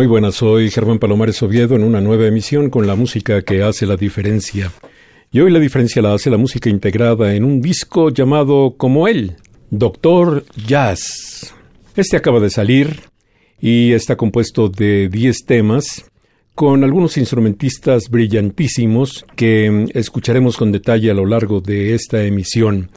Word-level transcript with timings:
Muy 0.00 0.06
buenas, 0.06 0.36
soy 0.36 0.70
Germán 0.70 0.98
Palomares 0.98 1.42
Oviedo 1.42 1.76
en 1.76 1.84
una 1.84 2.00
nueva 2.00 2.26
emisión 2.26 2.70
con 2.70 2.86
la 2.86 2.94
música 2.94 3.42
que 3.42 3.62
hace 3.62 3.84
la 3.84 3.98
diferencia. 3.98 4.72
Y 5.30 5.40
hoy 5.40 5.50
la 5.50 5.58
diferencia 5.58 6.00
la 6.00 6.14
hace 6.14 6.30
la 6.30 6.38
música 6.38 6.70
integrada 6.70 7.34
en 7.34 7.44
un 7.44 7.60
disco 7.60 8.08
llamado 8.08 8.76
como 8.78 9.08
él, 9.08 9.36
Doctor 9.68 10.46
Jazz. 10.66 11.54
Este 11.94 12.16
acaba 12.16 12.40
de 12.40 12.48
salir 12.48 13.00
y 13.60 13.92
está 13.92 14.16
compuesto 14.16 14.70
de 14.70 15.10
10 15.10 15.44
temas 15.44 16.10
con 16.54 16.82
algunos 16.82 17.18
instrumentistas 17.18 18.08
brillantísimos 18.08 19.26
que 19.36 19.84
escucharemos 19.92 20.56
con 20.56 20.72
detalle 20.72 21.10
a 21.10 21.14
lo 21.14 21.26
largo 21.26 21.60
de 21.60 21.94
esta 21.94 22.22
emisión. 22.24 22.88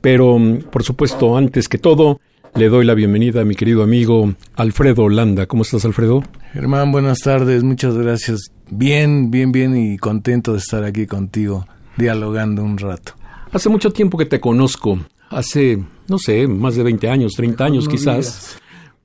Pero, 0.00 0.36
por 0.72 0.82
supuesto, 0.82 1.36
antes 1.36 1.68
que 1.68 1.78
todo, 1.78 2.20
le 2.56 2.68
doy 2.68 2.84
la 2.84 2.94
bienvenida 2.94 3.42
a 3.42 3.44
mi 3.44 3.54
querido 3.54 3.84
amigo 3.84 4.34
Alfredo 4.56 5.04
Holanda. 5.04 5.46
¿Cómo 5.46 5.62
estás, 5.62 5.84
Alfredo? 5.84 6.24
Germán, 6.52 6.92
buenas 6.92 7.18
tardes, 7.20 7.62
muchas 7.62 7.96
gracias. 7.96 8.52
Bien, 8.70 9.30
bien, 9.30 9.52
bien 9.52 9.76
y 9.76 9.98
contento 9.98 10.52
de 10.52 10.58
estar 10.58 10.82
aquí 10.82 11.06
contigo, 11.06 11.66
dialogando 11.96 12.62
un 12.62 12.78
rato. 12.78 13.12
Hace 13.52 13.68
mucho 13.68 13.90
tiempo 13.90 14.16
que 14.16 14.26
te 14.26 14.40
conozco, 14.40 14.98
hace, 15.30 15.82
no 16.08 16.18
sé, 16.18 16.46
más 16.46 16.76
de 16.76 16.82
20 16.82 17.08
años, 17.08 17.34
30 17.34 17.64
años 17.64 17.88
quizás, 17.88 18.58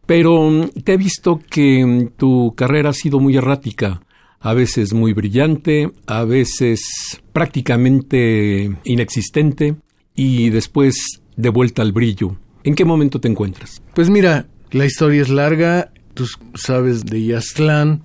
pero 0.06 0.50
mm, 0.50 0.70
te 0.84 0.94
he 0.94 0.98
visto 0.98 1.40
que 1.50 1.86
mm, 1.86 2.08
tu 2.18 2.54
carrera 2.56 2.90
ha 2.90 2.94
sido 2.94 3.20
muy 3.20 3.36
errática, 3.36 4.02
a 4.40 4.54
veces 4.54 4.94
muy 4.94 5.14
brillante, 5.14 5.92
a 6.08 6.24
veces 6.26 7.22
prácticamente 7.32 8.72
inexistente 8.84 9.76
y 10.16 10.50
después 10.50 11.22
de 11.36 11.50
vuelta 11.50 11.82
al 11.82 11.92
brillo. 11.92 12.38
¿En 12.64 12.76
qué 12.76 12.86
momento 12.86 13.20
te 13.20 13.28
encuentras? 13.28 13.82
Pues 13.94 14.10
mira, 14.10 14.48
la 14.72 14.86
historia 14.86 15.22
es 15.22 15.30
larga. 15.30 15.93
Tú 16.14 16.26
sabes 16.56 17.06
de 17.06 17.26
Yaztlán, 17.26 18.04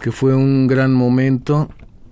que 0.00 0.12
fue 0.12 0.34
un 0.34 0.66
gran 0.66 0.92
momento, 0.92 1.70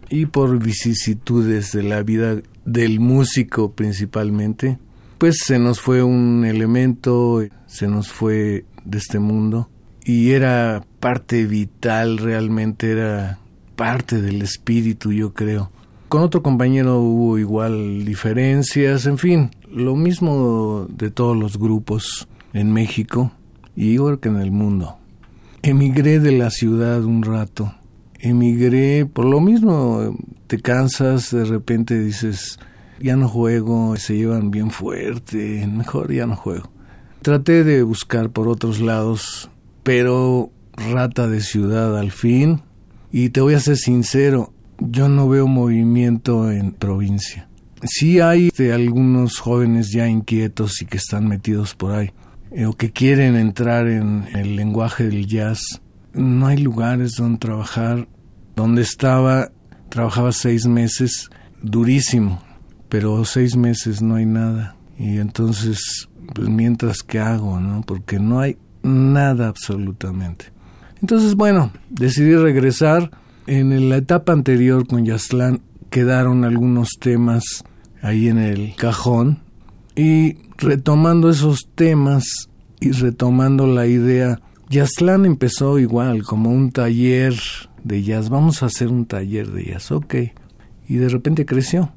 y 0.09 0.27
por 0.27 0.59
vicisitudes 0.59 1.73
de 1.73 1.83
la 1.83 2.03
vida 2.03 2.37
del 2.65 3.01
músico 3.01 3.73
principalmente, 3.73 4.79
pues 5.19 5.39
se 5.39 5.59
nos 5.59 5.81
fue 5.81 6.03
un 6.03 6.45
elemento, 6.45 7.43
se 7.67 7.87
nos 7.87 8.09
fue 8.09 8.65
de 8.85 8.99
este 8.99 9.19
mundo, 9.19 9.71
y 10.05 10.33
era 10.33 10.85
parte 11.01 11.47
vital, 11.47 12.19
realmente 12.19 12.91
era 12.91 13.39
parte 13.77 14.21
del 14.21 14.43
espíritu, 14.43 15.13
yo 15.13 15.33
creo. 15.33 15.71
Con 16.09 16.23
otro 16.23 16.43
compañero 16.43 17.01
hubo 17.01 17.39
igual 17.39 18.05
diferencias, 18.05 19.07
en 19.07 19.17
fin, 19.17 19.51
lo 19.71 19.97
mismo 19.97 20.87
de 20.91 21.11
todos 21.11 21.37
los 21.37 21.59
grupos 21.59 22.29
en 22.53 22.73
México 22.73 23.33
y 23.75 23.93
igual 23.93 24.21
que 24.21 24.29
en 24.29 24.37
el 24.37 24.51
mundo. 24.51 24.99
Emigré 25.65 26.19
de 26.19 26.33
la 26.33 26.51
ciudad 26.51 27.05
un 27.05 27.23
rato. 27.23 27.73
Emigré 28.19 29.07
por 29.07 29.25
lo 29.25 29.41
mismo, 29.41 30.17
te 30.49 30.59
cansas, 30.61 31.31
de 31.31 31.45
repente 31.45 31.99
dices, 32.01 32.59
ya 32.99 33.15
no 33.15 33.29
juego, 33.29 33.97
se 33.97 34.17
llevan 34.17 34.51
bien 34.51 34.73
fuerte, 34.73 35.65
mejor 35.69 36.13
ya 36.13 36.27
no 36.27 36.35
juego. 36.35 36.69
Traté 37.23 37.63
de 37.63 37.85
buscar 37.85 38.31
por 38.31 38.49
otros 38.49 38.81
lados, 38.81 39.51
pero 39.85 40.51
rata 40.73 41.29
de 41.29 41.41
ciudad 41.41 41.97
al 41.97 42.11
fin. 42.11 42.63
Y 43.13 43.29
te 43.29 43.41
voy 43.41 43.55
a 43.55 43.61
ser 43.61 43.77
sincero, 43.77 44.53
yo 44.79 45.09
no 45.09 45.29
veo 45.29 45.47
movimiento 45.47 46.51
en 46.51 46.73
provincia. 46.73 47.49
Sí 47.85 48.19
hay 48.19 48.49
este, 48.49 48.73
algunos 48.73 49.39
jóvenes 49.39 49.93
ya 49.93 50.09
inquietos 50.09 50.83
y 50.83 50.87
que 50.87 50.97
están 50.97 51.29
metidos 51.29 51.77
por 51.77 51.93
ahí, 51.93 52.11
eh, 52.55 52.67
o 52.67 52.75
que 52.75 52.91
quieren 52.91 53.37
entrar 53.37 53.87
en 53.87 54.27
el 54.35 54.57
lenguaje 54.57 55.05
del 55.05 55.27
jazz. 55.27 55.81
No 56.13 56.47
hay 56.47 56.59
lugares 56.59 57.15
donde 57.17 57.39
trabajar. 57.39 58.09
Donde 58.55 58.83
estaba, 58.83 59.51
trabajaba 59.89 60.31
seis 60.33 60.67
meses, 60.67 61.31
durísimo, 61.63 62.43
pero 62.91 63.25
seis 63.25 63.57
meses 63.57 64.03
no 64.03 64.17
hay 64.17 64.27
nada. 64.27 64.77
Y 64.99 65.19
entonces, 65.19 66.09
pues 66.35 66.49
mientras 66.49 67.03
que 67.03 67.19
hago, 67.19 67.59
¿no? 67.61 67.81
Porque 67.81 68.19
no 68.19 68.41
hay 68.41 68.59
nada 68.83 69.49
absolutamente. 69.49 70.53
Entonces, 71.01 71.35
bueno, 71.35 71.73
decidí 71.89 72.37
regresar 72.37 73.11
en 73.47 73.89
la 73.89 73.97
etapa 73.97 74.33
anterior 74.33 74.87
con 74.87 75.05
Yastlán 75.05 75.63
quedaron 75.93 76.45
algunos 76.45 76.99
temas 76.99 77.65
ahí 78.01 78.29
en 78.29 78.39
el 78.39 78.75
cajón 78.77 79.41
y 79.95 80.37
retomando 80.59 81.31
esos 81.31 81.69
temas 81.75 82.49
y 82.81 82.93
retomando 82.93 83.67
la 83.67 83.87
idea, 83.87 84.41
Yastlán 84.69 85.27
empezó 85.27 85.79
igual 85.79 86.23
como 86.25 86.51
un 86.51 86.73
taller 86.73 87.35
de 87.85 88.03
jazz, 88.03 88.29
vamos 88.29 88.63
a 88.63 88.67
hacer 88.67 88.89
un 88.89 89.07
taller 89.07 89.51
de 89.51 89.65
jazz, 89.67 89.93
ok, 89.93 90.15
y 90.89 90.97
de 90.97 91.09
repente 91.09 91.47
creció. 91.47 91.93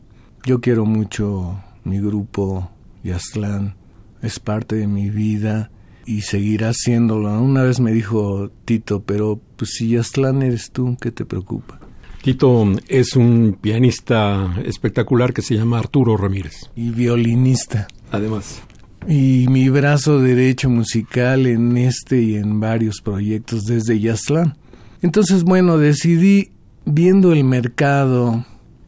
Yo 0.46 0.62
quiero 0.62 0.86
mucho 0.86 1.60
mi 1.84 2.00
grupo 2.00 2.70
Yastlán, 3.04 3.76
es 4.22 4.40
parte 4.40 4.76
de 4.76 4.88
mi 4.88 5.10
vida 5.10 5.72
y 6.06 6.22
seguirá 6.22 6.70
haciéndolo. 6.70 7.42
Una 7.42 7.64
vez 7.64 7.80
me 7.80 7.92
dijo 7.92 8.52
Tito, 8.66 9.04
pero 9.04 9.40
pues 9.56 9.72
si 9.76 9.90
Yastlán 9.90 10.44
eres 10.44 10.72
tú, 10.72 10.98
¿qué 11.00 11.12
te 11.12 11.26
preocupa? 11.26 11.80
Tito 12.26 12.66
es 12.88 13.16
un 13.16 13.56
pianista 13.62 14.56
espectacular 14.66 15.32
que 15.32 15.44
se 15.44 15.54
llama 15.54 15.78
Arturo 15.78 16.18
Ramírez. 16.18 16.72
Y 16.76 16.90
violinista. 16.90 17.88
Además. 18.10 18.64
Y 19.08 19.46
mi 19.48 19.70
brazo 19.70 20.20
derecho 20.20 20.68
musical 20.68 21.46
en 21.46 21.78
este 21.78 22.24
y 22.24 22.38
en 22.38 22.60
varios 22.60 23.02
proyectos 23.02 23.66
desde 23.66 24.00
Yastlán. 24.00 24.58
Entonces, 25.04 25.44
bueno, 25.44 25.78
decidí, 25.78 26.50
viendo 26.86 27.32
el 27.32 27.44
mercado, 27.44 28.44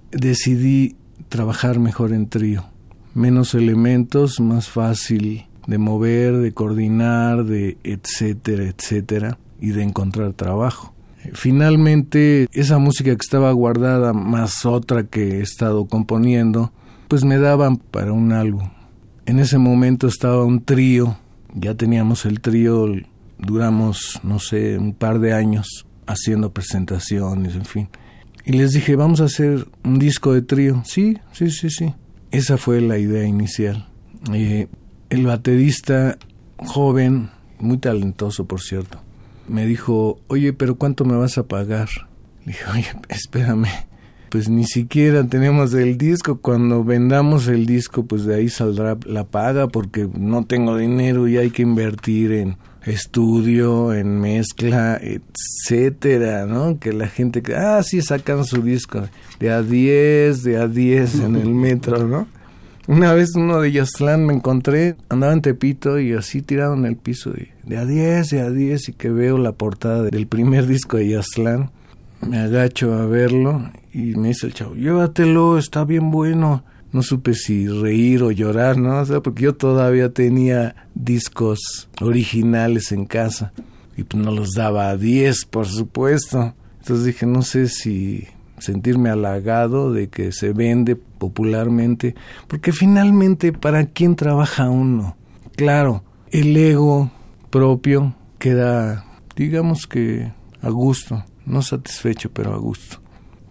decidí 0.09 0.95
trabajar 1.29 1.77
mejor 1.77 2.13
en 2.13 2.29
trío. 2.29 2.65
Menos 3.13 3.53
elementos, 3.53 4.39
más 4.39 4.67
fácil 4.67 5.45
de 5.67 5.77
mover, 5.77 6.37
de 6.37 6.53
coordinar, 6.53 7.45
de 7.45 7.77
etcétera, 7.83 8.63
etcétera, 8.63 9.37
y 9.61 9.69
de 9.69 9.83
encontrar 9.83 10.33
trabajo. 10.33 10.96
Finalmente, 11.33 12.47
esa 12.53 12.77
música 12.77 13.11
que 13.11 13.21
estaba 13.21 13.51
guardada, 13.51 14.13
más 14.13 14.65
otra 14.65 15.03
que 15.03 15.39
he 15.39 15.41
estado 15.41 15.85
componiendo, 15.85 16.71
pues 17.07 17.23
me 17.23 17.37
daban 17.37 17.77
para 17.77 18.13
un 18.13 18.31
álbum. 18.31 18.69
En 19.25 19.39
ese 19.39 19.57
momento 19.57 20.07
estaba 20.07 20.45
un 20.45 20.63
trío, 20.63 21.17
ya 21.53 21.75
teníamos 21.75 22.25
el 22.25 22.39
trío, 22.39 22.87
duramos, 23.37 24.19
no 24.23 24.39
sé, 24.39 24.77
un 24.77 24.93
par 24.93 25.19
de 25.19 25.33
años 25.33 25.85
haciendo 26.05 26.51
presentaciones, 26.51 27.55
en 27.55 27.65
fin. 27.65 27.89
Y 28.45 28.53
les 28.53 28.71
dije, 28.71 28.95
vamos 28.95 29.19
a 29.19 29.25
hacer 29.25 29.67
un 29.83 29.99
disco 29.99 30.33
de 30.33 30.41
trío. 30.41 30.81
Sí, 30.85 31.17
sí, 31.33 31.51
sí, 31.51 31.69
sí. 31.69 31.93
Esa 32.31 32.57
fue 32.57 32.79
la 32.81 32.97
idea 32.97 33.25
inicial. 33.25 33.89
Eh, 34.33 34.67
el 35.09 35.25
baterista 35.25 36.17
joven, 36.57 37.29
muy 37.59 37.77
talentoso 37.77 38.45
por 38.45 38.61
cierto, 38.61 39.01
me 39.47 39.65
dijo, 39.65 40.19
oye, 40.27 40.53
pero 40.53 40.75
¿cuánto 40.75 41.05
me 41.05 41.15
vas 41.15 41.37
a 41.37 41.43
pagar? 41.43 41.89
Le 42.45 42.53
dije, 42.53 42.65
oye, 42.71 42.87
espérame, 43.09 43.67
pues 44.29 44.49
ni 44.49 44.65
siquiera 44.65 45.25
tenemos 45.25 45.73
el 45.73 45.97
disco. 45.97 46.39
Cuando 46.39 46.83
vendamos 46.83 47.47
el 47.47 47.65
disco, 47.65 48.05
pues 48.05 48.25
de 48.25 48.35
ahí 48.35 48.49
saldrá 48.49 48.97
la 49.05 49.25
paga 49.25 49.67
porque 49.67 50.07
no 50.13 50.45
tengo 50.45 50.77
dinero 50.77 51.27
y 51.27 51.37
hay 51.37 51.49
que 51.49 51.61
invertir 51.61 52.31
en 52.33 52.57
estudio, 52.85 53.93
en 53.93 54.19
mezcla, 54.19 54.99
etcétera, 55.01 56.45
¿no? 56.45 56.79
Que 56.79 56.93
la 56.93 57.07
gente 57.07 57.43
ah, 57.55 57.81
sí, 57.83 58.01
sacan 58.01 58.45
su 58.45 58.61
disco 58.61 59.07
de 59.39 59.51
a 59.51 59.61
10, 59.61 60.43
de 60.43 60.57
a 60.57 60.67
10 60.67 61.19
en 61.19 61.35
el 61.35 61.49
metro, 61.49 62.07
¿no? 62.07 62.27
Una 62.87 63.13
vez 63.13 63.35
uno 63.35 63.59
de 63.59 63.73
Yastlán 63.73 64.25
me 64.25 64.33
encontré, 64.33 64.95
andaba 65.09 65.33
en 65.33 65.41
Tepito 65.41 65.99
y 65.99 66.13
así 66.13 66.41
tirado 66.41 66.73
en 66.73 66.85
el 66.85 66.95
piso, 66.95 67.31
de, 67.31 67.77
a 67.77 67.85
10, 67.85 68.29
de 68.29 68.41
a 68.41 68.49
10, 68.49 68.89
y 68.89 68.93
que 68.93 69.09
veo 69.09 69.37
la 69.37 69.51
portada 69.51 70.03
del 70.03 70.25
primer 70.25 70.67
disco 70.67 70.95
de 70.95 71.09
Yastlán. 71.09 71.69
Me 72.25 72.39
agacho 72.39 72.93
a 72.93 73.05
verlo 73.05 73.69
y 73.93 74.15
me 74.15 74.29
dice 74.29 74.47
el 74.47 74.53
chavo, 74.53 74.75
llévatelo, 74.75 75.57
está 75.57 75.83
bien 75.83 76.11
bueno. 76.11 76.63
No 76.93 77.03
supe 77.03 77.33
si 77.33 77.67
reír 77.67 78.23
o 78.23 78.31
llorar, 78.31 78.77
¿no? 78.77 79.01
O 79.01 79.05
sea, 79.05 79.19
porque 79.19 79.43
yo 79.43 79.55
todavía 79.55 80.13
tenía 80.13 80.87
discos 80.95 81.89
originales 81.99 82.93
en 82.93 83.05
casa 83.05 83.51
y 83.97 84.03
pues 84.03 84.23
no 84.23 84.31
los 84.31 84.53
daba 84.53 84.89
a 84.89 84.95
10, 84.95 85.45
por 85.45 85.67
supuesto. 85.67 86.53
Entonces 86.79 87.05
dije, 87.05 87.25
no 87.25 87.41
sé 87.41 87.67
si 87.67 88.27
sentirme 88.59 89.09
halagado 89.09 89.91
de 89.91 90.07
que 90.07 90.31
se 90.31 90.53
vende 90.53 90.97
popularmente, 91.17 92.15
porque 92.47 92.71
finalmente, 92.71 93.53
¿para 93.53 93.85
quién 93.85 94.15
trabaja 94.15 94.69
uno? 94.69 95.15
Claro, 95.55 96.03
el 96.31 96.55
ego 96.55 97.11
propio 97.49 98.15
queda, 98.39 99.05
digamos 99.35 99.87
que 99.87 100.31
a 100.61 100.69
gusto, 100.69 101.23
no 101.45 101.61
satisfecho, 101.61 102.29
pero 102.31 102.53
a 102.53 102.57
gusto. 102.57 103.01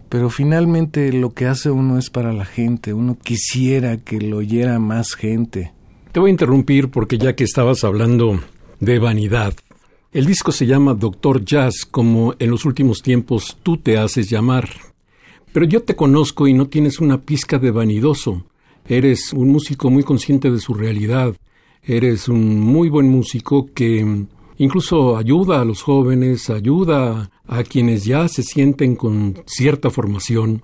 Pero 0.09 0.29
finalmente 0.29 1.11
lo 1.11 1.33
que 1.33 1.47
hace 1.47 1.69
uno 1.69 1.97
es 1.97 2.09
para 2.09 2.31
la 2.31 2.45
gente, 2.45 2.93
uno 2.93 3.17
quisiera 3.21 3.97
que 3.97 4.21
lo 4.21 4.37
oyera 4.37 4.79
más 4.79 5.13
gente. 5.13 5.73
Te 6.11 6.19
voy 6.19 6.29
a 6.29 6.31
interrumpir 6.31 6.89
porque 6.89 7.17
ya 7.17 7.35
que 7.35 7.43
estabas 7.43 7.83
hablando 7.83 8.39
de 8.79 8.99
vanidad, 8.99 9.53
el 10.13 10.25
disco 10.25 10.51
se 10.51 10.65
llama 10.65 10.93
Doctor 10.93 11.43
Jazz, 11.43 11.85
como 11.89 12.33
en 12.39 12.49
los 12.49 12.63
últimos 12.63 13.01
tiempos 13.01 13.57
tú 13.61 13.77
te 13.77 13.97
haces 13.97 14.29
llamar. 14.29 14.69
Pero 15.53 15.65
yo 15.65 15.83
te 15.83 15.95
conozco 15.95 16.47
y 16.47 16.53
no 16.53 16.67
tienes 16.67 16.99
una 16.99 17.21
pizca 17.21 17.57
de 17.57 17.71
vanidoso. 17.71 18.43
Eres 18.87 19.33
un 19.33 19.49
músico 19.49 19.89
muy 19.89 20.03
consciente 20.03 20.51
de 20.51 20.59
su 20.59 20.73
realidad. 20.73 21.35
Eres 21.83 22.29
un 22.29 22.59
muy 22.59 22.89
buen 22.89 23.09
músico 23.09 23.67
que 23.73 24.25
incluso 24.57 25.17
ayuda 25.17 25.61
a 25.61 25.65
los 25.65 25.81
jóvenes, 25.81 26.49
ayuda 26.49 27.31
a 27.47 27.63
quienes 27.63 28.05
ya 28.05 28.27
se 28.27 28.43
sienten 28.43 28.95
con 28.95 29.41
cierta 29.45 29.89
formación. 29.89 30.63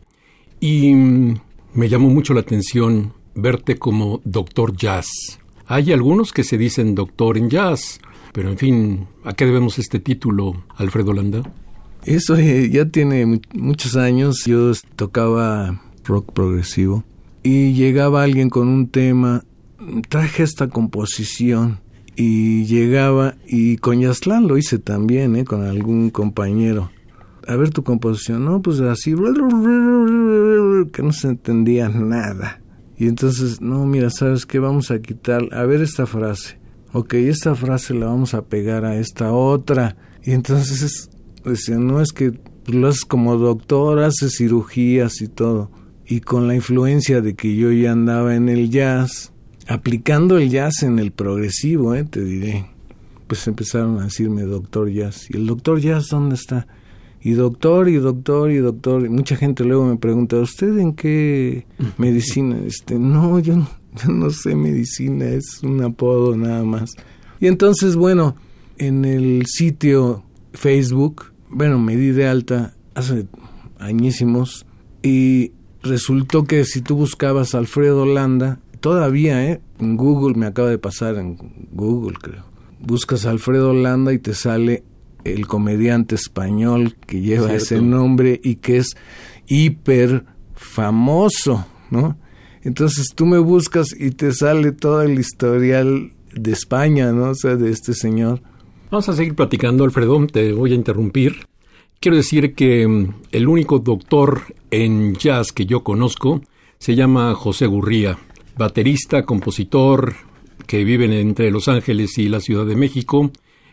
Y 0.59 0.93
me 0.93 1.89
llamó 1.89 2.09
mucho 2.09 2.33
la 2.33 2.41
atención 2.41 3.13
verte 3.35 3.77
como 3.77 4.21
doctor 4.23 4.75
jazz. 4.75 5.39
Hay 5.65 5.91
algunos 5.91 6.31
que 6.31 6.43
se 6.43 6.57
dicen 6.57 6.93
doctor 6.93 7.37
en 7.37 7.49
jazz, 7.49 7.99
pero 8.31 8.49
en 8.49 8.57
fin, 8.57 9.07
¿a 9.23 9.33
qué 9.33 9.45
debemos 9.45 9.79
este 9.79 9.99
título, 9.99 10.65
Alfredo 10.75 11.13
Landa? 11.13 11.43
Eso 12.05 12.35
eh, 12.35 12.69
ya 12.69 12.85
tiene 12.85 13.39
muchos 13.53 13.95
años. 13.95 14.43
Yo 14.45 14.71
tocaba 14.95 15.81
rock 16.03 16.33
progresivo 16.33 17.03
y 17.43 17.73
llegaba 17.73 18.23
alguien 18.23 18.49
con 18.49 18.67
un 18.67 18.87
tema. 18.87 19.43
Traje 20.09 20.43
esta 20.43 20.69
composición 20.69 21.79
y 22.15 22.65
llegaba 22.65 23.35
y 23.47 23.77
con 23.77 23.99
Yastlán 23.99 24.47
lo 24.47 24.57
hice 24.57 24.79
también, 24.79 25.35
¿eh? 25.35 25.45
con 25.45 25.63
algún 25.63 26.09
compañero. 26.09 26.91
A 27.47 27.55
ver 27.55 27.71
tu 27.71 27.83
composición, 27.83 28.45
no, 28.45 28.61
pues 28.61 28.79
así, 28.79 29.13
que 30.93 31.03
no 31.03 31.11
se 31.11 31.27
entendía 31.27 31.89
nada. 31.89 32.61
Y 32.97 33.07
entonces, 33.07 33.59
no, 33.59 33.85
mira, 33.85 34.09
¿sabes 34.09 34.45
qué? 34.45 34.59
Vamos 34.59 34.91
a 34.91 34.99
quitar, 34.99 35.49
a 35.51 35.65
ver 35.65 35.81
esta 35.81 36.05
frase. 36.05 36.57
Ok, 36.93 37.15
esta 37.15 37.55
frase 37.55 37.93
la 37.93 38.05
vamos 38.05 38.33
a 38.33 38.43
pegar 38.43 38.85
a 38.85 38.95
esta 38.95 39.33
otra. 39.33 39.97
Y 40.23 40.31
entonces 40.31 41.09
decía, 41.51 41.77
no 41.77 42.01
es 42.01 42.11
que 42.11 42.33
lo 42.67 42.87
haces 42.87 43.05
como 43.05 43.37
doctor, 43.37 43.99
haces 43.99 44.37
cirugías 44.37 45.21
y 45.21 45.27
todo. 45.27 45.69
Y 46.05 46.21
con 46.21 46.47
la 46.47 46.55
influencia 46.55 47.21
de 47.21 47.35
que 47.35 47.55
yo 47.55 47.71
ya 47.71 47.91
andaba 47.91 48.35
en 48.35 48.49
el 48.49 48.69
jazz, 48.69 49.31
aplicando 49.67 50.37
el 50.37 50.49
jazz 50.49 50.83
en 50.83 50.99
el 50.99 51.11
progresivo, 51.11 51.95
eh, 51.95 52.03
te 52.03 52.23
diré, 52.23 52.65
pues 53.27 53.47
empezaron 53.47 53.99
a 53.99 54.05
decirme 54.05 54.43
doctor 54.43 54.89
jazz. 54.89 55.29
¿Y 55.29 55.37
el 55.37 55.47
doctor 55.47 55.79
jazz 55.79 56.07
dónde 56.09 56.35
está? 56.35 56.67
Y 57.21 57.31
doctor, 57.31 57.87
y 57.87 57.95
doctor, 57.95 58.51
y 58.51 58.57
doctor. 58.57 59.05
Y 59.05 59.09
mucha 59.09 59.37
gente 59.37 59.63
luego 59.63 59.85
me 59.85 59.95
pregunta, 59.95 60.37
¿usted 60.37 60.77
en 60.77 60.93
qué 60.93 61.65
medicina? 61.97 62.57
Este, 62.65 62.99
no, 62.99 63.39
yo 63.39 63.55
no, 63.55 63.69
yo 64.03 64.11
no 64.11 64.29
sé 64.29 64.55
medicina, 64.55 65.25
es 65.25 65.63
un 65.63 65.81
apodo 65.81 66.35
nada 66.35 66.63
más. 66.63 66.91
Y 67.39 67.47
entonces, 67.47 67.95
bueno, 67.95 68.35
en 68.77 69.05
el 69.05 69.45
sitio 69.45 70.23
Facebook 70.53 71.32
bueno, 71.53 71.79
me 71.79 71.95
di 71.95 72.11
de 72.11 72.27
alta 72.27 72.73
hace 72.95 73.27
añísimos 73.79 74.65
y 75.01 75.51
resultó 75.81 76.45
que 76.45 76.65
si 76.65 76.81
tú 76.81 76.95
buscabas 76.95 77.55
Alfredo 77.55 78.05
Landa, 78.05 78.59
todavía, 78.79 79.45
¿eh? 79.45 79.61
En 79.79 79.97
Google, 79.97 80.35
me 80.37 80.45
acaba 80.45 80.69
de 80.69 80.77
pasar 80.77 81.15
en 81.15 81.37
Google, 81.71 82.17
creo. 82.21 82.43
Buscas 82.79 83.25
Alfredo 83.25 83.73
Landa 83.73 84.13
y 84.13 84.19
te 84.19 84.33
sale 84.33 84.83
el 85.23 85.47
comediante 85.47 86.15
español 86.15 86.95
que 87.05 87.21
lleva 87.21 87.53
ese 87.53 87.81
nombre 87.81 88.39
y 88.43 88.55
que 88.55 88.77
es 88.77 88.95
hiper 89.47 90.25
famoso, 90.53 91.65
¿no? 91.91 92.17
Entonces 92.61 93.07
tú 93.13 93.25
me 93.25 93.39
buscas 93.39 93.87
y 93.97 94.11
te 94.11 94.31
sale 94.33 94.71
todo 94.71 95.01
el 95.01 95.19
historial 95.19 96.13
de 96.33 96.51
España, 96.51 97.11
¿no? 97.11 97.31
O 97.31 97.35
sea, 97.35 97.55
de 97.55 97.71
este 97.71 97.93
señor. 97.93 98.41
Vamos 98.93 99.09
a 99.09 99.13
seguir 99.13 99.33
platicando, 99.33 99.85
Alfredo, 99.85 100.27
te 100.27 100.53
voy 100.53 100.71
a 100.71 100.75
interrumpir. 100.75 101.47
Quiero 101.99 102.15
decir 102.15 102.53
que 102.53 102.87
mm, 102.87 103.13
el 103.31 103.47
único 103.47 103.79
doctor 103.79 104.41
en 104.69 105.15
jazz 105.15 105.51
que 105.51 105.65
yo 105.65 105.83
conozco 105.83 106.41
se 106.77 106.93
llama 106.93 107.33
José 107.33 107.65
Gurría, 107.65 108.19
baterista, 108.55 109.25
compositor, 109.25 110.13
que 110.67 110.83
vive 110.83 111.05
entre 111.19 111.49
Los 111.49 111.69
Ángeles 111.69 112.19
y 112.19 112.29
la 112.29 112.39
Ciudad 112.39 112.67
de 112.67 112.75
México. 112.75 113.31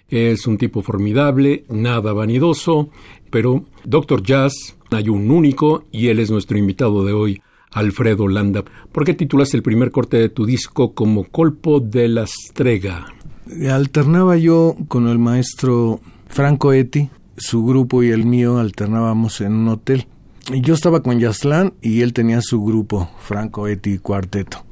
Es 0.09 0.47
un 0.47 0.57
tipo 0.57 0.81
formidable, 0.81 1.65
nada 1.69 2.15
vanidoso, 2.15 2.89
pero 3.29 3.67
Doctor 3.85 4.23
Jazz 4.23 4.79
hay 4.91 5.11
un 5.11 5.31
único 5.31 5.85
y 5.93 6.09
él 6.09 6.19
es 6.19 6.31
nuestro 6.31 6.57
invitado 6.57 7.05
de 7.05 7.13
hoy, 7.13 7.43
Alfredo 7.73 8.27
Landa. 8.27 8.65
¿Por 8.91 9.05
qué 9.05 9.13
titulas 9.13 9.53
el 9.53 9.63
primer 9.63 9.91
corte 9.91 10.17
de 10.17 10.31
tu 10.31 10.47
disco 10.47 10.95
como 10.95 11.25
Colpo 11.25 11.79
de 11.79 12.09
la 12.09 12.23
Estrega? 12.23 13.20
Alternaba 13.71 14.37
yo 14.37 14.77
con 14.89 15.09
el 15.09 15.19
maestro 15.19 16.01
Franco 16.29 16.73
Eti, 16.73 17.11
su 17.37 17.65
grupo 17.65 18.03
y 18.03 18.11
el 18.11 18.25
mío 18.25 18.59
alternábamos 18.59 19.41
en 19.41 19.53
un 19.53 19.69
hotel. 19.69 20.07
Y 20.53 20.61
yo 20.61 20.75
estaba 20.75 21.03
con 21.03 21.19
Yastlán 21.19 21.75
y 21.81 22.01
él 22.03 22.13
tenía 22.13 22.41
su 22.43 22.63
grupo, 22.65 23.11
Franco 23.21 23.69
Eti 23.69 23.99
Cuarteto. 23.99 24.65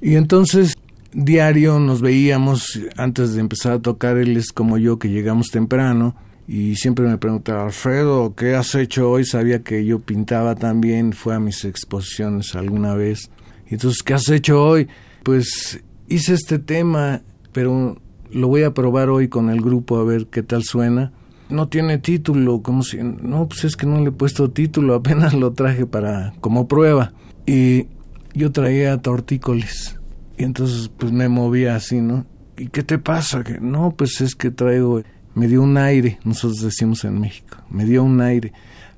Y 0.00 0.16
entonces 0.16 0.74
diario 1.12 1.78
nos 1.78 2.00
veíamos 2.00 2.80
antes 2.96 3.34
de 3.34 3.40
empezar 3.40 3.72
a 3.72 3.78
tocar, 3.78 4.16
él 4.18 4.36
es 4.36 4.52
como 4.52 4.78
yo 4.78 4.98
que 4.98 5.08
llegamos 5.08 5.48
temprano 5.50 6.16
y 6.46 6.76
siempre 6.76 7.06
me 7.06 7.16
preguntaba, 7.16 7.64
Alfredo, 7.64 8.34
¿qué 8.34 8.54
has 8.54 8.74
hecho 8.74 9.10
hoy? 9.10 9.24
Sabía 9.24 9.62
que 9.62 9.84
yo 9.84 10.00
pintaba 10.00 10.54
también, 10.54 11.12
fue 11.12 11.34
a 11.34 11.40
mis 11.40 11.64
exposiciones 11.64 12.54
alguna 12.54 12.94
vez. 12.94 13.30
Entonces, 13.66 14.02
¿qué 14.02 14.14
has 14.14 14.28
hecho 14.28 14.62
hoy? 14.62 14.88
Pues 15.22 15.80
hice 16.08 16.34
este 16.34 16.58
tema, 16.58 17.22
pero 17.52 17.96
lo 18.34 18.48
voy 18.48 18.64
a 18.64 18.74
probar 18.74 19.08
hoy 19.10 19.28
con 19.28 19.48
el 19.48 19.60
grupo 19.60 19.96
a 19.96 20.04
ver 20.04 20.26
qué 20.26 20.42
tal 20.42 20.64
suena. 20.64 21.12
No 21.48 21.68
tiene 21.68 21.98
título, 21.98 22.62
como 22.62 22.82
si 22.82 22.98
no, 23.02 23.48
pues 23.48 23.64
es 23.64 23.76
que 23.76 23.86
no 23.86 24.00
le 24.00 24.08
he 24.08 24.12
puesto 24.12 24.50
título, 24.50 24.94
apenas 24.96 25.34
lo 25.34 25.52
traje 25.52 25.86
para 25.86 26.34
como 26.40 26.68
prueba. 26.68 27.12
Y 27.46 27.86
yo 28.34 28.52
traía 28.52 28.98
tortícolis. 28.98 29.98
Y 30.36 30.44
entonces 30.44 30.90
pues 30.96 31.12
me 31.12 31.28
movía 31.28 31.76
así, 31.76 32.00
¿no? 32.00 32.26
¿Y 32.56 32.68
qué 32.68 32.82
te 32.82 32.98
pasa? 32.98 33.44
Que 33.44 33.60
no, 33.60 33.94
pues 33.96 34.20
es 34.20 34.34
que 34.34 34.50
traigo 34.50 35.02
me 35.34 35.48
dio 35.48 35.62
un 35.62 35.76
aire, 35.76 36.18
nosotros 36.24 36.60
decimos 36.60 37.04
en 37.04 37.20
México, 37.20 37.56
me 37.68 37.84
dio 37.84 38.04
un 38.04 38.20
aire. 38.20 38.52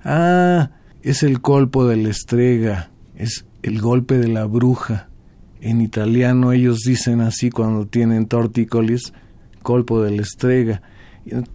Ah, 0.04 0.70
es 1.02 1.22
el 1.22 1.40
colpo 1.40 1.86
de 1.86 1.96
la 1.96 2.10
estrega, 2.10 2.90
es 3.16 3.46
el 3.62 3.80
golpe 3.80 4.18
de 4.18 4.28
la 4.28 4.44
bruja. 4.44 5.08
En 5.60 5.80
italiano 5.80 6.52
ellos 6.52 6.80
dicen 6.80 7.20
así 7.20 7.50
cuando 7.50 7.86
tienen 7.86 8.26
tortícolis, 8.26 9.14
colpo 9.66 10.00
de 10.00 10.12
la 10.12 10.22
estrega. 10.22 10.80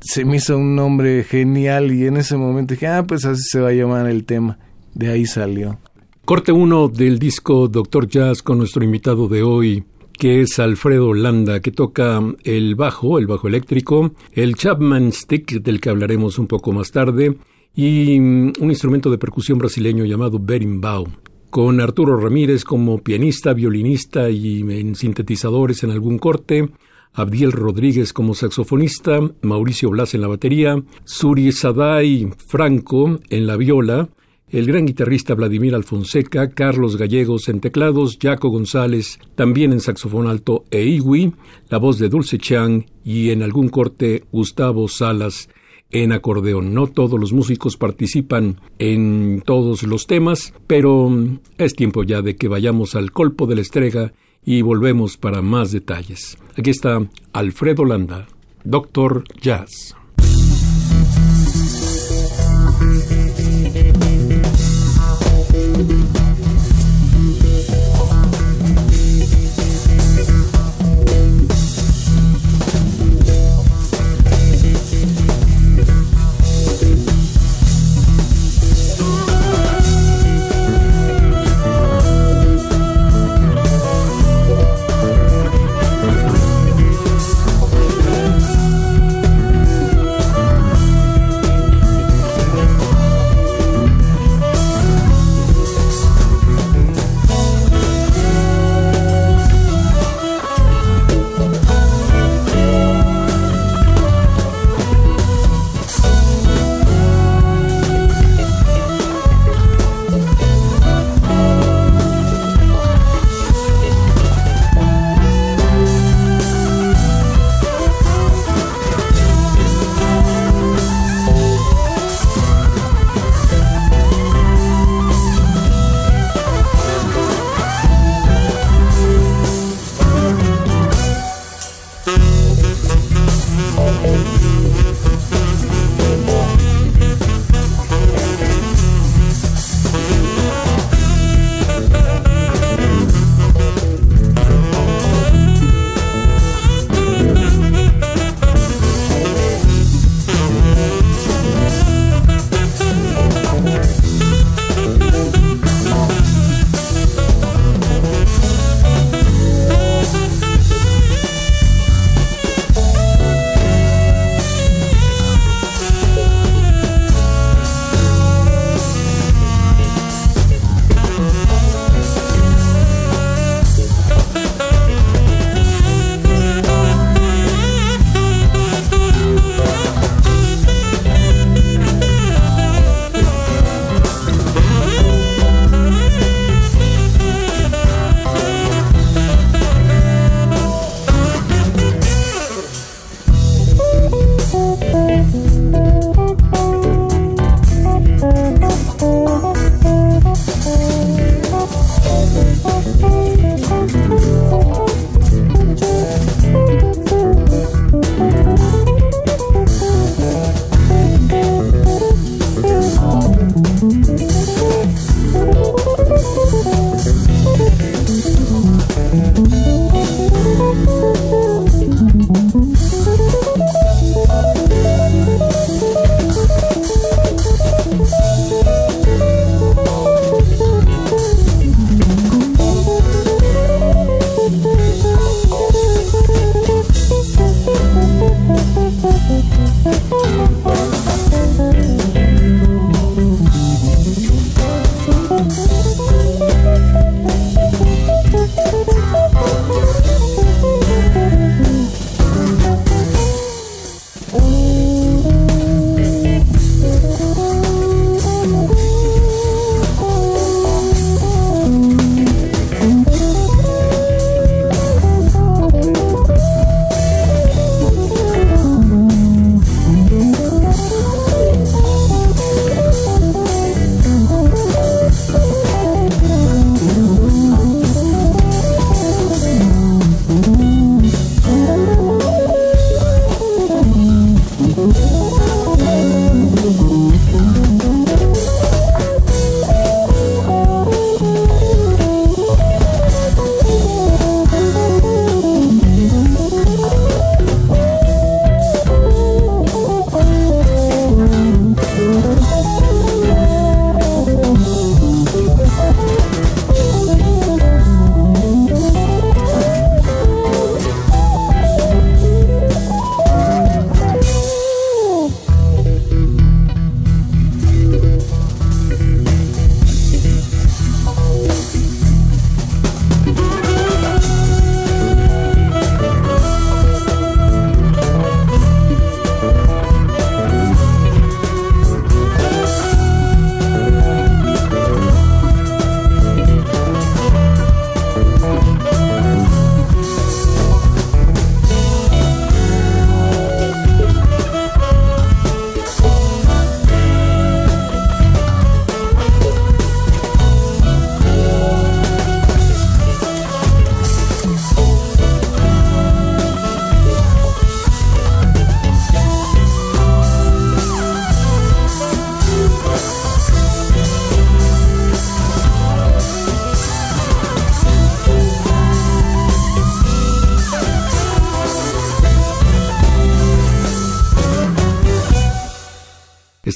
Se 0.02 0.26
me 0.26 0.36
hizo 0.36 0.58
un 0.58 0.76
nombre 0.76 1.24
genial 1.24 1.94
y 1.94 2.06
en 2.06 2.18
ese 2.18 2.36
momento 2.36 2.74
dije, 2.74 2.88
ah, 2.88 3.06
pues 3.08 3.24
así 3.24 3.42
se 3.44 3.62
va 3.62 3.70
a 3.70 3.74
llamar 3.74 4.08
el 4.08 4.26
tema. 4.26 4.60
De 4.94 5.10
ahí 5.10 5.26
salió. 5.26 5.80
Corte 6.26 6.52
uno 6.52 6.90
del 6.90 7.20
disco 7.20 7.70
Doctor 7.70 8.10
Jazz 8.10 8.44
con 8.44 8.58
nuestro 8.58 8.84
invitado 8.84 9.30
de 9.30 9.44
hoy, 9.44 9.86
que 10.12 10.42
es 10.42 10.60
Alfredo 10.60 11.14
Landa, 11.14 11.62
que 11.62 11.72
toca 11.72 12.22
el 12.44 12.76
bajo, 12.76 13.18
el 13.18 13.28
bajo 13.28 13.48
eléctrico, 13.48 14.12
el 14.34 14.56
Chapman 14.56 15.14
Stick, 15.14 15.62
del 15.62 15.80
que 15.80 15.90
hablaremos 15.90 16.38
un 16.38 16.48
poco 16.48 16.74
más 16.74 16.92
tarde, 16.92 17.38
y 17.74 18.20
mm, 18.20 18.54
un 18.60 18.70
instrumento 18.70 19.10
de 19.10 19.18
percusión 19.18 19.58
brasileño 19.58 20.04
llamado 20.04 20.38
berimbau, 20.38 21.08
con 21.50 21.80
Arturo 21.80 22.18
Ramírez 22.18 22.66
como 22.66 22.98
pianista, 22.98 23.54
violinista 23.54 24.30
y 24.30 24.60
en 24.62 24.96
sintetizadores 24.96 25.84
en 25.84 25.92
algún 25.92 26.20
corte, 26.20 26.70
Abdiel 27.14 27.52
Rodríguez 27.52 28.14
como 28.14 28.34
saxofonista, 28.34 29.20
Mauricio 29.42 29.90
Blas 29.90 30.14
en 30.14 30.22
la 30.22 30.28
batería, 30.28 30.82
Suri 31.04 31.52
Sadai 31.52 32.32
Franco 32.48 33.20
en 33.30 33.48
la 33.48 33.58
viola, 33.58 34.10
el 34.50 34.66
gran 34.66 34.86
guitarrista 34.86 35.34
Vladimir 35.34 35.76
Alfonseca, 35.76 36.50
Carlos 36.50 36.98
Gallegos 36.98 37.48
en 37.48 37.62
teclados, 37.62 38.18
Jaco 38.22 38.50
González 38.50 39.20
también 39.36 39.72
en 39.72 39.80
saxofón 39.80 40.28
alto 40.28 40.66
e 40.72 40.84
Iwi, 40.84 41.34
la 41.70 41.78
voz 41.78 42.00
de 42.00 42.10
Dulce 42.10 42.38
Chang 42.38 42.86
y 43.04 43.30
en 43.30 43.44
algún 43.44 43.70
corte 43.70 44.24
Gustavo 44.32 44.88
Salas 44.88 45.50
en 45.92 46.12
acordeón. 46.12 46.74
No 46.74 46.88
todos 46.88 47.20
los 47.20 47.34
músicos 47.34 47.78
participan 47.78 48.60
en 48.80 49.42
todos 49.46 49.84
los 49.84 50.08
temas, 50.08 50.54
pero 50.68 51.10
es 51.58 51.74
tiempo 51.74 52.04
ya 52.04 52.22
de 52.22 52.36
que 52.36 52.48
vayamos 52.48 52.96
al 52.96 53.12
colpo 53.12 53.48
de 53.48 53.56
la 53.56 53.62
estrega 53.62 54.14
y 54.46 54.62
volvemos 54.62 55.18
para 55.18 55.42
más 55.42 55.72
detalles. 55.72 56.38
Aquí 56.58 56.70
está 56.70 57.02
Alfredo 57.34 57.86
Landa, 57.86 58.28
Doctor 58.64 59.24
Jazz. 59.42 59.96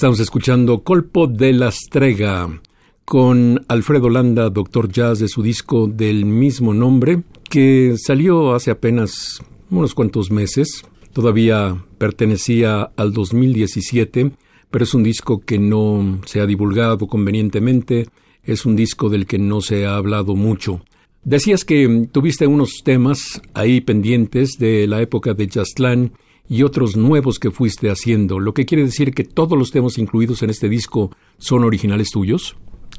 Estamos 0.05 0.19
escuchando 0.19 0.83
Colpo 0.83 1.25
de 1.25 1.51
la 1.51 1.71
Strega 1.71 2.61
con 3.05 3.65
Alfredo 3.67 4.07
Landa, 4.07 4.51
Doctor 4.51 4.87
Jazz, 4.91 5.17
de 5.17 5.27
su 5.27 5.41
disco 5.41 5.87
del 5.87 6.25
mismo 6.25 6.75
nombre, 6.75 7.23
que 7.49 7.95
salió 7.97 8.53
hace 8.53 8.69
apenas 8.69 9.39
unos 9.71 9.95
cuantos 9.95 10.29
meses. 10.29 10.83
Todavía 11.11 11.83
pertenecía 11.97 12.91
al 12.95 13.13
2017, 13.13 14.33
pero 14.69 14.83
es 14.83 14.93
un 14.93 15.01
disco 15.01 15.39
que 15.43 15.57
no 15.57 16.19
se 16.27 16.39
ha 16.39 16.45
divulgado 16.45 17.07
convenientemente, 17.07 18.07
es 18.43 18.67
un 18.67 18.75
disco 18.75 19.09
del 19.09 19.25
que 19.25 19.39
no 19.39 19.59
se 19.61 19.87
ha 19.87 19.95
hablado 19.95 20.35
mucho. 20.35 20.85
Decías 21.23 21.65
que 21.65 22.09
tuviste 22.11 22.45
unos 22.45 22.83
temas 22.83 23.41
ahí 23.55 23.81
pendientes 23.81 24.51
de 24.59 24.85
la 24.85 25.01
época 25.01 25.33
de 25.33 25.47
Jazzland 25.47 26.11
y 26.47 26.63
otros 26.63 26.95
nuevos 26.95 27.39
que 27.39 27.51
fuiste 27.51 27.89
haciendo, 27.89 28.39
lo 28.39 28.53
que 28.53 28.65
quiere 28.65 28.83
decir 28.83 29.13
que 29.13 29.23
todos 29.23 29.57
los 29.57 29.71
temas 29.71 29.97
incluidos 29.97 30.43
en 30.43 30.49
este 30.49 30.69
disco 30.69 31.11
son 31.37 31.63
originales 31.63 32.09
tuyos. 32.11 32.55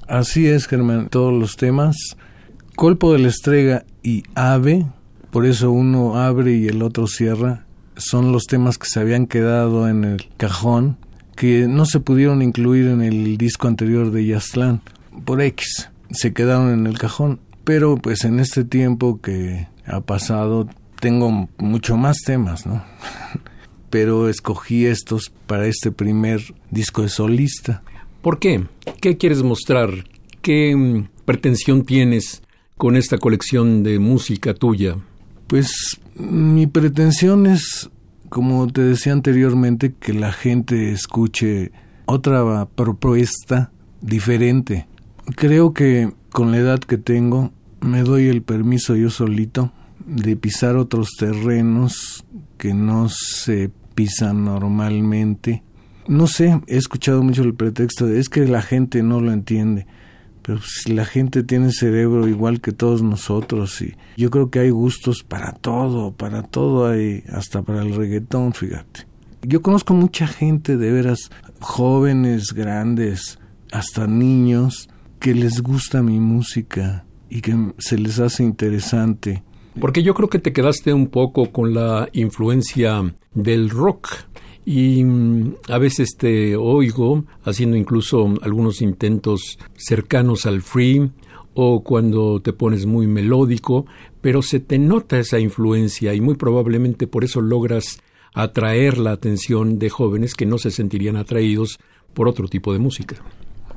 Así 0.08 0.46
es, 0.46 0.66
Germán, 0.66 1.08
todos 1.08 1.32
los 1.32 1.56
temas. 1.56 1.96
Colpo 2.74 3.12
de 3.12 3.20
la 3.20 3.28
Estrega 3.28 3.84
y 4.02 4.24
Ave, 4.34 4.86
por 5.30 5.46
eso 5.46 5.70
uno 5.70 6.16
abre 6.16 6.56
y 6.56 6.66
el 6.66 6.82
otro 6.82 7.06
cierra, 7.06 7.66
son 7.96 8.32
los 8.32 8.44
temas 8.44 8.78
que 8.78 8.86
se 8.86 9.00
habían 9.00 9.26
quedado 9.26 9.88
en 9.88 10.04
el 10.04 10.28
cajón, 10.36 10.98
que 11.34 11.66
no 11.68 11.86
se 11.86 12.00
pudieron 12.00 12.42
incluir 12.42 12.88
en 12.88 13.02
el 13.02 13.36
disco 13.38 13.68
anterior 13.68 14.10
de 14.10 14.26
Yastlán, 14.26 14.82
por 15.24 15.40
X, 15.40 15.90
se 16.10 16.32
quedaron 16.32 16.72
en 16.72 16.86
el 16.86 16.98
cajón. 16.98 17.40
Pero 17.64 17.96
pues 17.96 18.24
en 18.24 18.38
este 18.38 18.64
tiempo 18.64 19.20
que 19.20 19.66
ha 19.86 20.00
pasado 20.00 20.68
tengo 21.00 21.48
mucho 21.58 21.96
más 21.96 22.18
temas, 22.24 22.66
¿no? 22.66 22.84
Pero 23.90 24.28
escogí 24.28 24.86
estos 24.86 25.32
para 25.46 25.66
este 25.66 25.90
primer 25.92 26.42
disco 26.70 27.02
de 27.02 27.08
solista. 27.08 27.82
¿Por 28.22 28.38
qué? 28.38 28.66
¿Qué 29.00 29.16
quieres 29.16 29.42
mostrar? 29.42 29.90
¿Qué 30.42 30.74
mm, 30.74 31.08
pretensión 31.24 31.84
tienes 31.84 32.42
con 32.76 32.96
esta 32.96 33.18
colección 33.18 33.82
de 33.82 33.98
música 33.98 34.54
tuya? 34.54 34.96
Pues 35.46 36.00
mi 36.16 36.66
pretensión 36.66 37.46
es, 37.46 37.90
como 38.28 38.66
te 38.66 38.82
decía 38.82 39.12
anteriormente, 39.12 39.94
que 39.98 40.12
la 40.12 40.32
gente 40.32 40.90
escuche 40.90 41.70
otra 42.06 42.66
propuesta 42.66 43.70
diferente. 44.00 44.86
Creo 45.36 45.72
que 45.72 46.12
con 46.30 46.50
la 46.50 46.58
edad 46.58 46.80
que 46.80 46.98
tengo 46.98 47.52
me 47.80 48.02
doy 48.02 48.28
el 48.28 48.42
permiso 48.42 48.96
yo 48.96 49.10
solito 49.10 49.72
de 50.06 50.36
pisar 50.36 50.76
otros 50.76 51.10
terrenos 51.18 52.24
que 52.56 52.72
no 52.72 53.08
se 53.08 53.70
pisan 53.94 54.44
normalmente. 54.44 55.62
No 56.06 56.26
sé, 56.28 56.60
he 56.68 56.76
escuchado 56.76 57.22
mucho 57.22 57.42
el 57.42 57.54
pretexto 57.54 58.06
de 58.06 58.20
es 58.20 58.28
que 58.28 58.46
la 58.46 58.62
gente 58.62 59.02
no 59.02 59.20
lo 59.20 59.32
entiende, 59.32 59.86
pero 60.42 60.60
si 60.62 60.92
la 60.92 61.04
gente 61.04 61.42
tiene 61.42 61.72
cerebro 61.72 62.28
igual 62.28 62.60
que 62.60 62.70
todos 62.70 63.02
nosotros 63.02 63.82
y 63.82 63.96
yo 64.16 64.30
creo 64.30 64.50
que 64.50 64.60
hay 64.60 64.70
gustos 64.70 65.24
para 65.24 65.52
todo, 65.52 66.12
para 66.12 66.42
todo 66.42 66.86
hay, 66.86 67.24
hasta 67.32 67.62
para 67.62 67.82
el 67.82 67.94
reggaetón, 67.94 68.52
fíjate. 68.52 69.06
Yo 69.42 69.62
conozco 69.62 69.94
mucha 69.94 70.26
gente 70.26 70.76
de 70.76 70.92
veras, 70.92 71.30
jóvenes, 71.60 72.52
grandes, 72.52 73.38
hasta 73.72 74.06
niños, 74.06 74.88
que 75.18 75.34
les 75.34 75.60
gusta 75.62 76.02
mi 76.02 76.20
música 76.20 77.04
y 77.28 77.40
que 77.40 77.72
se 77.78 77.98
les 77.98 78.20
hace 78.20 78.44
interesante 78.44 79.42
porque 79.80 80.02
yo 80.02 80.14
creo 80.14 80.28
que 80.28 80.38
te 80.38 80.52
quedaste 80.52 80.92
un 80.92 81.08
poco 81.08 81.52
con 81.52 81.74
la 81.74 82.08
influencia 82.12 83.14
del 83.34 83.70
rock 83.70 84.08
y 84.64 85.04
mm, 85.04 85.54
a 85.68 85.78
veces 85.78 86.16
te 86.16 86.56
oigo 86.56 87.24
haciendo 87.44 87.76
incluso 87.76 88.34
algunos 88.42 88.82
intentos 88.82 89.58
cercanos 89.76 90.46
al 90.46 90.62
free 90.62 91.10
o 91.54 91.82
cuando 91.82 92.40
te 92.40 92.52
pones 92.52 92.84
muy 92.84 93.06
melódico, 93.06 93.86
pero 94.20 94.42
se 94.42 94.60
te 94.60 94.78
nota 94.78 95.18
esa 95.18 95.38
influencia 95.38 96.12
y 96.14 96.20
muy 96.20 96.34
probablemente 96.34 97.06
por 97.06 97.24
eso 97.24 97.40
logras 97.40 98.00
atraer 98.34 98.98
la 98.98 99.12
atención 99.12 99.78
de 99.78 99.88
jóvenes 99.88 100.34
que 100.34 100.44
no 100.44 100.58
se 100.58 100.70
sentirían 100.70 101.16
atraídos 101.16 101.78
por 102.12 102.28
otro 102.28 102.48
tipo 102.48 102.72
de 102.72 102.78
música. 102.78 103.16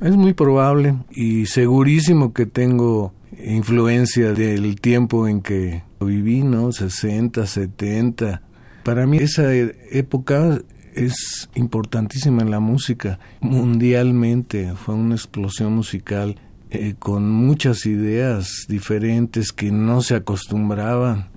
Es 0.01 0.15
muy 0.15 0.33
probable 0.33 0.95
y 1.12 1.45
segurísimo 1.45 2.33
que 2.33 2.45
tengo 2.45 3.13
influencia 3.37 4.33
del 4.33 4.79
tiempo 4.79 5.27
en 5.27 5.41
que 5.41 5.83
viví, 5.99 6.43
¿no? 6.43 6.71
60, 6.71 7.45
70. 7.45 8.41
Para 8.83 9.05
mí 9.05 9.17
esa 9.17 9.53
época 9.53 10.59
es 10.95 11.49
importantísima 11.55 12.41
en 12.41 12.51
la 12.51 12.59
música. 12.59 13.19
Mundialmente 13.41 14.73
fue 14.75 14.95
una 14.95 15.15
explosión 15.15 15.73
musical 15.73 16.35
eh, 16.71 16.95
con 16.97 17.29
muchas 17.29 17.85
ideas 17.85 18.65
diferentes 18.67 19.51
que 19.51 19.71
no 19.71 20.01
se 20.01 20.15
acostumbraban. 20.15 21.29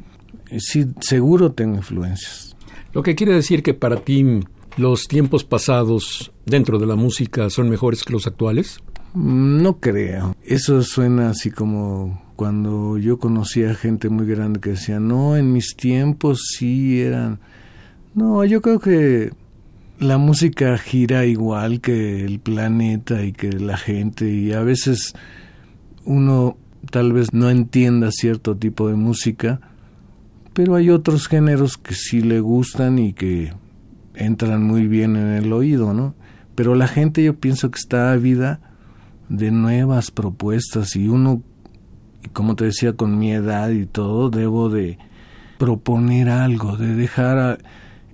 Sí, 0.59 0.87
seguro 1.01 1.53
tengo 1.53 1.77
influencias. 1.77 2.57
Lo 2.93 3.03
que 3.03 3.15
quiere 3.15 3.33
decir 3.33 3.63
que 3.63 3.73
para 3.73 3.97
ti 3.97 4.41
los 4.77 5.09
tiempos 5.09 5.45
pasados 5.45 6.33
dentro 6.45 6.79
de 6.79 6.87
la 6.87 6.97
música 6.97 7.49
son 7.51 7.71
mejores 7.71 8.05
que 8.05 8.13
los 8.13 8.27
actuales? 8.27 8.79
No 9.15 9.79
creo. 9.79 10.35
Eso 10.45 10.83
suena 10.83 11.31
así 11.31 11.51
como 11.51 12.23
cuando 12.37 12.99
yo 12.99 13.19
conocía 13.19 13.75
gente 13.75 14.09
muy 14.09 14.27
grande 14.27 14.61
que 14.61 14.71
decía, 14.71 15.01
no, 15.01 15.37
en 15.37 15.53
mis 15.53 15.77
tiempos 15.77 16.47
sí 16.57 17.01
eran... 17.01 17.41
No, 18.15 18.45
yo 18.45 18.63
creo 18.63 18.81
que 18.81 19.33
la 19.99 20.19
música 20.19 20.77
gira 20.79 21.27
igual 21.27 21.81
que 21.81 22.25
el 22.25 22.41
planeta 22.41 23.23
y 23.25 23.33
que 23.33 23.53
la 23.53 23.77
gente 23.77 24.31
y 24.31 24.53
a 24.53 24.63
veces 24.63 25.15
uno 26.05 26.57
tal 26.91 27.13
vez 27.13 27.33
no 27.33 27.49
entienda 27.51 28.11
cierto 28.11 28.57
tipo 28.57 28.89
de 28.89 28.97
música, 28.97 29.61
pero 30.53 30.75
hay 30.75 30.91
otros 30.91 31.29
géneros 31.29 31.79
que 31.79 31.95
sí 31.95 32.21
le 32.21 32.41
gustan 32.41 32.99
y 32.99 33.13
que 33.13 33.53
entran 34.15 34.63
muy 34.65 34.87
bien 34.89 35.17
en 35.17 35.29
el 35.29 35.53
oído, 35.53 35.95
¿no? 35.95 36.15
Pero 36.55 36.75
la 36.75 36.89
gente 36.89 37.23
yo 37.23 37.39
pienso 37.39 37.71
que 37.71 37.79
está 37.79 38.13
ávida 38.13 38.72
de 39.33 39.51
nuevas 39.51 40.11
propuestas 40.11 40.95
y 40.95 41.09
uno, 41.09 41.43
como 42.35 42.55
te 42.55 42.67
decía, 42.67 42.93
con 42.93 43.19
mi 43.19 43.33
edad 43.33 43.71
y 43.71 43.87
todo, 43.87 44.29
debo 44.29 44.69
de 44.69 44.99
proponer 45.59 46.29
algo, 46.29 46.77
de 46.77 46.95
dejar. 46.95 47.59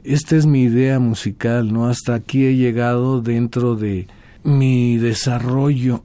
Esta 0.04 0.37
es 0.37 0.46
mi 0.46 0.62
idea 0.62 1.00
musical, 1.00 1.72
¿no? 1.72 1.88
Hasta 1.88 2.14
aquí 2.14 2.46
he 2.46 2.57
llegado 2.57 3.20
dentro 3.20 3.74
de 3.74 4.07
mi 4.44 4.96
desarrollo 4.96 6.04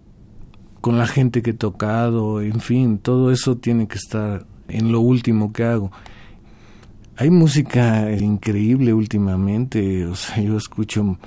con 0.81 0.97
la 0.97 1.05
gente 1.05 1.43
que 1.43 1.51
he 1.51 1.53
tocado, 1.53 2.41
en 2.41 2.59
fin, 2.59 2.97
todo 2.97 3.31
eso 3.31 3.55
tiene 3.55 3.87
que 3.87 3.95
estar 3.95 4.47
en 4.67 4.91
lo 4.91 4.99
último 4.99 5.53
que 5.53 5.63
hago. 5.63 5.91
Hay 7.15 7.29
música 7.29 8.11
increíble 8.11 8.93
últimamente, 8.93 10.07
o 10.07 10.15
sea, 10.15 10.41
yo 10.41 10.57
escucho 10.57 11.19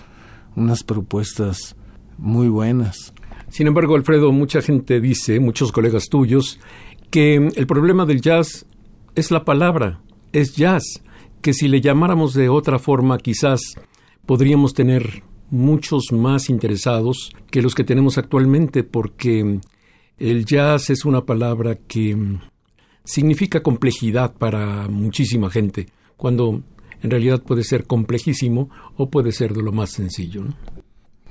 unas 0.56 0.82
propuestas 0.82 1.76
muy 2.18 2.48
buenas. 2.48 3.14
Sin 3.56 3.68
embargo, 3.68 3.94
Alfredo, 3.94 4.32
mucha 4.32 4.60
gente 4.60 5.00
dice, 5.00 5.40
muchos 5.40 5.72
colegas 5.72 6.10
tuyos, 6.10 6.60
que 7.08 7.36
el 7.36 7.66
problema 7.66 8.04
del 8.04 8.20
jazz 8.20 8.66
es 9.14 9.30
la 9.30 9.46
palabra, 9.46 10.02
es 10.30 10.56
jazz, 10.56 11.02
que 11.40 11.54
si 11.54 11.66
le 11.66 11.80
llamáramos 11.80 12.34
de 12.34 12.50
otra 12.50 12.78
forma 12.78 13.16
quizás 13.16 13.62
podríamos 14.26 14.74
tener 14.74 15.22
muchos 15.48 16.12
más 16.12 16.50
interesados 16.50 17.32
que 17.50 17.62
los 17.62 17.74
que 17.74 17.82
tenemos 17.82 18.18
actualmente, 18.18 18.84
porque 18.84 19.58
el 20.18 20.44
jazz 20.44 20.90
es 20.90 21.06
una 21.06 21.24
palabra 21.24 21.76
que 21.76 22.14
significa 23.04 23.62
complejidad 23.62 24.34
para 24.34 24.86
muchísima 24.88 25.48
gente, 25.48 25.86
cuando 26.18 26.62
en 27.02 27.10
realidad 27.10 27.42
puede 27.42 27.64
ser 27.64 27.86
complejísimo 27.86 28.68
o 28.98 29.08
puede 29.08 29.32
ser 29.32 29.54
de 29.54 29.62
lo 29.62 29.72
más 29.72 29.92
sencillo. 29.92 30.44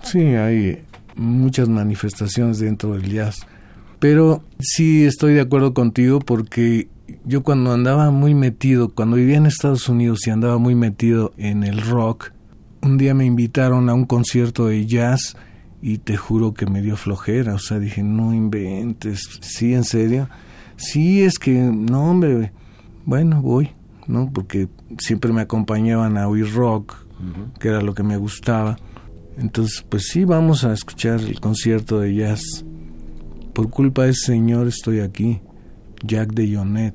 Sí, 0.02 0.22
hay 0.22 0.80
muchas 1.16 1.70
manifestaciones 1.70 2.60
dentro 2.60 2.94
del 2.94 3.12
jazz, 3.12 3.46
pero 4.00 4.44
sí 4.60 5.06
estoy 5.06 5.34
de 5.34 5.42
acuerdo 5.42 5.74
contigo 5.74 6.20
porque 6.20 6.88
yo 7.24 7.44
cuando 7.44 7.72
andaba 7.72 8.12
muy 8.12 8.34
metido, 8.34 8.90
cuando 8.90 9.18
vivía 9.18 9.38
en 9.38 9.46
Estados 9.46 9.88
Unidos 9.90 10.26
y 10.28 10.32
andaba 10.32 10.58
muy 10.58 10.76
metido 10.76 11.34
en 11.38 11.64
el 11.64 11.82
rock, 11.82 12.32
un 12.82 12.98
día 12.98 13.14
me 13.14 13.26
invitaron 13.26 13.90
a 13.90 13.94
un 13.94 14.06
concierto 14.06 14.68
de 14.68 14.86
jazz 14.86 15.36
y 15.82 16.00
te 16.00 16.18
juro 16.18 16.54
que 16.54 16.66
me 16.66 16.82
dio 16.82 16.98
flojera, 16.98 17.56
o 17.56 17.60
sea, 17.60 17.80
dije, 17.80 18.04
no 18.04 18.34
inventes, 18.34 19.40
sí, 19.42 19.74
en 19.74 19.84
serio 19.84 20.28
Sí, 20.78 21.24
es 21.24 21.40
que, 21.40 21.54
no, 21.54 22.12
hombre, 22.12 22.52
bueno, 23.06 23.42
voy, 23.42 23.72
¿no? 24.08 24.30
Porque 24.34 24.68
siempre 25.00 25.32
me 25.32 25.42
acompañaban 25.42 26.18
a 26.18 26.28
oír 26.28 26.54
rock, 26.54 26.96
que 27.60 27.70
era 27.70 27.82
lo 27.82 27.94
que 27.94 28.04
me 28.04 28.18
gustaba. 28.18 28.78
Entonces, 29.38 29.86
pues 29.90 30.08
sí, 30.08 30.24
vamos 30.24 30.64
a 30.64 30.74
escuchar 30.74 31.20
el 31.20 31.40
concierto 31.40 32.00
de 32.00 32.16
jazz. 32.16 32.66
Por 33.54 33.70
culpa 33.70 34.04
de 34.04 34.12
ese 34.12 34.28
señor 34.28 34.68
estoy 34.68 35.00
aquí, 35.00 35.42
Jack 36.04 36.34
de. 36.34 36.94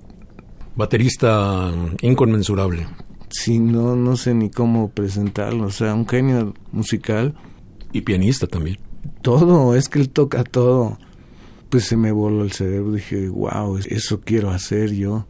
Baterista 0.77 1.73
inconmensurable. 2.01 2.87
Sí, 3.29 3.59
no, 3.59 3.97
no 3.97 4.17
sé 4.17 4.35
ni 4.35 4.51
cómo 4.51 4.91
presentarlo. 4.91 5.67
O 5.67 5.71
sea, 5.71 5.95
un 5.95 6.09
genio 6.09 6.55
musical. 6.73 7.35
Y 7.93 8.03
pianista 8.03 8.47
también. 8.47 8.79
Todo, 9.23 9.75
es 9.75 9.89
que 9.89 9.99
él 9.99 10.11
toca 10.11 10.45
todo. 10.45 10.99
Pues 11.69 11.85
se 11.85 11.97
me 11.97 12.13
voló 12.13 12.45
el 12.45 12.53
cerebro, 12.53 12.93
dije, 12.93 13.29
wow, 13.29 13.79
eso 13.79 14.21
quiero 14.21 14.51
hacer 14.51 14.93
yo. 14.93 15.27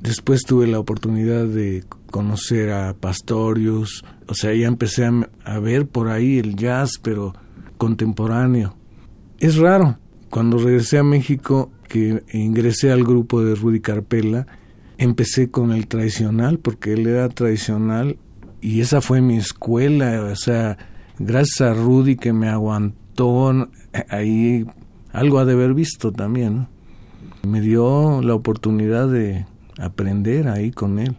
Después 0.00 0.44
tuve 0.44 0.66
la 0.66 0.78
oportunidad 0.78 1.46
de 1.46 1.84
conocer 2.10 2.70
a 2.70 2.94
Pastorius, 2.94 4.04
o 4.26 4.34
sea, 4.34 4.54
ya 4.54 4.66
empecé 4.66 5.08
a, 5.44 5.58
ver 5.58 5.86
por 5.86 6.08
ahí 6.08 6.38
el 6.38 6.56
jazz, 6.56 6.98
pero 7.02 7.34
contemporáneo. 7.76 8.76
Es 9.38 9.56
raro. 9.56 9.98
Cuando 10.30 10.58
regresé 10.58 10.98
a 10.98 11.04
México, 11.04 11.70
que 11.88 12.22
ingresé 12.32 12.92
al 12.92 13.04
grupo 13.04 13.42
de 13.42 13.54
Rudy 13.54 13.80
Carpella, 13.80 14.46
empecé 14.98 15.50
con 15.50 15.72
el 15.72 15.86
tradicional, 15.86 16.58
porque 16.58 16.92
él 16.92 17.06
era 17.06 17.28
tradicional 17.28 18.18
y 18.60 18.80
esa 18.80 19.00
fue 19.00 19.20
mi 19.20 19.36
escuela, 19.36 20.22
o 20.24 20.36
sea, 20.36 20.76
gracias 21.18 21.60
a 21.60 21.74
Rudy 21.74 22.16
que 22.16 22.32
me 22.32 22.48
aguantó, 22.48 23.68
ahí 24.10 24.66
algo 25.12 25.38
ha 25.38 25.44
de 25.44 25.52
haber 25.52 25.74
visto 25.74 26.12
también, 26.12 26.66
me 27.46 27.60
dio 27.60 28.20
la 28.20 28.34
oportunidad 28.34 29.08
de 29.08 29.46
aprender 29.78 30.48
ahí 30.48 30.72
con 30.72 30.98
él. 30.98 31.16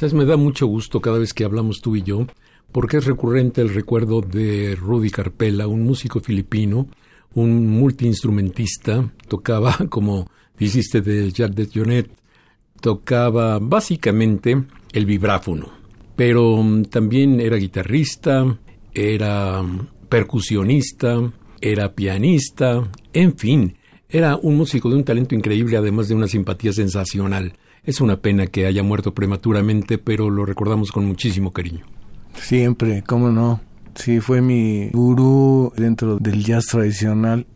Me 0.00 0.24
da 0.24 0.38
mucho 0.38 0.66
gusto 0.66 1.02
cada 1.02 1.18
vez 1.18 1.34
que 1.34 1.44
hablamos 1.44 1.82
tú 1.82 1.94
y 1.94 2.02
yo, 2.02 2.26
porque 2.72 2.96
es 2.96 3.04
recurrente 3.04 3.60
el 3.60 3.68
recuerdo 3.68 4.22
de 4.22 4.74
Rudy 4.74 5.10
Carpella, 5.10 5.66
un 5.66 5.84
músico 5.84 6.20
filipino, 6.20 6.88
un 7.34 7.66
multiinstrumentista, 7.66 9.12
tocaba, 9.28 9.76
como 9.90 10.30
dijiste 10.58 11.02
de 11.02 11.30
Jack 11.30 11.52
de 11.52 11.68
Jonet, 11.72 12.10
tocaba 12.80 13.58
básicamente 13.58 14.64
el 14.90 15.04
vibráfono, 15.04 15.68
pero 16.16 16.62
mm, 16.62 16.84
también 16.84 17.38
era 17.38 17.56
guitarrista, 17.56 18.58
era 18.94 19.62
mm, 19.62 19.86
percusionista, 20.08 21.30
era 21.60 21.94
pianista, 21.94 22.90
en 23.12 23.36
fin, 23.36 23.76
era 24.08 24.36
un 24.36 24.56
músico 24.56 24.88
de 24.88 24.96
un 24.96 25.04
talento 25.04 25.34
increíble, 25.34 25.76
además 25.76 26.08
de 26.08 26.14
una 26.14 26.26
simpatía 26.26 26.72
sensacional. 26.72 27.52
Es 27.84 28.00
una 28.00 28.16
pena 28.18 28.46
que 28.46 28.66
haya 28.66 28.82
muerto 28.82 29.14
prematuramente, 29.14 29.98
pero 29.98 30.30
lo 30.30 30.44
recordamos 30.44 30.92
con 30.92 31.06
muchísimo 31.06 31.52
cariño. 31.52 31.84
Siempre, 32.34 33.02
cómo 33.02 33.30
no. 33.30 33.60
Sí, 33.94 34.20
fue 34.20 34.40
mi 34.40 34.90
gurú 34.90 35.72
dentro 35.76 36.18
del 36.18 36.44
jazz 36.44 36.66
tradicional, 36.66 37.46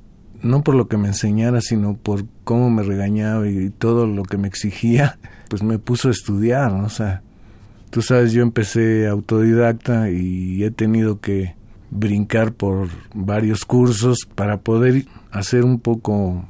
no 0.43 0.63
por 0.63 0.75
lo 0.75 0.89
que 0.89 0.97
me 0.97 1.09
enseñara, 1.09 1.61
sino 1.61 1.95
por 1.95 2.25
cómo 2.43 2.71
me 2.71 2.83
regañaba 2.83 3.49
y 3.49 3.71
todo 3.71 4.07
lo 4.07 4.25
que 4.25 4.37
me 4.37 4.49
exigía, 4.49 5.19
pues 5.49 5.63
me 5.63 5.79
puso 5.79 6.09
a 6.09 6.11
estudiar, 6.11 6.73
¿no? 6.73 6.87
o 6.87 6.91
sea, 6.91 7.23
tú 7.91 8.03
sabes, 8.03 8.33
yo 8.33 8.43
empecé 8.43 9.07
autodidacta 9.07 10.11
y 10.11 10.65
he 10.65 10.71
tenido 10.71 11.21
que 11.21 11.55
brincar 11.91 12.53
por 12.53 12.89
varios 13.15 13.65
cursos 13.65 14.27
para 14.35 14.59
poder 14.59 15.05
hacer 15.31 15.65
un 15.65 15.79
poco 15.79 16.45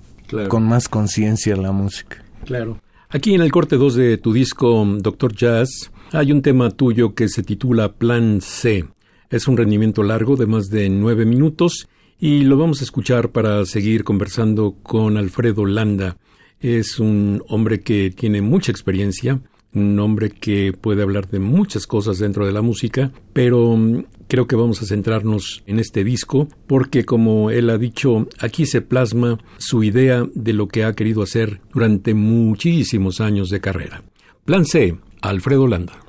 con 0.48 0.62
más 0.66 0.88
conciencia 0.88 1.54
la 1.56 1.70
música. 1.70 2.16
Claro. 2.44 2.78
Aquí 3.14 3.32
en 3.32 3.42
el 3.42 3.52
corte 3.52 3.76
2 3.76 3.94
de 3.94 4.18
tu 4.18 4.32
disco 4.32 4.84
Doctor 4.98 5.36
Jazz 5.36 5.92
hay 6.10 6.32
un 6.32 6.42
tema 6.42 6.72
tuyo 6.72 7.14
que 7.14 7.28
se 7.28 7.44
titula 7.44 7.92
Plan 7.92 8.40
C. 8.40 8.86
Es 9.30 9.46
un 9.46 9.56
rendimiento 9.56 10.02
largo 10.02 10.34
de 10.34 10.46
más 10.46 10.68
de 10.68 10.88
nueve 10.88 11.24
minutos 11.24 11.86
y 12.18 12.42
lo 12.42 12.56
vamos 12.56 12.80
a 12.80 12.82
escuchar 12.82 13.30
para 13.30 13.64
seguir 13.66 14.02
conversando 14.02 14.74
con 14.82 15.16
Alfredo 15.16 15.64
Landa. 15.64 16.16
Es 16.58 16.98
un 16.98 17.40
hombre 17.46 17.82
que 17.82 18.10
tiene 18.10 18.42
mucha 18.42 18.72
experiencia, 18.72 19.40
un 19.74 19.98
hombre 19.98 20.30
que 20.30 20.72
puede 20.72 21.02
hablar 21.02 21.28
de 21.28 21.40
muchas 21.40 21.86
cosas 21.86 22.18
dentro 22.18 22.46
de 22.46 22.52
la 22.52 22.62
música, 22.62 23.12
pero 23.32 23.76
mm, 23.76 24.04
creo 24.28 24.46
que 24.46 24.56
vamos 24.56 24.82
a 24.82 24.86
centrarnos 24.86 25.62
en 25.66 25.78
este 25.78 26.04
disco 26.04 26.48
porque 26.66 27.04
como 27.04 27.50
él 27.50 27.70
ha 27.70 27.78
dicho, 27.78 28.28
aquí 28.38 28.66
se 28.66 28.80
plasma 28.80 29.38
su 29.58 29.82
idea 29.82 30.24
de 30.34 30.52
lo 30.52 30.68
que 30.68 30.84
ha 30.84 30.94
querido 30.94 31.22
hacer 31.22 31.60
durante 31.72 32.14
muchísimos 32.14 33.20
años 33.20 33.50
de 33.50 33.60
carrera. 33.60 34.02
Plan 34.44 34.64
C, 34.64 34.98
Alfredo 35.20 35.66
Landa. 35.66 36.03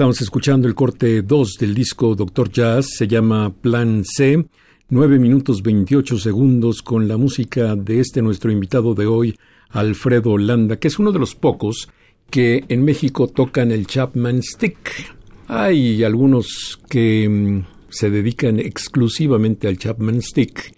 Estamos 0.00 0.22
escuchando 0.22 0.66
el 0.66 0.74
corte 0.74 1.20
2 1.20 1.56
del 1.60 1.74
disco 1.74 2.14
Doctor 2.14 2.50
Jazz, 2.50 2.86
se 2.96 3.06
llama 3.06 3.52
Plan 3.52 4.02
C, 4.02 4.46
9 4.88 5.18
minutos 5.18 5.62
28 5.62 6.16
segundos 6.16 6.80
con 6.80 7.06
la 7.06 7.18
música 7.18 7.76
de 7.76 8.00
este 8.00 8.22
nuestro 8.22 8.50
invitado 8.50 8.94
de 8.94 9.04
hoy, 9.04 9.38
Alfredo 9.68 10.38
Landa, 10.38 10.78
que 10.78 10.88
es 10.88 10.98
uno 10.98 11.12
de 11.12 11.18
los 11.18 11.34
pocos 11.34 11.90
que 12.30 12.64
en 12.68 12.82
México 12.82 13.28
tocan 13.28 13.72
el 13.72 13.86
Chapman 13.86 14.42
Stick. 14.42 15.14
Hay 15.48 16.02
algunos 16.02 16.80
que 16.88 17.28
mm, 17.28 17.66
se 17.90 18.08
dedican 18.08 18.58
exclusivamente 18.58 19.68
al 19.68 19.76
Chapman 19.76 20.22
Stick, 20.22 20.74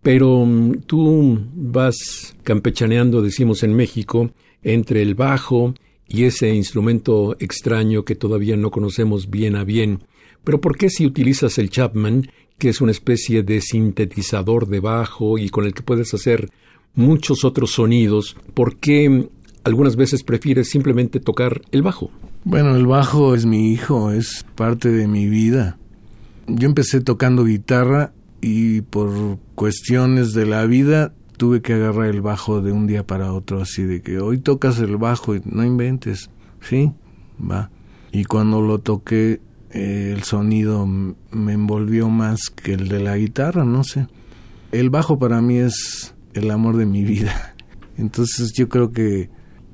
pero 0.00 0.46
mm, 0.46 0.82
tú 0.86 1.40
vas 1.56 2.36
campechaneando, 2.44 3.20
decimos 3.20 3.64
en 3.64 3.74
México, 3.74 4.30
entre 4.62 5.02
el 5.02 5.16
bajo 5.16 5.74
y 6.10 6.24
ese 6.24 6.52
instrumento 6.52 7.36
extraño 7.38 8.04
que 8.04 8.16
todavía 8.16 8.56
no 8.56 8.72
conocemos 8.72 9.30
bien 9.30 9.54
a 9.54 9.62
bien. 9.62 10.00
Pero 10.42 10.60
¿por 10.60 10.76
qué 10.76 10.90
si 10.90 11.06
utilizas 11.06 11.56
el 11.58 11.70
Chapman, 11.70 12.28
que 12.58 12.68
es 12.68 12.80
una 12.80 12.90
especie 12.90 13.44
de 13.44 13.60
sintetizador 13.60 14.66
de 14.66 14.80
bajo 14.80 15.38
y 15.38 15.48
con 15.50 15.64
el 15.64 15.72
que 15.72 15.82
puedes 15.82 16.12
hacer 16.12 16.50
muchos 16.94 17.44
otros 17.44 17.72
sonidos, 17.72 18.36
por 18.54 18.76
qué 18.76 19.28
algunas 19.62 19.94
veces 19.94 20.24
prefieres 20.24 20.68
simplemente 20.68 21.20
tocar 21.20 21.62
el 21.70 21.82
bajo? 21.82 22.10
Bueno, 22.42 22.74
el 22.74 22.86
bajo 22.86 23.36
es 23.36 23.46
mi 23.46 23.72
hijo, 23.72 24.10
es 24.10 24.44
parte 24.56 24.90
de 24.90 25.06
mi 25.06 25.28
vida. 25.28 25.78
Yo 26.48 26.66
empecé 26.66 27.00
tocando 27.00 27.44
guitarra 27.44 28.12
y 28.40 28.80
por 28.80 29.38
cuestiones 29.54 30.32
de 30.32 30.46
la 30.46 30.66
vida 30.66 31.14
tuve 31.40 31.62
que 31.62 31.72
agarrar 31.72 32.08
el 32.08 32.20
bajo 32.20 32.60
de 32.60 32.70
un 32.70 32.86
día 32.86 33.06
para 33.06 33.32
otro, 33.32 33.62
así 33.62 33.84
de 33.84 34.02
que 34.02 34.20
hoy 34.20 34.36
tocas 34.36 34.78
el 34.78 34.98
bajo 34.98 35.34
y 35.34 35.40
no 35.46 35.64
inventes, 35.64 36.28
sí, 36.60 36.92
va. 37.40 37.70
Y 38.12 38.26
cuando 38.26 38.60
lo 38.60 38.80
toqué, 38.80 39.40
eh, 39.70 40.12
el 40.14 40.22
sonido 40.24 40.86
me 40.86 41.54
envolvió 41.54 42.10
más 42.10 42.50
que 42.50 42.74
el 42.74 42.88
de 42.88 43.00
la 43.00 43.16
guitarra, 43.16 43.64
no 43.64 43.84
sé. 43.84 44.06
El 44.70 44.90
bajo 44.90 45.18
para 45.18 45.40
mí 45.40 45.56
es 45.56 46.14
el 46.34 46.50
amor 46.50 46.76
de 46.76 46.84
mi 46.84 47.04
vida. 47.04 47.54
Entonces 47.96 48.52
yo 48.52 48.68
creo 48.68 48.92
que 48.92 49.30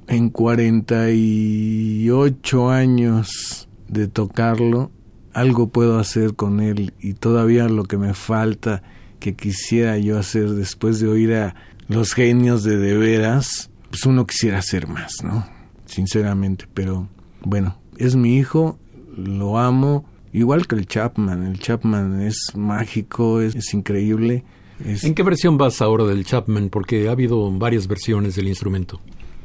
en 0.07 0.31
48 0.31 2.71
años 2.71 3.69
de 3.89 4.07
tocarlo, 4.07 4.93
algo 5.33 5.71
puedo 5.71 5.99
hacer 5.99 6.37
con 6.37 6.61
él 6.61 6.95
y 7.01 7.15
todavía 7.15 7.69
lo 7.69 7.83
que 7.83 7.99
me 7.99 8.15
falta 8.15 8.85
que 9.27 9.35
quisiera 9.35 9.99
yo 9.99 10.21
hacer 10.21 10.51
después 10.51 11.01
de 11.01 11.09
oír 11.09 11.35
a 11.35 11.57
los 11.89 12.13
genios 12.13 12.63
de 12.63 12.77
de 12.77 12.97
veras, 12.97 13.71
pues 13.91 14.07
uno 14.07 14.25
quisiera 14.25 14.59
hacer 14.59 14.87
más, 14.87 15.25
¿no? 15.25 15.45
Sinceramente, 15.85 16.67
pero 16.73 17.09
bueno, 17.41 17.77
es 17.99 18.15
mi 18.15 18.37
hijo, 18.37 18.79
lo 19.17 19.59
amo, 19.59 20.05
igual 20.33 20.69
que 20.69 20.77
el 20.77 20.87
Chapman, 20.87 21.45
el 21.45 21.59
Chapman 21.59 22.21
es 22.21 22.53
mágico, 22.55 23.41
es, 23.41 23.75
increíble. 23.75 24.45
¿En 24.79 25.13
qué 25.13 25.25
versión 25.25 25.59
vas 25.59 25.83
ahora 25.83 26.05
del 26.05 26.25
Chapman? 26.25 26.69
Porque 26.71 27.09
ha 27.09 27.11
habido 27.11 27.51
varias 27.51 27.89
versiones 27.89 28.37
del 28.37 28.47
instrumento. 28.47 29.01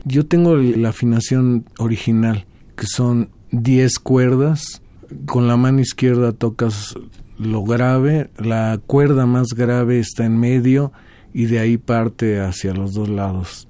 Yo 0.05 0.27
tengo 0.27 0.57
la 0.57 0.89
afinación 0.89 1.65
original, 1.79 2.45
que 2.75 2.86
son 2.86 3.32
10 3.49 3.97
cuerdas, 3.97 4.84
con 5.25 5.47
la 5.47 5.57
mano 5.57 5.79
izquierda 5.79 6.34
tocas 6.34 6.95
lo 7.41 7.63
grave, 7.63 8.29
la 8.37 8.79
cuerda 8.85 9.25
más 9.25 9.53
grave 9.55 9.99
está 9.99 10.25
en 10.25 10.37
medio 10.39 10.91
y 11.33 11.45
de 11.45 11.59
ahí 11.59 11.77
parte 11.77 12.39
hacia 12.39 12.73
los 12.73 12.93
dos 12.93 13.09
lados. 13.09 13.67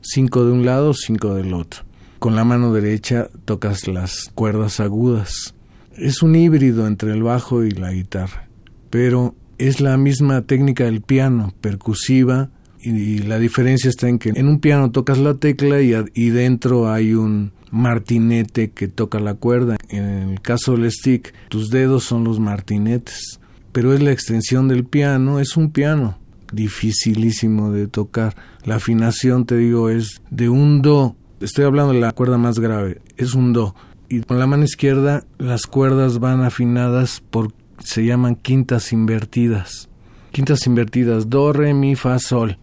Cinco 0.00 0.44
de 0.44 0.52
un 0.52 0.64
lado, 0.64 0.94
cinco 0.94 1.34
del 1.34 1.52
otro. 1.52 1.82
Con 2.18 2.36
la 2.36 2.44
mano 2.44 2.72
derecha 2.72 3.28
tocas 3.44 3.86
las 3.86 4.30
cuerdas 4.34 4.80
agudas. 4.80 5.54
Es 5.96 6.22
un 6.22 6.34
híbrido 6.34 6.86
entre 6.86 7.12
el 7.12 7.22
bajo 7.22 7.64
y 7.64 7.70
la 7.70 7.92
guitarra, 7.92 8.48
pero 8.88 9.34
es 9.58 9.80
la 9.80 9.96
misma 9.96 10.42
técnica 10.42 10.84
del 10.84 11.02
piano, 11.02 11.52
percusiva, 11.60 12.50
y 12.80 13.18
la 13.18 13.38
diferencia 13.38 13.88
está 13.90 14.08
en 14.08 14.18
que 14.18 14.30
en 14.30 14.48
un 14.48 14.58
piano 14.58 14.90
tocas 14.90 15.18
la 15.18 15.34
tecla 15.34 15.80
y, 15.82 15.94
y 16.14 16.30
dentro 16.30 16.90
hay 16.90 17.14
un 17.14 17.52
martinete 17.72 18.70
que 18.70 18.86
toca 18.86 19.18
la 19.18 19.34
cuerda. 19.34 19.76
En 19.88 20.04
el 20.04 20.40
caso 20.40 20.76
del 20.76 20.92
stick, 20.92 21.34
tus 21.48 21.70
dedos 21.70 22.04
son 22.04 22.22
los 22.22 22.38
martinetes, 22.38 23.40
pero 23.72 23.92
es 23.92 24.00
la 24.00 24.12
extensión 24.12 24.68
del 24.68 24.84
piano, 24.84 25.40
es 25.40 25.56
un 25.56 25.72
piano 25.72 26.18
dificilísimo 26.52 27.72
de 27.72 27.88
tocar. 27.88 28.36
La 28.64 28.76
afinación, 28.76 29.46
te 29.46 29.56
digo, 29.56 29.88
es 29.88 30.22
de 30.30 30.48
un 30.48 30.82
do. 30.82 31.16
Estoy 31.40 31.64
hablando 31.64 31.92
de 31.92 32.00
la 32.00 32.12
cuerda 32.12 32.38
más 32.38 32.60
grave, 32.60 33.00
es 33.16 33.34
un 33.34 33.52
do. 33.52 33.74
Y 34.08 34.20
con 34.20 34.38
la 34.38 34.46
mano 34.46 34.62
izquierda 34.62 35.24
las 35.38 35.66
cuerdas 35.66 36.20
van 36.20 36.44
afinadas 36.44 37.22
por 37.30 37.52
se 37.78 38.04
llaman 38.04 38.36
quintas 38.36 38.92
invertidas. 38.92 39.88
Quintas 40.30 40.66
invertidas, 40.66 41.28
do, 41.28 41.52
re, 41.52 41.74
mi, 41.74 41.96
fa, 41.96 42.18
sol. 42.18 42.58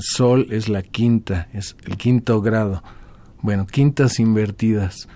Sol 0.00 0.46
es 0.50 0.68
la 0.68 0.82
quinta, 0.82 1.48
es 1.52 1.76
el 1.84 1.96
quinto 1.96 2.40
grado. 2.40 2.82
Bueno, 3.44 3.66
quintas 3.66 4.20
invertidas. 4.20 5.06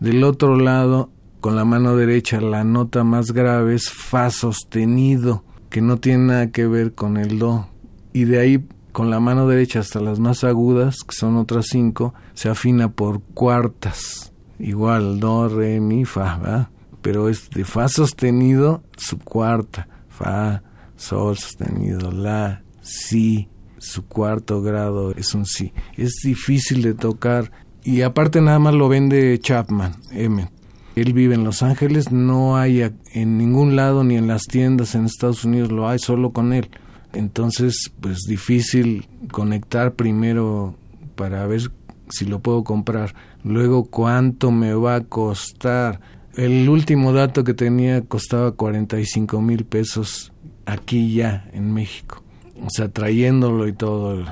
Del 0.00 0.24
otro 0.24 0.56
lado, 0.56 1.08
con 1.38 1.54
la 1.54 1.64
mano 1.64 1.94
derecha, 1.94 2.40
la 2.40 2.64
nota 2.64 3.04
más 3.04 3.30
grave 3.30 3.76
es 3.76 3.90
Fa 3.90 4.28
sostenido, 4.30 5.44
que 5.68 5.80
no 5.80 5.98
tiene 5.98 6.24
nada 6.24 6.50
que 6.50 6.66
ver 6.66 6.94
con 6.94 7.16
el 7.16 7.38
Do. 7.38 7.68
Y 8.12 8.24
de 8.24 8.40
ahí, 8.40 8.66
con 8.90 9.08
la 9.08 9.20
mano 9.20 9.46
derecha 9.46 9.78
hasta 9.78 10.00
las 10.00 10.18
más 10.18 10.42
agudas, 10.42 11.04
que 11.04 11.14
son 11.14 11.36
otras 11.36 11.66
cinco, 11.70 12.12
se 12.34 12.48
afina 12.48 12.90
por 12.90 13.22
cuartas. 13.22 14.32
Igual, 14.58 15.20
Do, 15.20 15.48
Re, 15.48 15.78
Mi, 15.78 16.04
Fa, 16.04 16.38
¿verdad? 16.38 16.70
Pero 17.02 17.28
es 17.28 17.50
de 17.50 17.64
Fa 17.64 17.86
sostenido, 17.86 18.82
su 18.96 19.16
cuarta. 19.20 19.86
Fa, 20.08 20.64
Sol 20.96 21.36
sostenido, 21.36 22.10
La, 22.10 22.64
Si, 22.80 23.48
su 23.80 24.06
cuarto 24.06 24.62
grado 24.62 25.12
es 25.12 25.34
un 25.34 25.46
sí. 25.46 25.72
Es 25.96 26.20
difícil 26.22 26.82
de 26.82 26.94
tocar 26.94 27.50
y 27.82 28.02
aparte 28.02 28.40
nada 28.40 28.58
más 28.58 28.74
lo 28.74 28.88
vende 28.88 29.38
Chapman, 29.40 29.96
M. 30.12 30.48
Él 30.96 31.12
vive 31.14 31.34
en 31.34 31.44
Los 31.44 31.62
Ángeles, 31.62 32.12
no 32.12 32.56
hay 32.56 32.82
en 33.14 33.38
ningún 33.38 33.76
lado 33.76 34.04
ni 34.04 34.16
en 34.16 34.26
las 34.26 34.42
tiendas 34.42 34.94
en 34.94 35.06
Estados 35.06 35.44
Unidos 35.44 35.72
lo 35.72 35.88
hay 35.88 35.98
solo 35.98 36.32
con 36.32 36.52
él. 36.52 36.68
Entonces, 37.12 37.90
pues 38.00 38.20
difícil 38.28 39.08
conectar 39.32 39.94
primero 39.94 40.76
para 41.16 41.46
ver 41.46 41.72
si 42.10 42.26
lo 42.26 42.40
puedo 42.40 42.64
comprar. 42.64 43.14
Luego, 43.42 43.84
cuánto 43.84 44.50
me 44.50 44.74
va 44.74 44.96
a 44.96 45.00
costar. 45.04 46.00
El 46.34 46.68
último 46.68 47.12
dato 47.12 47.44
que 47.44 47.54
tenía 47.54 48.02
costaba 48.02 48.52
45 48.52 49.40
mil 49.40 49.64
pesos 49.64 50.32
aquí 50.66 51.14
ya 51.14 51.48
en 51.52 51.72
México 51.72 52.22
o 52.64 52.70
sea, 52.70 52.88
trayéndolo 52.88 53.66
y 53.68 53.72
todo. 53.72 54.24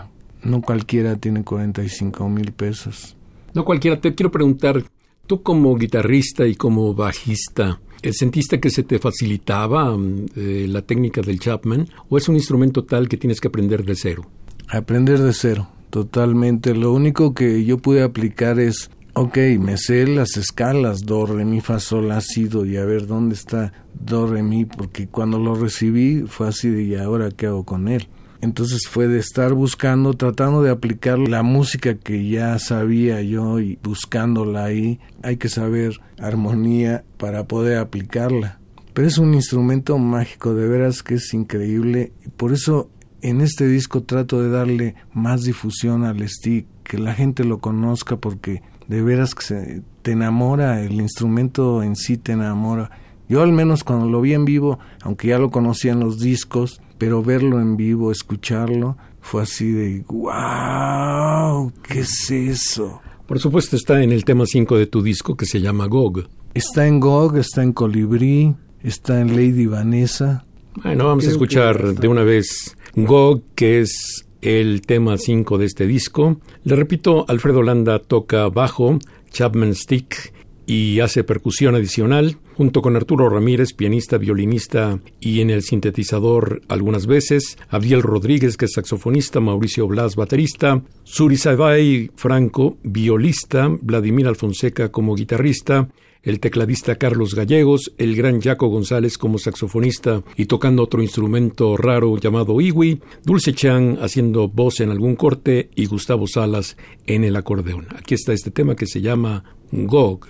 No 0.43 0.63
cualquiera 0.63 1.17
tiene 1.17 1.45
45 1.45 2.29
mil 2.29 2.53
pesos. 2.53 3.17
No 3.55 3.65
cualquiera. 3.65 4.01
Te 4.01 4.15
quiero 4.15 4.31
preguntar, 4.31 4.85
tú 5.27 5.43
como 5.43 5.77
guitarrista 5.77 6.47
y 6.47 6.55
como 6.55 6.95
bajista, 6.95 7.81
¿eh, 8.03 8.13
¿sentiste 8.13 8.61
que 8.61 8.71
se 8.71 8.83
te 8.83 8.99
facilitaba 8.99 9.97
mm, 9.97 10.27
eh, 10.37 10.67
la 10.69 10.83
técnica 10.83 11.21
del 11.21 11.41
Chapman 11.41 11.89
o 12.09 12.19
es 12.19 12.29
un 12.29 12.37
instrumento 12.37 12.85
tal 12.85 13.09
que 13.09 13.17
tienes 13.17 13.41
que 13.41 13.49
aprender 13.49 13.85
de 13.85 13.97
cero? 13.97 14.27
Aprender 14.69 15.19
de 15.21 15.33
cero, 15.33 15.69
totalmente. 15.91 16.75
Lo 16.75 16.93
único 16.93 17.35
que 17.35 17.65
yo 17.65 17.79
pude 17.79 18.03
aplicar 18.03 18.61
es 18.61 18.91
Ok, 19.21 19.37
me 19.59 19.77
sé 19.77 20.07
las 20.07 20.37
escalas, 20.37 21.05
do, 21.05 21.27
re, 21.27 21.45
mi, 21.45 21.61
fa, 21.61 21.81
sol, 21.81 22.07
la, 22.07 22.21
si, 22.21 22.45
do, 22.45 22.65
y 22.65 22.77
a 22.77 22.85
ver 22.85 23.09
dónde 23.09 23.35
está 23.35 23.73
do, 23.93 24.29
re, 24.29 24.45
mi, 24.45 24.65
porque 24.65 25.09
cuando 25.09 25.41
lo 25.41 25.57
recibí 25.57 26.23
fue 26.29 26.47
así 26.47 26.69
de, 26.69 26.85
¿y 26.85 26.95
ahora 26.95 27.33
qué 27.33 27.47
hago 27.47 27.65
con 27.65 27.89
él? 27.89 28.07
Entonces 28.41 28.87
fue 28.89 29.09
de 29.09 29.19
estar 29.19 29.53
buscando, 29.53 30.15
tratando 30.15 30.63
de 30.63 30.71
aplicar 30.71 31.19
la 31.19 31.43
música 31.43 31.95
que 31.97 32.29
ya 32.29 32.59
sabía 32.59 33.21
yo 33.23 33.59
y 33.59 33.79
buscándola 33.83 34.65
ahí. 34.65 35.01
Hay 35.23 35.37
que 35.37 35.49
saber 35.49 36.01
armonía 36.19 37.05
para 37.17 37.47
poder 37.47 37.79
aplicarla. 37.79 38.61
Pero 38.95 39.09
es 39.09 39.19
un 39.19 39.35
instrumento 39.35 39.99
mágico, 39.99 40.55
de 40.55 40.69
veras 40.69 41.03
que 41.03 41.15
es 41.15 41.35
increíble. 41.35 42.13
Y 42.25 42.29
por 42.29 42.53
eso 42.53 42.91
en 43.23 43.41
este 43.41 43.67
disco 43.67 44.03
trato 44.03 44.41
de 44.41 44.51
darle 44.51 44.95
más 45.13 45.43
difusión 45.43 46.05
al 46.05 46.27
stick, 46.29 46.67
que 46.85 46.99
la 46.99 47.15
gente 47.15 47.45
lo 47.45 47.59
conozca 47.59 48.17
porque 48.17 48.63
de 48.87 49.03
veras 49.03 49.35
que 49.35 49.45
se, 49.45 49.83
te 50.03 50.13
enamora, 50.13 50.81
el 50.83 51.01
instrumento 51.01 51.83
en 51.83 51.97
sí 51.97 52.17
te 52.17 52.33
enamora. 52.33 52.91
Yo 53.29 53.43
al 53.43 53.53
menos 53.53 53.85
cuando 53.85 54.09
lo 54.09 54.21
vi 54.21 54.33
en 54.33 54.45
vivo, 54.45 54.79
aunque 55.03 55.29
ya 55.29 55.39
lo 55.39 55.51
conocía 55.51 55.93
en 55.93 56.01
los 56.01 56.19
discos, 56.19 56.81
pero 56.99 57.23
verlo 57.23 57.61
en 57.61 57.77
vivo, 57.77 58.13
escucharlo, 58.13 58.97
fue 59.21 59.43
así 59.43 59.71
de 59.71 60.05
wow, 60.09 61.73
¿qué 61.83 62.01
es 62.01 62.31
eso? 62.31 63.01
Por 63.27 63.39
supuesto 63.39 63.77
está 63.77 64.03
en 64.03 64.13
el 64.13 64.25
tema 64.25 64.47
5 64.47 64.77
de 64.77 64.87
tu 64.87 65.03
disco 65.03 65.37
que 65.37 65.47
se 65.47 65.61
llama 65.61 65.87
Gog. 65.87 66.29
Está 66.55 66.87
en 66.87 66.99
Gog, 66.99 67.37
está 67.37 67.63
en 67.63 67.73
Colibrí, 67.73 68.55
está 68.83 69.21
en 69.21 69.37
Lady 69.37 69.67
Vanessa. 69.67 70.45
Bueno, 70.83 71.07
vamos 71.07 71.27
a 71.27 71.31
escuchar 71.31 71.95
de 71.95 72.09
una 72.09 72.23
vez 72.23 72.77
Gog, 72.95 73.43
que 73.55 73.81
es 73.81 74.27
el 74.41 74.83
tema 74.83 75.19
5 75.19 75.59
de 75.59 75.67
este 75.67 75.87
disco. 75.87 76.41
Le 76.65 76.77
repito, 76.77 77.25
Alfredo 77.29 77.63
Landa 77.63 77.99
toca 77.99 78.49
bajo, 78.49 78.99
Chapman 79.31 79.75
Stick 79.75 80.33
y 80.67 81.01
hace 81.01 81.25
percusión 81.25 81.75
adicional, 81.75 82.39
junto 82.59 82.83
con 82.83 82.97
Arturo 82.97 83.29
Ramírez, 83.29 83.73
pianista, 83.73 84.19
violinista 84.19 84.99
y 85.21 85.43
en 85.43 85.51
el 85.51 85.63
sintetizador 85.63 86.61
algunas 86.67 87.07
veces, 87.07 87.57
Abiel 87.69 88.03
Rodríguez, 88.03 88.57
que 88.57 88.65
es 88.65 88.73
saxofonista, 88.73 89.39
Mauricio 89.39 89.87
Blas, 89.87 90.17
baterista, 90.17 90.83
Surizabay 91.05 92.11
Franco, 92.17 92.77
violista, 92.83 93.71
Vladimir 93.81 94.27
Alfonseca 94.27 94.91
como 94.91 95.15
guitarrista, 95.15 95.89
el 96.25 96.41
tecladista 96.41 96.97
Carlos 96.97 97.37
Gallegos, 97.37 97.93
el 97.97 98.17
gran 98.17 98.41
Jaco 98.41 98.67
González 98.67 99.19
como 99.19 99.39
saxofonista 99.39 100.25
y 100.37 100.47
tocando 100.47 100.83
otro 100.83 101.01
instrumento 101.01 101.77
raro 101.77 102.19
llamado 102.19 102.61
iwi, 102.61 103.01
Dulce 103.25 103.53
Chan 103.53 103.99
haciendo 104.03 104.49
voz 104.49 104.81
en 104.81 104.91
algún 104.91 105.15
corte 105.15 105.71
y 105.77 105.87
Gustavo 105.87 106.27
Salas 106.27 106.77
en 107.07 107.23
el 107.23 107.37
acordeón. 107.37 107.87
Aquí 107.97 108.15
está 108.15 108.33
este 108.33 108.51
tema 108.51 108.75
que 108.75 108.89
se 108.89 109.01
llama 109.01 109.45
Gog. 109.71 110.27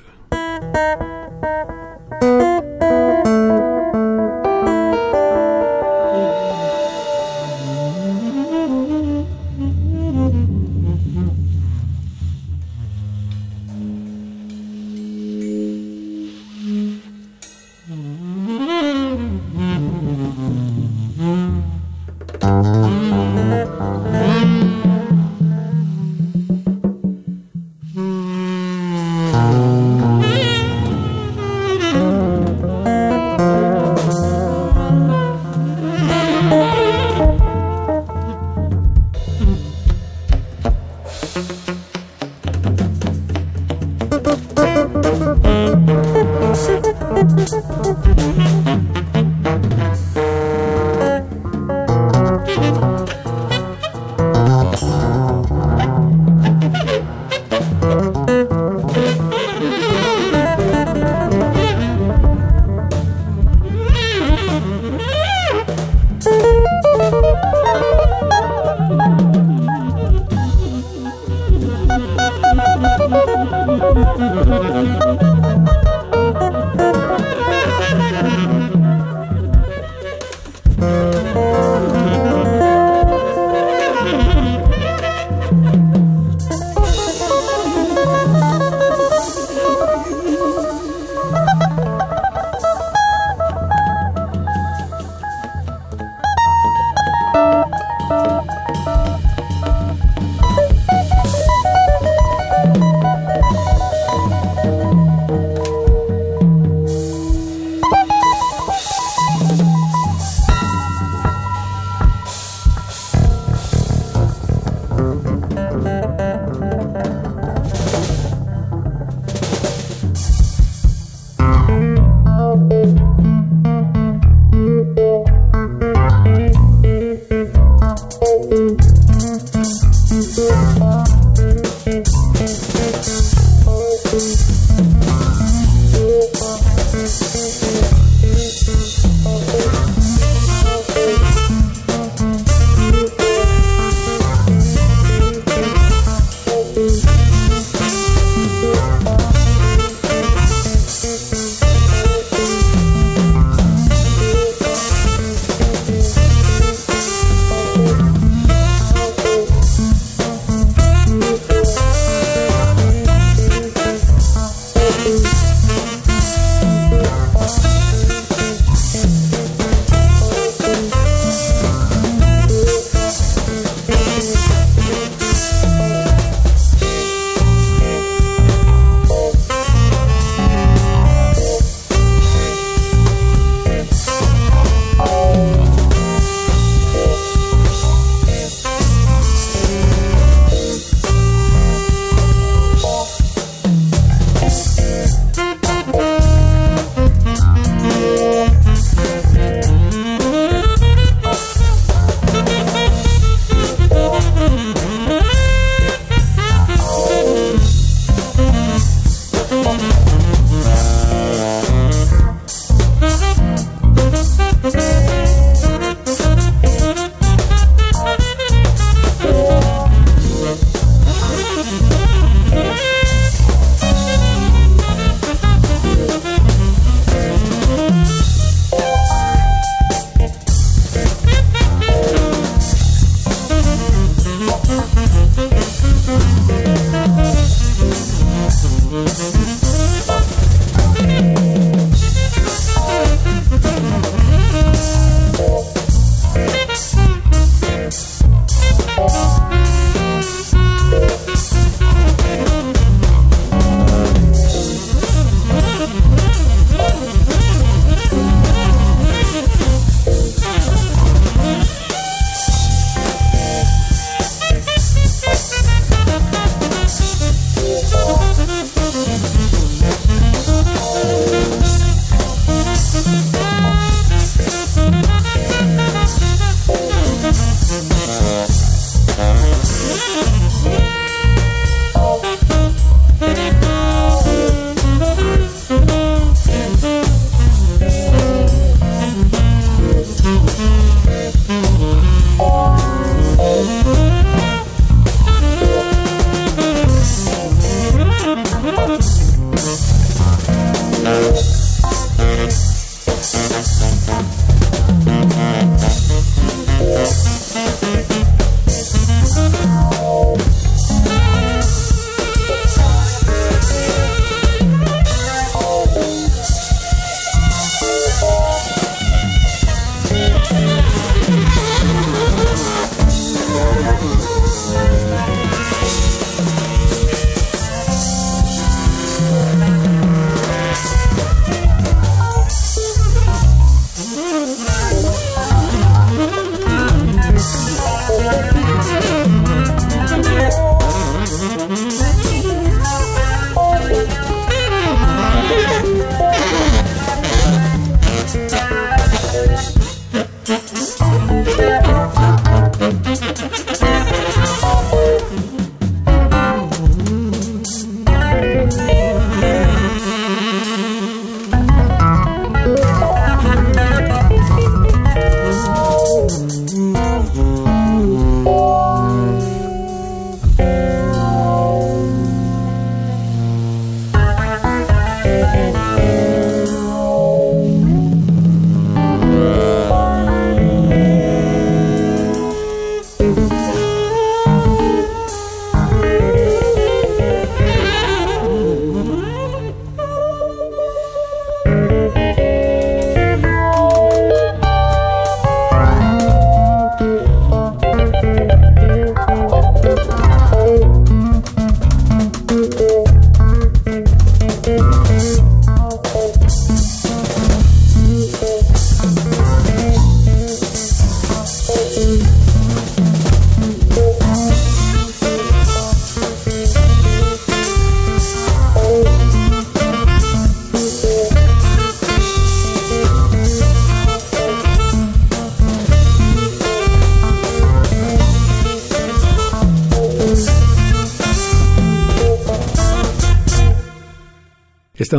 Thank 2.11 2.23
you. 2.23 2.48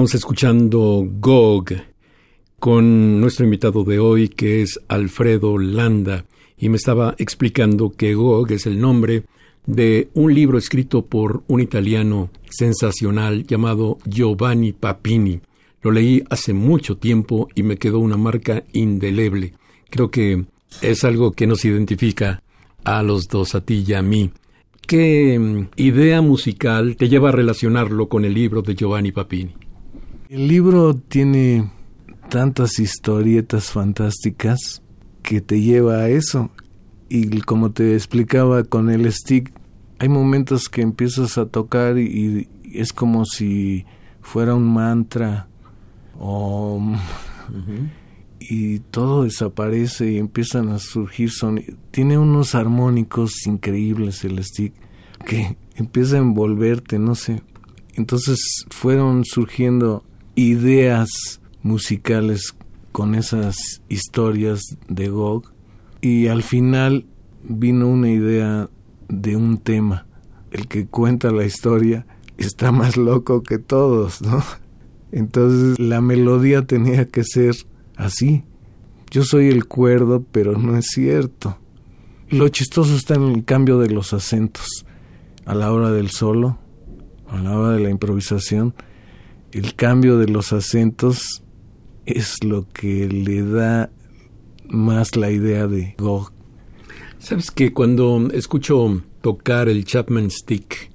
Estamos 0.10 0.24
escuchando 0.24 1.08
Gog 1.20 1.66
con 2.58 3.22
nuestro 3.22 3.46
invitado 3.46 3.84
de 3.84 4.00
hoy 4.00 4.28
que 4.28 4.64
es 4.64 4.80
Alfredo 4.88 5.60
Landa 5.60 6.26
y 6.58 6.70
me 6.70 6.78
estaba 6.78 7.14
explicando 7.20 7.92
que 7.92 8.16
Gog 8.16 8.52
es 8.52 8.66
el 8.66 8.82
nombre 8.82 9.26
de 9.68 10.10
un 10.16 10.34
libro 10.34 10.58
escrito 10.58 11.06
por 11.06 11.44
un 11.46 11.62
italiano 11.62 12.32
sensacional 12.50 13.46
llamado 13.46 14.00
Giovanni 14.04 14.74
Papini. 14.74 15.42
Lo 15.84 15.92
leí 15.92 16.24
hace 16.32 16.54
mucho 16.54 16.98
tiempo 16.98 17.48
y 17.54 17.62
me 17.62 17.78
quedó 17.78 18.00
una 18.00 18.18
marca 18.18 18.64
indeleble. 18.74 19.54
Creo 19.92 20.10
que 20.10 20.44
es 20.82 21.04
algo 21.04 21.34
que 21.34 21.46
nos 21.46 21.66
identifica 21.66 22.42
a 22.84 23.04
los 23.04 23.28
dos, 23.28 23.54
a 23.54 23.62
ti 23.62 23.86
y 23.88 23.94
a 23.94 24.02
mí. 24.02 24.32
¿Qué 24.88 25.68
idea 25.76 26.24
musical 26.24 26.96
te 26.96 27.10
lleva 27.10 27.30
a 27.30 27.34
relacionarlo 27.34 28.10
con 28.10 28.26
el 28.26 28.34
libro 28.34 28.64
de 28.64 28.74
Giovanni 28.74 29.12
Papini? 29.12 29.69
El 30.30 30.48
libro 30.48 30.94
tiene 30.94 31.72
tantas 32.30 32.78
historietas 32.78 33.72
fantásticas 33.72 34.84
que 35.24 35.42
te 35.42 35.60
lleva 35.60 36.02
a 36.02 36.10
eso. 36.10 36.52
Y 37.10 37.42
como 37.42 37.72
te 37.72 37.96
explicaba 37.96 38.64
con 38.64 38.92
el 38.92 39.12
stick, 39.12 39.52
hay 39.98 40.08
momentos 40.08 40.70
que 40.70 40.84
empiezas 40.84 41.40
a 41.40 41.48
tocar 41.48 41.98
y, 41.98 42.48
es 42.64 42.94
como 42.94 43.26
si 43.26 43.88
fuera 44.22 44.54
un 44.54 44.72
mantra 44.72 45.48
y 48.40 48.80
todo 48.92 49.24
desaparece 49.24 50.12
y 50.12 50.20
empiezan 50.20 50.70
a 50.70 50.78
surgir 50.78 51.32
sonidos. 51.32 51.76
Tiene 51.90 52.20
unos 52.20 52.54
armónicos 52.54 53.48
increíbles 53.48 54.24
el 54.24 54.44
stick 54.44 54.76
que 55.26 55.58
empieza 55.74 56.18
a 56.18 56.20
envolverte, 56.20 57.00
no 57.00 57.16
sé. 57.16 57.42
Entonces 57.96 58.38
fueron 58.70 59.26
surgiendo 59.26 60.04
ideas 60.40 61.42
musicales 61.64 62.56
con 62.92 63.14
esas 63.14 63.82
historias 63.90 64.62
de 64.88 65.10
Gog 65.10 65.52
y 66.02 66.28
al 66.28 66.44
final 66.44 67.06
vino 67.44 67.88
una 67.88 68.10
idea 68.10 68.70
de 69.10 69.36
un 69.36 69.58
tema. 69.58 70.06
El 70.52 70.68
que 70.68 70.88
cuenta 70.88 71.32
la 71.32 71.46
historia 71.46 72.06
está 72.38 72.72
más 72.72 72.96
loco 72.96 73.44
que 73.44 73.60
todos, 73.60 74.22
¿no? 74.22 74.42
Entonces 75.12 75.78
la 75.78 76.00
melodía 76.00 76.66
tenía 76.66 77.06
que 77.06 77.24
ser 77.24 77.56
así. 77.98 78.44
Yo 79.12 79.24
soy 79.24 79.50
el 79.50 79.66
cuerdo, 79.66 80.24
pero 80.32 80.58
no 80.58 80.78
es 80.78 80.86
cierto. 80.88 81.58
Lo 82.30 82.48
chistoso 82.48 82.96
está 82.96 83.16
en 83.16 83.24
el 83.24 83.44
cambio 83.44 83.80
de 83.80 83.90
los 83.90 84.14
acentos. 84.14 84.86
A 85.46 85.56
la 85.56 85.72
hora 85.74 85.92
del 85.92 86.12
solo, 86.12 86.60
a 87.28 87.42
la 87.42 87.58
hora 87.58 87.72
de 87.72 87.80
la 87.80 87.90
improvisación, 87.90 88.76
el 89.52 89.76
cambio 89.76 90.18
de 90.18 90.28
los 90.28 90.54
acentos 90.54 91.44
es 92.06 92.44
lo 92.44 92.68
que 92.70 93.08
le 93.08 93.44
da 93.44 93.92
más 94.68 95.16
la 95.16 95.32
idea 95.32 95.68
de 95.68 95.96
Gog. 95.98 96.32
Sabes 97.18 97.52
que 97.52 97.74
cuando 97.74 98.30
escucho 98.34 99.02
tocar 99.22 99.68
el 99.70 99.84
Chapman 99.86 100.32
Stick, 100.32 100.92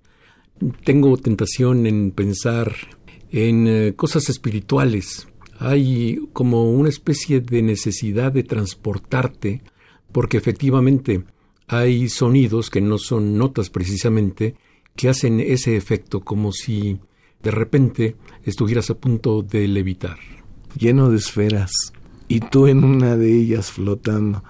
tengo 0.85 1.17
tentación 1.17 1.87
en 1.87 2.11
pensar 2.13 2.75
en 3.31 3.67
eh, 3.67 3.93
cosas 3.97 4.29
espirituales. 4.29 5.29
Hay 5.59 6.29
como 6.33 6.71
una 6.73 6.89
especie 6.89 7.41
de 7.41 7.63
necesidad 7.63 8.33
de 8.33 8.45
transportarte, 8.45 9.63
porque 10.13 10.37
efectivamente 10.37 11.25
hay 11.67 12.09
sonidos 12.09 12.71
que 12.71 12.81
no 12.81 12.99
son 12.99 13.37
notas 13.37 13.71
precisamente, 13.71 14.55
que 14.97 15.09
hacen 15.09 15.41
ese 15.41 15.77
efecto 15.77 16.21
como 16.21 16.53
si 16.53 16.99
de 17.45 17.51
repente 17.51 18.17
estuvieras 18.43 18.91
a 18.91 18.95
punto 18.95 19.43
de 19.43 19.69
levitar. 19.69 20.17
Lleno 20.77 21.11
de 21.11 21.19
esferas 21.19 21.71
y 22.27 22.41
tú 22.41 22.67
en 22.67 22.83
una 22.83 23.17
de 23.17 23.33
ellas 23.33 23.71
flotando. 23.71 24.43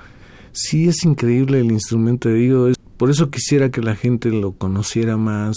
Sí, 0.52 0.88
es 0.88 1.04
increíble 1.04 1.58
el 1.58 1.72
instrumento, 1.72 2.28
digo, 2.28 2.68
es, 2.68 2.76
por 2.96 3.10
eso 3.10 3.30
quisiera 3.30 3.70
que 3.70 3.82
la 3.82 3.96
gente 3.96 4.30
lo 4.30 4.52
conociera 4.52 5.16
más, 5.16 5.56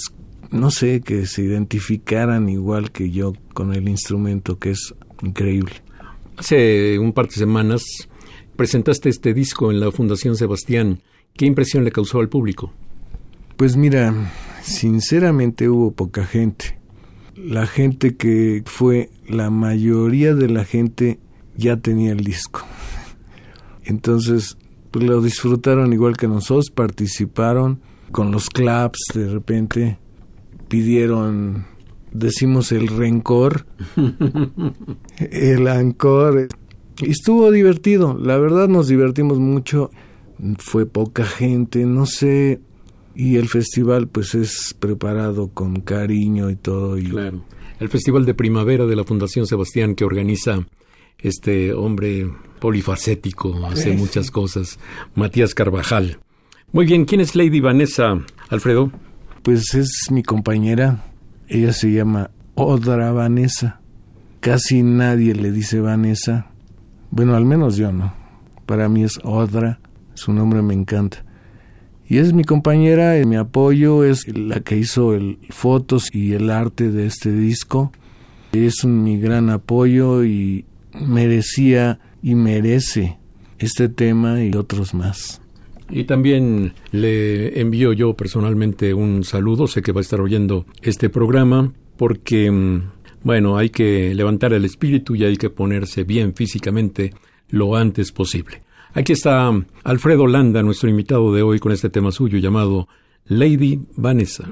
no 0.49 0.71
sé, 0.71 1.01
que 1.01 1.27
se 1.27 1.43
identificaran 1.43 2.49
igual 2.49 2.91
que 2.91 3.11
yo 3.11 3.33
con 3.53 3.73
el 3.73 3.87
instrumento, 3.87 4.57
que 4.57 4.71
es 4.71 4.95
increíble. 5.21 5.73
Hace 6.37 6.97
un 6.97 7.13
par 7.13 7.27
de 7.27 7.33
semanas 7.33 7.83
presentaste 8.55 9.09
este 9.09 9.35
disco 9.35 9.71
en 9.71 9.79
la 9.79 9.91
Fundación 9.91 10.35
Sebastián. 10.35 11.01
¿Qué 11.35 11.45
impresión 11.45 11.83
le 11.83 11.91
causó 11.91 12.19
al 12.19 12.29
público? 12.29 12.73
Pues 13.55 13.77
mira, 13.77 14.31
sinceramente 14.63 15.69
hubo 15.69 15.91
poca 15.91 16.25
gente 16.25 16.77
la 17.37 17.67
gente 17.67 18.15
que 18.15 18.63
fue, 18.65 19.09
la 19.27 19.49
mayoría 19.49 20.33
de 20.33 20.49
la 20.49 20.65
gente 20.65 21.19
ya 21.55 21.77
tenía 21.77 22.11
el 22.11 22.23
disco. 22.23 22.61
Entonces, 23.83 24.57
pues 24.91 25.05
lo 25.05 25.21
disfrutaron 25.21 25.93
igual 25.93 26.17
que 26.17 26.27
nosotros, 26.27 26.71
participaron 26.73 27.79
con 28.11 28.31
los 28.31 28.49
claps 28.49 28.99
de 29.13 29.29
repente, 29.29 29.99
pidieron, 30.67 31.65
decimos 32.11 32.71
el 32.71 32.87
rencor, 32.87 33.65
el 35.17 35.67
ancor. 35.67 36.47
Y 36.99 37.11
estuvo 37.11 37.51
divertido, 37.51 38.17
la 38.17 38.37
verdad 38.37 38.67
nos 38.67 38.87
divertimos 38.87 39.39
mucho, 39.39 39.91
fue 40.57 40.85
poca 40.85 41.25
gente, 41.25 41.85
no 41.85 42.05
sé, 42.05 42.61
y 43.19 43.37
el 43.37 43.49
festival 43.49 44.07
pues 44.07 44.35
es 44.35 44.75
preparado 44.79 45.47
con 45.47 45.81
cariño 45.81 46.51
y 46.51 46.55
todo. 46.55 46.99
Y... 46.99 47.09
Claro. 47.09 47.43
El 47.79 47.89
Festival 47.89 48.25
de 48.25 48.35
Primavera 48.35 48.85
de 48.85 48.95
la 48.95 49.03
Fundación 49.03 49.47
Sebastián 49.47 49.95
que 49.95 50.05
organiza 50.05 50.67
este 51.17 51.73
hombre 51.73 52.31
polifacético, 52.59 53.65
hace 53.65 53.93
muchas 53.93 54.29
cosas, 54.29 54.79
Matías 55.15 55.55
Carvajal. 55.55 56.19
Muy 56.71 56.85
bien, 56.85 57.05
¿quién 57.05 57.21
es 57.21 57.35
Lady 57.35 57.59
Vanessa, 57.59 58.19
Alfredo? 58.49 58.91
Pues 59.43 59.73
es 59.73 60.07
mi 60.11 60.21
compañera, 60.23 61.05
ella 61.47 61.71
se 61.73 61.91
llama 61.91 62.31
Odra 62.55 63.11
Vanessa. 63.11 63.81
Casi 64.39 64.83
nadie 64.83 65.33
le 65.33 65.51
dice 65.51 65.79
Vanessa. 65.79 66.51
Bueno, 67.09 67.35
al 67.35 67.45
menos 67.45 67.77
yo 67.77 67.91
no. 67.91 68.13
para 68.65 68.89
mí 68.89 69.03
es 69.03 69.19
Odra, 69.23 69.79
su 70.13 70.33
nombre 70.33 70.61
me 70.61 70.73
encanta. 70.73 71.26
Y 72.09 72.19
es 72.19 72.33
mi 72.33 72.43
compañera, 72.45 73.13
mi 73.25 73.35
apoyo, 73.35 74.05
es 74.05 74.27
la 74.27 74.61
que 74.61 74.77
hizo 74.77 75.13
el 75.13 75.39
fotos 75.49 76.09
y 76.13 76.33
el 76.33 76.49
arte 76.49 76.89
de 76.89 77.05
este 77.05 77.31
disco. 77.31 77.91
Es 78.53 78.85
mi 78.85 79.19
gran 79.19 79.49
apoyo 79.49 80.23
y 80.23 80.65
merecía 81.05 81.99
y 82.23 82.35
merece 82.35 83.17
este 83.59 83.89
tema 83.89 84.41
y 84.41 84.53
otros 84.55 84.93
más. 84.93 85.41
Y 85.89 86.05
también 86.05 86.73
le 86.91 87.59
envío 87.59 87.91
yo 87.91 88.13
personalmente 88.13 88.93
un 88.93 89.23
saludo, 89.23 89.67
sé 89.67 89.81
que 89.81 89.91
va 89.91 89.99
a 89.99 90.01
estar 90.01 90.21
oyendo 90.21 90.65
este 90.81 91.09
programa, 91.09 91.73
porque, 91.97 92.51
mm, 92.51 92.81
bueno, 93.23 93.57
hay 93.57 93.69
que 93.69 94.13
levantar 94.13 94.53
el 94.53 94.65
espíritu 94.65 95.15
y 95.15 95.23
hay 95.25 95.37
que 95.37 95.49
ponerse 95.49 96.03
bien 96.03 96.33
físicamente 96.33 97.13
lo 97.49 97.75
antes 97.75 98.11
posible. 98.11 98.61
Aquí 98.93 99.13
está 99.13 99.51
Alfredo 99.83 100.27
Landa, 100.27 100.63
nuestro 100.63 100.89
invitado 100.89 101.33
de 101.33 101.43
hoy, 101.43 101.59
con 101.59 101.71
este 101.71 101.89
tema 101.89 102.11
suyo 102.11 102.39
llamado 102.39 102.87
Lady 103.25 103.81
Vanessa. 103.95 104.45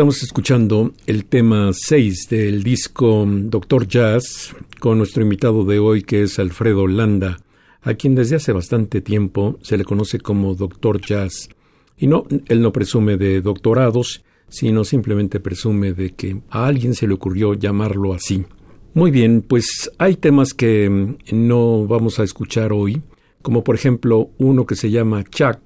Estamos 0.00 0.22
escuchando 0.22 0.94
el 1.04 1.26
tema 1.26 1.72
6 1.74 2.28
del 2.30 2.62
disco 2.62 3.26
Doctor 3.28 3.86
Jazz 3.86 4.56
con 4.78 4.96
nuestro 4.96 5.22
invitado 5.22 5.62
de 5.66 5.78
hoy 5.78 6.04
que 6.04 6.22
es 6.22 6.38
Alfredo 6.38 6.86
Landa, 6.86 7.36
a 7.82 7.92
quien 7.92 8.14
desde 8.14 8.36
hace 8.36 8.52
bastante 8.52 9.02
tiempo 9.02 9.58
se 9.60 9.76
le 9.76 9.84
conoce 9.84 10.18
como 10.18 10.54
Doctor 10.54 11.02
Jazz. 11.02 11.50
Y 11.98 12.06
no, 12.06 12.24
él 12.48 12.62
no 12.62 12.72
presume 12.72 13.18
de 13.18 13.42
doctorados, 13.42 14.24
sino 14.48 14.84
simplemente 14.84 15.38
presume 15.38 15.92
de 15.92 16.14
que 16.14 16.40
a 16.48 16.64
alguien 16.66 16.94
se 16.94 17.06
le 17.06 17.12
ocurrió 17.12 17.52
llamarlo 17.52 18.14
así. 18.14 18.46
Muy 18.94 19.10
bien, 19.10 19.44
pues 19.46 19.90
hay 19.98 20.16
temas 20.16 20.54
que 20.54 21.18
no 21.30 21.86
vamos 21.86 22.18
a 22.18 22.24
escuchar 22.24 22.72
hoy, 22.72 23.02
como 23.42 23.62
por 23.62 23.74
ejemplo 23.74 24.30
uno 24.38 24.64
que 24.64 24.76
se 24.76 24.90
llama 24.90 25.24
Chuck, 25.24 25.60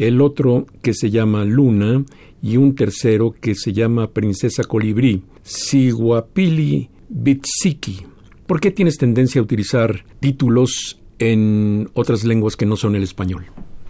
el 0.00 0.22
otro 0.22 0.66
que 0.80 0.94
se 0.94 1.10
llama 1.10 1.44
Luna 1.44 2.02
y 2.42 2.56
un 2.56 2.74
tercero 2.74 3.34
que 3.38 3.54
se 3.54 3.74
llama 3.74 4.10
Princesa 4.10 4.64
Colibrí, 4.64 5.22
Siguapili 5.42 6.88
Bitsiki. 7.10 8.06
¿Por 8.46 8.60
qué 8.60 8.70
tienes 8.70 8.96
tendencia 8.96 9.42
a 9.42 9.44
utilizar 9.44 10.06
títulos 10.18 10.98
en 11.18 11.90
otras 11.92 12.24
lenguas 12.24 12.56
que 12.56 12.64
no 12.64 12.76
son 12.76 12.96
el 12.96 13.02
español? 13.02 13.44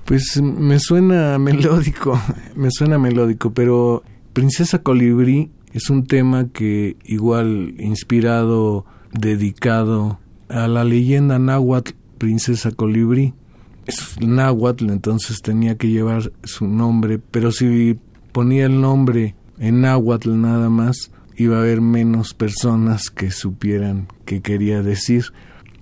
Pues 0.05 0.43
me 0.43 0.81
suena 0.81 1.39
melódico, 1.39 2.21
me 2.57 2.73
suena 2.73 2.99
melódico, 2.99 3.55
pero 3.55 4.03
Princesa 4.33 4.83
Colibrí 4.83 5.53
es 5.73 5.91
un 5.91 6.07
tema 6.07 6.49
que 6.49 6.97
igual 7.05 7.77
inspirado, 7.79 8.85
dedicado 9.13 10.19
a 10.49 10.67
la 10.67 10.83
leyenda 10.83 11.39
náhuatl 11.39 11.93
Princesa 12.19 12.73
Colibrí 12.73 13.33
es 13.87 14.17
náhuatl, 14.21 14.91
entonces 14.91 15.41
tenía 15.43 15.77
que 15.77 15.89
llevar 15.89 16.33
su 16.45 16.67
nombre, 16.67 17.19
pero 17.19 17.53
si 17.53 17.99
ponía 18.33 18.67
el 18.67 18.81
nombre 18.81 19.35
en 19.59 19.81
náhuatl 19.81 20.41
nada 20.41 20.71
más, 20.71 21.11
iba 21.37 21.57
a 21.57 21.61
haber 21.61 21.81
menos 21.81 22.35
personas 22.35 23.11
que 23.11 23.31
supieran 23.31 24.09
qué 24.25 24.41
quería 24.41 24.83
decir. 24.83 25.27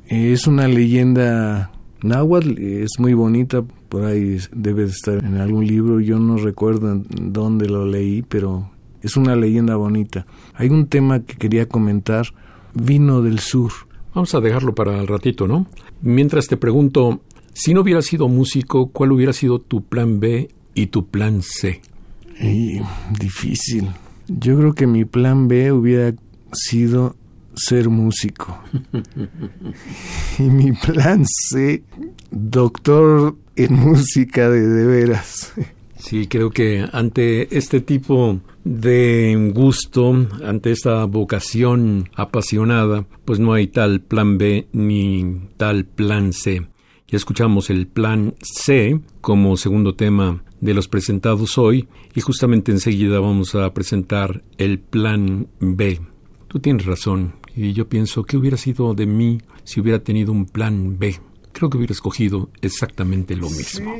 Es 0.06 0.46
una 0.46 0.68
leyenda 0.68 1.72
náhuatl, 2.02 2.58
es 2.58 2.98
muy 2.98 3.14
bonita, 3.14 3.62
por 3.88 4.04
ahí 4.04 4.38
debe 4.52 4.84
de 4.84 4.90
estar 4.90 5.24
en 5.24 5.36
algún 5.36 5.66
libro, 5.66 6.00
yo 6.00 6.18
no 6.18 6.36
recuerdo 6.36 7.02
dónde 7.20 7.68
lo 7.68 7.86
leí, 7.86 8.22
pero 8.22 8.70
es 9.02 9.16
una 9.16 9.36
leyenda 9.36 9.76
bonita. 9.76 10.26
Hay 10.54 10.68
un 10.68 10.86
tema 10.86 11.20
que 11.20 11.36
quería 11.36 11.68
comentar, 11.68 12.26
vino 12.74 13.22
del 13.22 13.38
sur. 13.38 13.72
Vamos 14.14 14.34
a 14.34 14.40
dejarlo 14.40 14.74
para 14.74 14.98
el 14.98 15.06
ratito, 15.06 15.46
¿no? 15.46 15.66
Mientras 16.02 16.46
te 16.46 16.56
pregunto, 16.56 17.20
si 17.58 17.74
no 17.74 17.80
hubieras 17.80 18.06
sido 18.06 18.28
músico, 18.28 18.90
¿cuál 18.90 19.10
hubiera 19.10 19.32
sido 19.32 19.58
tu 19.58 19.82
plan 19.82 20.20
B 20.20 20.48
y 20.74 20.86
tu 20.86 21.08
plan 21.08 21.42
C? 21.42 21.82
difícil. 23.18 23.88
Yo 24.28 24.56
creo 24.56 24.74
que 24.76 24.86
mi 24.86 25.04
plan 25.04 25.48
B 25.48 25.72
hubiera 25.72 26.14
sido 26.52 27.16
ser 27.56 27.88
músico. 27.88 28.56
y 30.38 30.42
mi 30.42 30.70
plan 30.70 31.24
C, 31.26 31.82
doctor 32.30 33.34
en 33.56 33.74
música 33.74 34.48
de 34.48 34.64
de 34.64 34.86
veras. 34.86 35.52
Sí, 35.98 36.28
creo 36.28 36.50
que 36.50 36.86
ante 36.92 37.58
este 37.58 37.80
tipo 37.80 38.38
de 38.62 39.50
gusto, 39.52 40.28
ante 40.44 40.70
esta 40.70 41.06
vocación 41.06 42.08
apasionada, 42.14 43.04
pues 43.24 43.40
no 43.40 43.52
hay 43.52 43.66
tal 43.66 44.00
plan 44.00 44.38
B 44.38 44.68
ni 44.72 45.40
tal 45.56 45.86
plan 45.86 46.32
C. 46.32 46.68
Ya 47.10 47.16
escuchamos 47.16 47.70
el 47.70 47.86
plan 47.86 48.34
C 48.42 49.00
como 49.22 49.56
segundo 49.56 49.94
tema 49.94 50.44
de 50.60 50.74
los 50.74 50.88
presentados 50.88 51.56
hoy 51.56 51.88
y 52.14 52.20
justamente 52.20 52.70
enseguida 52.70 53.18
vamos 53.18 53.54
a 53.54 53.72
presentar 53.72 54.42
el 54.58 54.78
plan 54.78 55.46
B. 55.58 56.02
Tú 56.48 56.58
tienes 56.58 56.84
razón 56.84 57.36
y 57.56 57.72
yo 57.72 57.88
pienso 57.88 58.24
que 58.24 58.36
hubiera 58.36 58.58
sido 58.58 58.92
de 58.92 59.06
mí 59.06 59.40
si 59.64 59.80
hubiera 59.80 60.00
tenido 60.00 60.32
un 60.32 60.44
plan 60.44 60.98
B. 60.98 61.18
Creo 61.52 61.70
que 61.70 61.78
hubiera 61.78 61.94
escogido 61.94 62.50
exactamente 62.60 63.34
lo 63.36 63.48
mismo. 63.48 63.90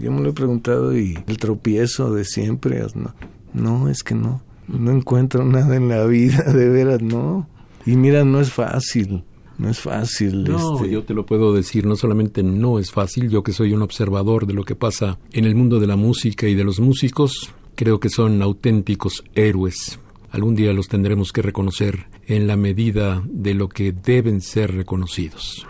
Yo 0.00 0.10
me 0.10 0.20
lo 0.20 0.30
he 0.30 0.32
preguntado 0.32 0.98
y 0.98 1.16
el 1.28 1.38
tropiezo 1.38 2.12
de 2.12 2.24
siempre, 2.24 2.84
no, 2.96 3.14
no, 3.54 3.88
es 3.88 4.02
que 4.02 4.16
no, 4.16 4.42
no 4.66 4.90
encuentro 4.90 5.44
nada 5.44 5.76
en 5.76 5.88
la 5.88 6.04
vida, 6.06 6.42
de 6.52 6.68
veras, 6.70 7.02
no. 7.02 7.48
Y 7.86 7.94
mira, 7.94 8.24
no 8.24 8.40
es 8.40 8.52
fácil. 8.52 9.22
No 9.58 9.70
es 9.70 9.80
fácil. 9.80 10.44
No, 10.44 10.76
este... 10.76 10.90
yo 10.90 11.04
te 11.04 11.14
lo 11.14 11.24
puedo 11.24 11.52
decir, 11.54 11.86
no 11.86 11.96
solamente 11.96 12.42
no 12.42 12.78
es 12.78 12.90
fácil, 12.90 13.30
yo 13.30 13.42
que 13.42 13.52
soy 13.52 13.72
un 13.72 13.82
observador 13.82 14.46
de 14.46 14.54
lo 14.54 14.64
que 14.64 14.74
pasa 14.74 15.18
en 15.32 15.44
el 15.44 15.54
mundo 15.54 15.80
de 15.80 15.86
la 15.86 15.96
música 15.96 16.46
y 16.46 16.54
de 16.54 16.64
los 16.64 16.80
músicos, 16.80 17.54
creo 17.74 17.98
que 18.00 18.10
son 18.10 18.42
auténticos 18.42 19.24
héroes. 19.34 19.98
Algún 20.30 20.54
día 20.54 20.72
los 20.72 20.88
tendremos 20.88 21.32
que 21.32 21.42
reconocer 21.42 22.08
en 22.26 22.46
la 22.46 22.56
medida 22.56 23.22
de 23.26 23.54
lo 23.54 23.68
que 23.68 23.92
deben 23.92 24.40
ser 24.40 24.74
reconocidos. 24.74 25.66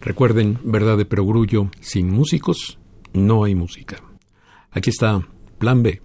Recuerden, 0.00 0.58
verdad 0.64 0.96
de 0.96 1.04
perogrullo, 1.04 1.70
sin 1.80 2.10
músicos 2.10 2.78
no 3.12 3.44
hay 3.44 3.54
música. 3.54 4.02
Aquí 4.70 4.90
está 4.90 5.26
Plan 5.58 5.82
B. 5.82 6.00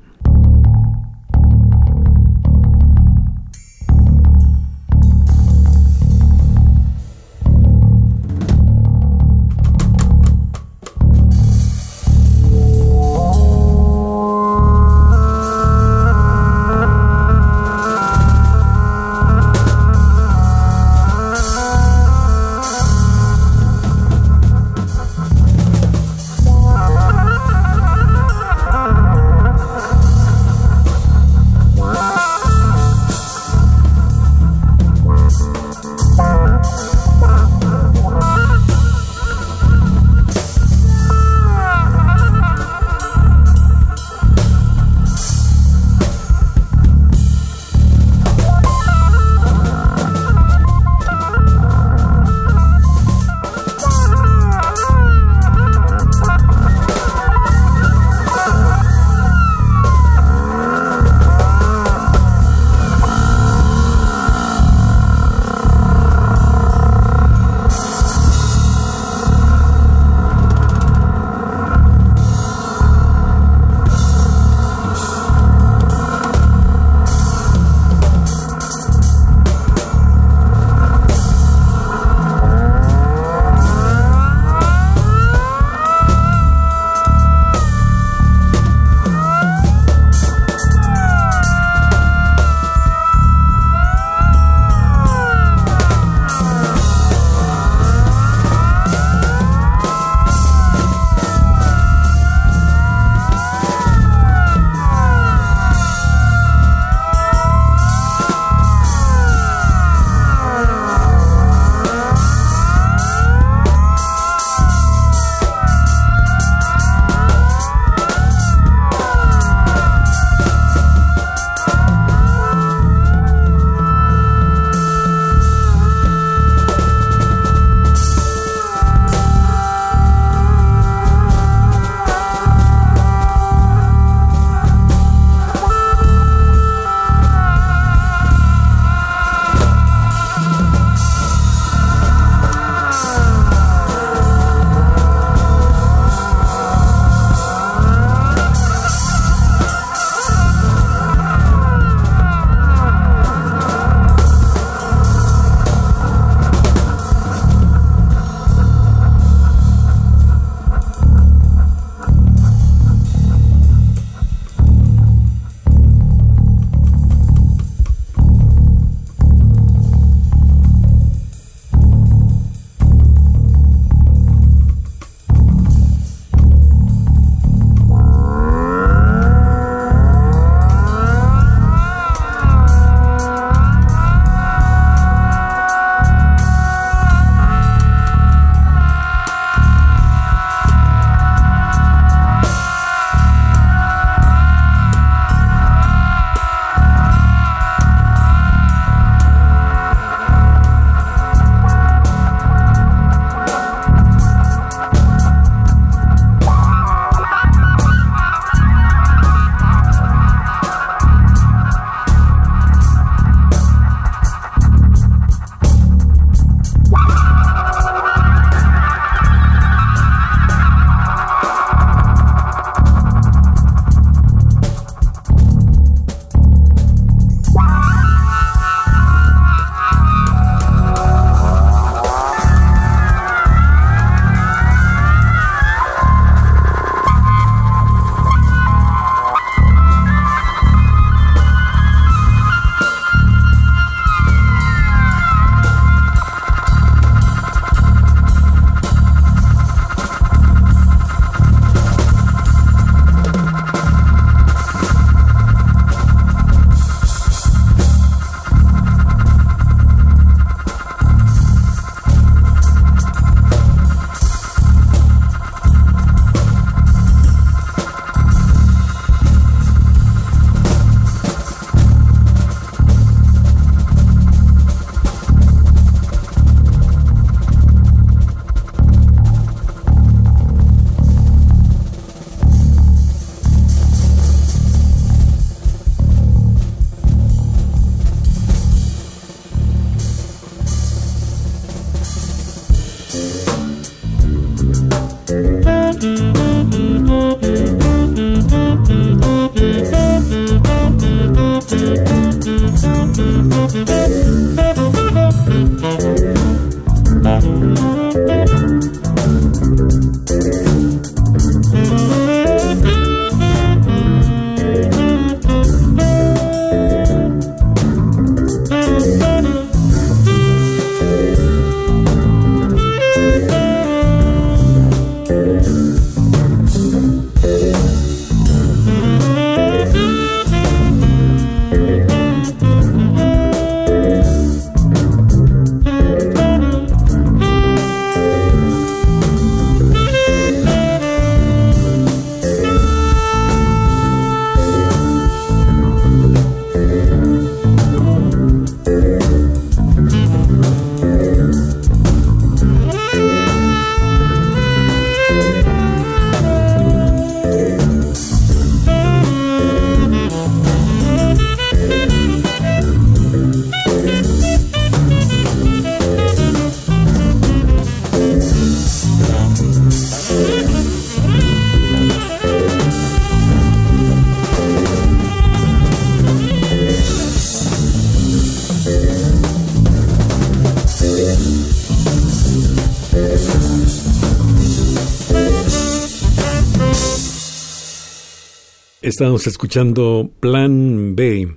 Estamos 389.14 389.46
escuchando 389.46 390.32
Plan 390.40 391.16
B 391.16 391.56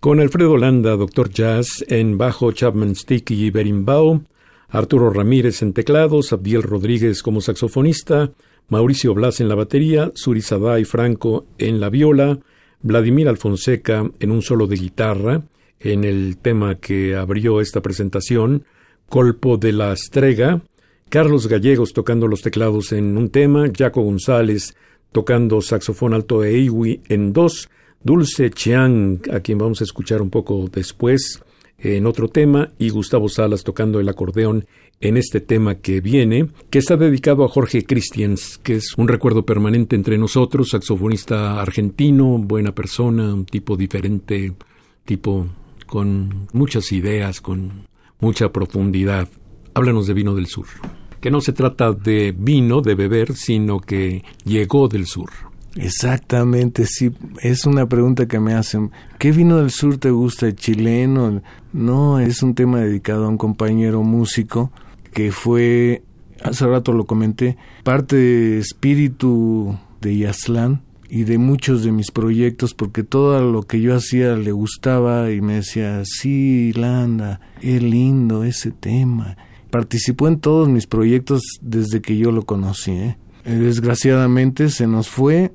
con 0.00 0.18
Alfredo 0.18 0.56
Landa, 0.56 0.96
Doctor 0.96 1.30
Jazz, 1.30 1.84
en 1.86 2.18
bajo 2.18 2.50
Chapman 2.50 2.96
Stick 2.96 3.30
y 3.30 3.50
Berimbau, 3.50 4.24
Arturo 4.68 5.10
Ramírez 5.10 5.62
en 5.62 5.72
teclados, 5.72 6.32
Abdiel 6.32 6.64
Rodríguez 6.64 7.22
como 7.22 7.40
saxofonista, 7.40 8.32
Mauricio 8.70 9.14
Blas 9.14 9.40
en 9.40 9.48
la 9.48 9.54
batería, 9.54 10.10
Suri 10.16 10.42
y 10.80 10.84
Franco 10.84 11.46
en 11.58 11.78
la 11.78 11.90
viola, 11.90 12.40
Vladimir 12.82 13.28
Alfonseca 13.28 14.10
en 14.18 14.30
un 14.32 14.42
solo 14.42 14.66
de 14.66 14.74
guitarra, 14.74 15.42
en 15.78 16.02
el 16.02 16.38
tema 16.38 16.74
que 16.74 17.14
abrió 17.14 17.60
esta 17.60 17.82
presentación, 17.82 18.64
Colpo 19.08 19.58
de 19.58 19.72
la 19.72 19.92
Estrega, 19.92 20.60
Carlos 21.08 21.46
Gallegos 21.46 21.92
tocando 21.92 22.26
los 22.26 22.42
teclados 22.42 22.90
en 22.90 23.16
un 23.16 23.30
tema, 23.30 23.66
Jaco 23.72 24.02
González 24.02 24.74
tocando 25.12 25.60
saxofón 25.60 26.14
alto 26.14 26.44
e 26.44 26.58
iwi 26.58 27.00
en 27.08 27.32
dos, 27.32 27.68
Dulce 28.02 28.50
Chiang, 28.50 29.20
a 29.32 29.40
quien 29.40 29.58
vamos 29.58 29.80
a 29.80 29.84
escuchar 29.84 30.22
un 30.22 30.30
poco 30.30 30.68
después 30.72 31.42
en 31.78 32.06
otro 32.06 32.28
tema, 32.28 32.70
y 32.78 32.90
Gustavo 32.90 33.28
Salas 33.28 33.64
tocando 33.64 34.00
el 34.00 34.08
acordeón 34.08 34.66
en 35.00 35.16
este 35.16 35.40
tema 35.40 35.76
que 35.76 36.00
viene, 36.00 36.48
que 36.70 36.78
está 36.78 36.96
dedicado 36.96 37.44
a 37.44 37.48
Jorge 37.48 37.84
Christians, 37.84 38.58
que 38.58 38.76
es 38.76 38.94
un 38.96 39.08
recuerdo 39.08 39.44
permanente 39.44 39.94
entre 39.94 40.18
nosotros, 40.18 40.70
saxofonista 40.70 41.60
argentino, 41.60 42.38
buena 42.38 42.74
persona, 42.74 43.34
un 43.34 43.44
tipo 43.44 43.76
diferente, 43.76 44.54
tipo 45.04 45.46
con 45.86 46.48
muchas 46.52 46.92
ideas, 46.92 47.40
con 47.40 47.86
mucha 48.20 48.50
profundidad. 48.50 49.28
Háblanos 49.74 50.06
de 50.06 50.14
Vino 50.14 50.34
del 50.34 50.46
Sur 50.46 50.66
que 51.26 51.30
no 51.32 51.40
se 51.40 51.52
trata 51.52 51.92
de 51.92 52.32
vino, 52.38 52.82
de 52.82 52.94
beber, 52.94 53.34
sino 53.34 53.80
que 53.80 54.22
llegó 54.44 54.86
del 54.86 55.06
sur. 55.06 55.28
Exactamente, 55.74 56.86
sí, 56.86 57.10
es 57.42 57.66
una 57.66 57.88
pregunta 57.88 58.28
que 58.28 58.38
me 58.38 58.54
hacen. 58.54 58.92
¿Qué 59.18 59.32
vino 59.32 59.56
del 59.56 59.72
sur 59.72 59.98
te 59.98 60.12
gusta, 60.12 60.54
chileno? 60.54 61.42
No, 61.72 62.20
es 62.20 62.44
un 62.44 62.54
tema 62.54 62.78
dedicado 62.78 63.24
a 63.24 63.28
un 63.28 63.38
compañero 63.38 64.04
músico 64.04 64.70
que 65.12 65.32
fue, 65.32 66.04
hace 66.44 66.64
rato 66.64 66.92
lo 66.92 67.06
comenté, 67.06 67.56
parte 67.82 68.14
de 68.14 68.58
espíritu 68.60 69.76
de 70.00 70.18
Yaslan 70.18 70.82
y 71.10 71.24
de 71.24 71.38
muchos 71.38 71.82
de 71.82 71.90
mis 71.90 72.12
proyectos 72.12 72.72
porque 72.72 73.02
todo 73.02 73.40
lo 73.50 73.64
que 73.64 73.80
yo 73.80 73.96
hacía 73.96 74.36
le 74.36 74.52
gustaba 74.52 75.32
y 75.32 75.40
me 75.40 75.54
decía, 75.54 76.02
sí, 76.04 76.72
Landa, 76.72 77.40
es 77.60 77.82
lindo 77.82 78.44
ese 78.44 78.70
tema 78.70 79.36
participó 79.70 80.28
en 80.28 80.40
todos 80.40 80.68
mis 80.68 80.86
proyectos 80.86 81.42
desde 81.60 82.00
que 82.00 82.16
yo 82.16 82.32
lo 82.32 82.44
conocí. 82.44 82.92
¿eh? 82.92 83.16
Eh, 83.44 83.54
desgraciadamente 83.54 84.70
se 84.70 84.86
nos 84.86 85.08
fue, 85.08 85.52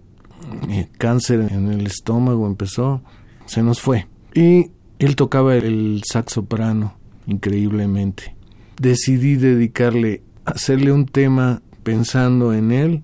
eh, 0.69 0.89
cáncer 0.97 1.47
en 1.51 1.71
el 1.71 1.85
estómago 1.87 2.47
empezó, 2.47 3.01
se 3.45 3.63
nos 3.63 3.81
fue. 3.81 4.07
Y 4.33 4.71
él 4.99 5.15
tocaba 5.15 5.55
el 5.55 6.01
sax 6.09 6.33
soprano 6.33 6.95
increíblemente. 7.27 8.35
Decidí 8.79 9.35
dedicarle, 9.35 10.23
hacerle 10.45 10.91
un 10.91 11.05
tema 11.05 11.61
pensando 11.83 12.53
en 12.53 12.71
él, 12.71 13.03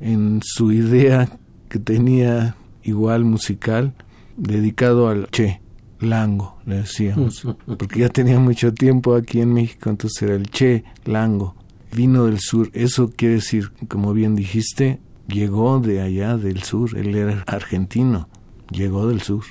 en 0.00 0.40
su 0.42 0.72
idea 0.72 1.38
que 1.68 1.78
tenía 1.78 2.56
igual 2.82 3.24
musical, 3.24 3.94
dedicado 4.36 5.08
al 5.08 5.28
Che. 5.30 5.60
Lango, 6.00 6.58
le 6.66 6.76
decíamos, 6.76 7.46
porque 7.78 8.00
ya 8.00 8.08
tenía 8.08 8.38
mucho 8.38 8.72
tiempo 8.72 9.14
aquí 9.14 9.40
en 9.40 9.52
México, 9.52 9.90
entonces 9.90 10.22
era 10.22 10.34
el 10.34 10.50
Che 10.50 10.84
Lango, 11.04 11.54
vino 11.92 12.26
del 12.26 12.40
sur, 12.40 12.70
eso 12.72 13.10
quiere 13.14 13.36
decir, 13.36 13.70
como 13.88 14.12
bien 14.12 14.36
dijiste, 14.36 15.00
llegó 15.28 15.80
de 15.80 16.00
allá 16.00 16.36
del 16.36 16.62
sur, 16.62 16.96
él 16.96 17.14
era 17.14 17.42
argentino, 17.46 18.28
llegó 18.70 19.08
del 19.08 19.22
sur. 19.22 19.44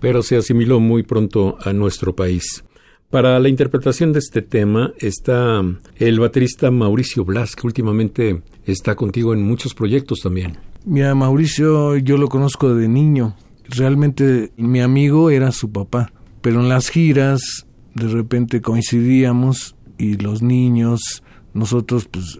Pero 0.00 0.22
se 0.22 0.36
asimiló 0.36 0.80
muy 0.80 1.02
pronto 1.02 1.58
a 1.62 1.72
nuestro 1.72 2.16
país. 2.16 2.64
Para 3.10 3.40
la 3.40 3.48
interpretación 3.48 4.12
de 4.12 4.20
este 4.20 4.40
tema 4.40 4.92
está 4.98 5.62
el 5.96 6.20
baterista 6.20 6.70
Mauricio 6.70 7.24
Blas, 7.24 7.56
que 7.56 7.66
últimamente 7.66 8.42
está 8.64 8.94
contigo 8.94 9.34
en 9.34 9.42
muchos 9.42 9.74
proyectos 9.74 10.20
también. 10.20 10.58
Mira, 10.84 11.14
Mauricio 11.14 11.96
yo 11.96 12.16
lo 12.16 12.28
conozco 12.28 12.72
de 12.74 12.86
niño, 12.88 13.34
realmente 13.70 14.52
mi 14.56 14.80
amigo 14.80 15.30
era 15.30 15.52
su 15.52 15.70
papá, 15.70 16.12
pero 16.42 16.60
en 16.60 16.68
las 16.68 16.88
giras 16.88 17.66
de 17.94 18.08
repente 18.08 18.60
coincidíamos 18.60 19.76
y 19.98 20.16
los 20.16 20.42
niños, 20.42 21.22
nosotros 21.52 22.08
pues 22.10 22.38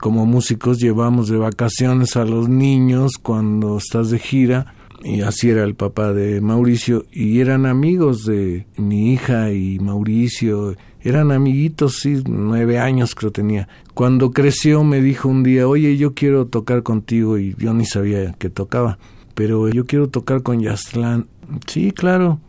como 0.00 0.26
músicos 0.26 0.78
llevamos 0.78 1.28
de 1.28 1.38
vacaciones 1.38 2.16
a 2.16 2.24
los 2.24 2.48
niños 2.48 3.12
cuando 3.20 3.78
estás 3.78 4.10
de 4.10 4.18
gira 4.18 4.74
y 5.02 5.22
así 5.22 5.48
era 5.48 5.64
el 5.64 5.74
papá 5.74 6.12
de 6.12 6.40
Mauricio 6.40 7.06
y 7.12 7.40
eran 7.40 7.66
amigos 7.66 8.24
de 8.24 8.66
mi 8.76 9.12
hija 9.12 9.52
y 9.52 9.78
Mauricio 9.78 10.76
eran 11.00 11.30
amiguitos 11.30 12.00
sí 12.00 12.22
nueve 12.26 12.78
años 12.78 13.14
creo 13.14 13.30
tenía. 13.30 13.68
Cuando 13.94 14.32
creció 14.32 14.84
me 14.84 15.00
dijo 15.00 15.28
un 15.28 15.42
día 15.42 15.68
oye 15.68 15.96
yo 15.96 16.14
quiero 16.14 16.46
tocar 16.46 16.82
contigo 16.82 17.38
y 17.38 17.54
yo 17.58 17.72
ni 17.74 17.86
sabía 17.86 18.32
que 18.32 18.50
tocaba 18.50 18.98
pero 19.38 19.68
yo 19.68 19.86
quiero 19.86 20.08
tocar 20.08 20.42
con 20.42 20.58
Yastlán. 20.58 21.28
Sí, 21.68 21.92
claro, 21.92 22.40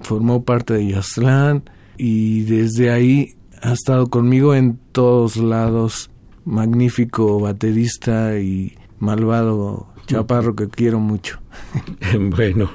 formó 0.00 0.44
parte 0.44 0.74
de 0.74 0.86
Yastlán 0.86 1.68
y 1.98 2.42
desde 2.42 2.92
ahí 2.92 3.34
ha 3.62 3.72
estado 3.72 4.06
conmigo 4.06 4.54
en 4.54 4.78
todos 4.92 5.38
lados. 5.38 6.08
Magnífico 6.44 7.40
baterista 7.40 8.38
y 8.38 8.76
malvado 9.00 9.88
chaparro 10.06 10.54
que 10.54 10.68
quiero 10.68 11.00
mucho. 11.00 11.40
Bueno, 12.20 12.70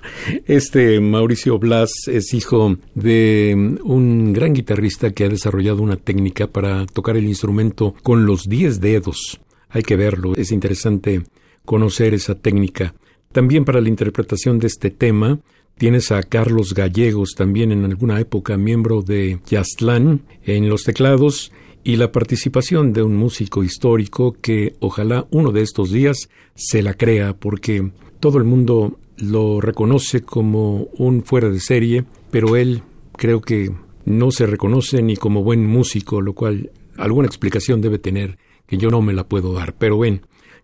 este 0.48 1.00
Mauricio 1.00 1.58
Blas 1.58 1.92
es 2.08 2.34
hijo 2.34 2.76
de 2.94 3.78
un 3.86 4.34
gran 4.34 4.52
guitarrista 4.52 5.12
que 5.12 5.24
ha 5.24 5.30
desarrollado 5.30 5.82
una 5.82 5.96
técnica 5.96 6.48
para 6.48 6.86
tocar 6.88 7.16
el 7.16 7.24
instrumento 7.24 7.96
con 8.04 8.26
los 8.26 8.50
diez 8.50 8.82
dedos. 8.82 9.40
Hay 9.70 9.84
que 9.84 9.96
verlo, 9.96 10.36
es 10.36 10.52
interesante 10.52 11.24
conocer 11.64 12.14
esa 12.14 12.36
técnica. 12.36 12.94
También 13.32 13.64
para 13.66 13.82
la 13.82 13.90
interpretación 13.90 14.60
de 14.60 14.68
este 14.68 14.90
tema 14.90 15.40
tienes 15.78 16.12
a 16.12 16.22
Carlos 16.22 16.74
Gallegos, 16.74 17.34
también 17.36 17.72
en 17.72 17.86
alguna 17.86 18.20
época 18.20 18.58
miembro 18.58 19.02
de 19.02 19.40
Yastlán, 19.48 20.22
en 20.44 20.70
los 20.70 20.84
teclados, 20.84 21.52
y 21.84 21.96
la 21.96 22.12
participación 22.12 22.94
de 22.94 23.02
un 23.02 23.16
músico 23.16 23.64
histórico 23.64 24.36
que 24.40 24.76
ojalá 24.80 25.26
uno 25.32 25.52
de 25.52 25.62
estos 25.62 25.92
días 25.92 26.30
se 26.54 26.84
la 26.84 26.94
crea 26.94 27.34
porque 27.34 27.92
todo 28.20 28.38
el 28.38 28.44
mundo 28.44 29.00
lo 29.18 29.62
reconoce 29.62 30.22
como 30.22 30.90
un 30.98 31.24
fuera 31.24 31.50
de 31.50 31.60
serie, 31.60 32.06
pero 32.30 32.56
él 32.56 32.84
creo 33.18 33.42
que 33.42 33.72
no 34.06 34.32
se 34.32 34.46
reconoce 34.46 35.02
ni 35.02 35.16
como 35.16 35.44
buen 35.44 35.66
músico, 35.66 36.22
lo 36.22 36.34
cual 36.34 36.72
alguna 36.98 37.28
explicación 37.28 37.82
debe 37.82 37.98
tener 37.98 38.38
que 38.68 38.78
yo 38.78 38.90
no 38.90 39.02
me 39.02 39.14
la 39.14 39.28
puedo 39.28 39.54
dar. 39.54 39.74
Pero 39.74 40.00
ven, 40.00 40.22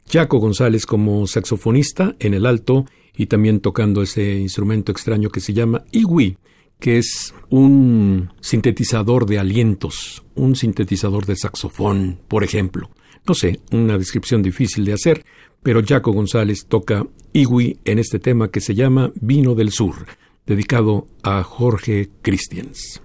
Jaco 0.10 0.40
González 0.40 0.86
como 0.86 1.28
saxofonista 1.28 2.16
en 2.20 2.34
el 2.34 2.46
alto 2.46 2.86
y 3.16 3.26
también 3.26 3.60
tocando 3.60 4.02
ese 4.02 4.36
instrumento 4.36 4.92
extraño 4.92 5.30
que 5.30 5.40
se 5.40 5.54
llama 5.54 5.84
iwi, 5.92 6.38
que 6.80 6.98
es 6.98 7.34
un 7.50 8.32
sintetizador 8.40 9.26
de 9.26 9.40
alientos, 9.40 10.24
un 10.36 10.56
sintetizador 10.56 11.26
de 11.26 11.36
saxofón, 11.36 12.20
por 12.28 12.44
ejemplo. 12.44 12.90
No 13.28 13.34
sé, 13.34 13.60
una 13.72 13.98
descripción 13.98 14.42
difícil 14.42 14.86
de 14.86 14.94
hacer, 14.94 15.26
pero 15.64 15.82
Jaco 15.86 16.14
González 16.14 16.66
toca 16.68 17.06
iwi 17.34 17.80
en 17.84 18.00
este 18.00 18.20
tema 18.20 18.50
que 18.50 18.62
se 18.62 18.76
llama 18.76 19.12
Vino 19.20 19.56
del 19.56 19.72
Sur, 19.72 20.06
dedicado 20.46 21.08
a 21.24 21.44
Jorge 21.44 22.10
Christians. 22.22 23.02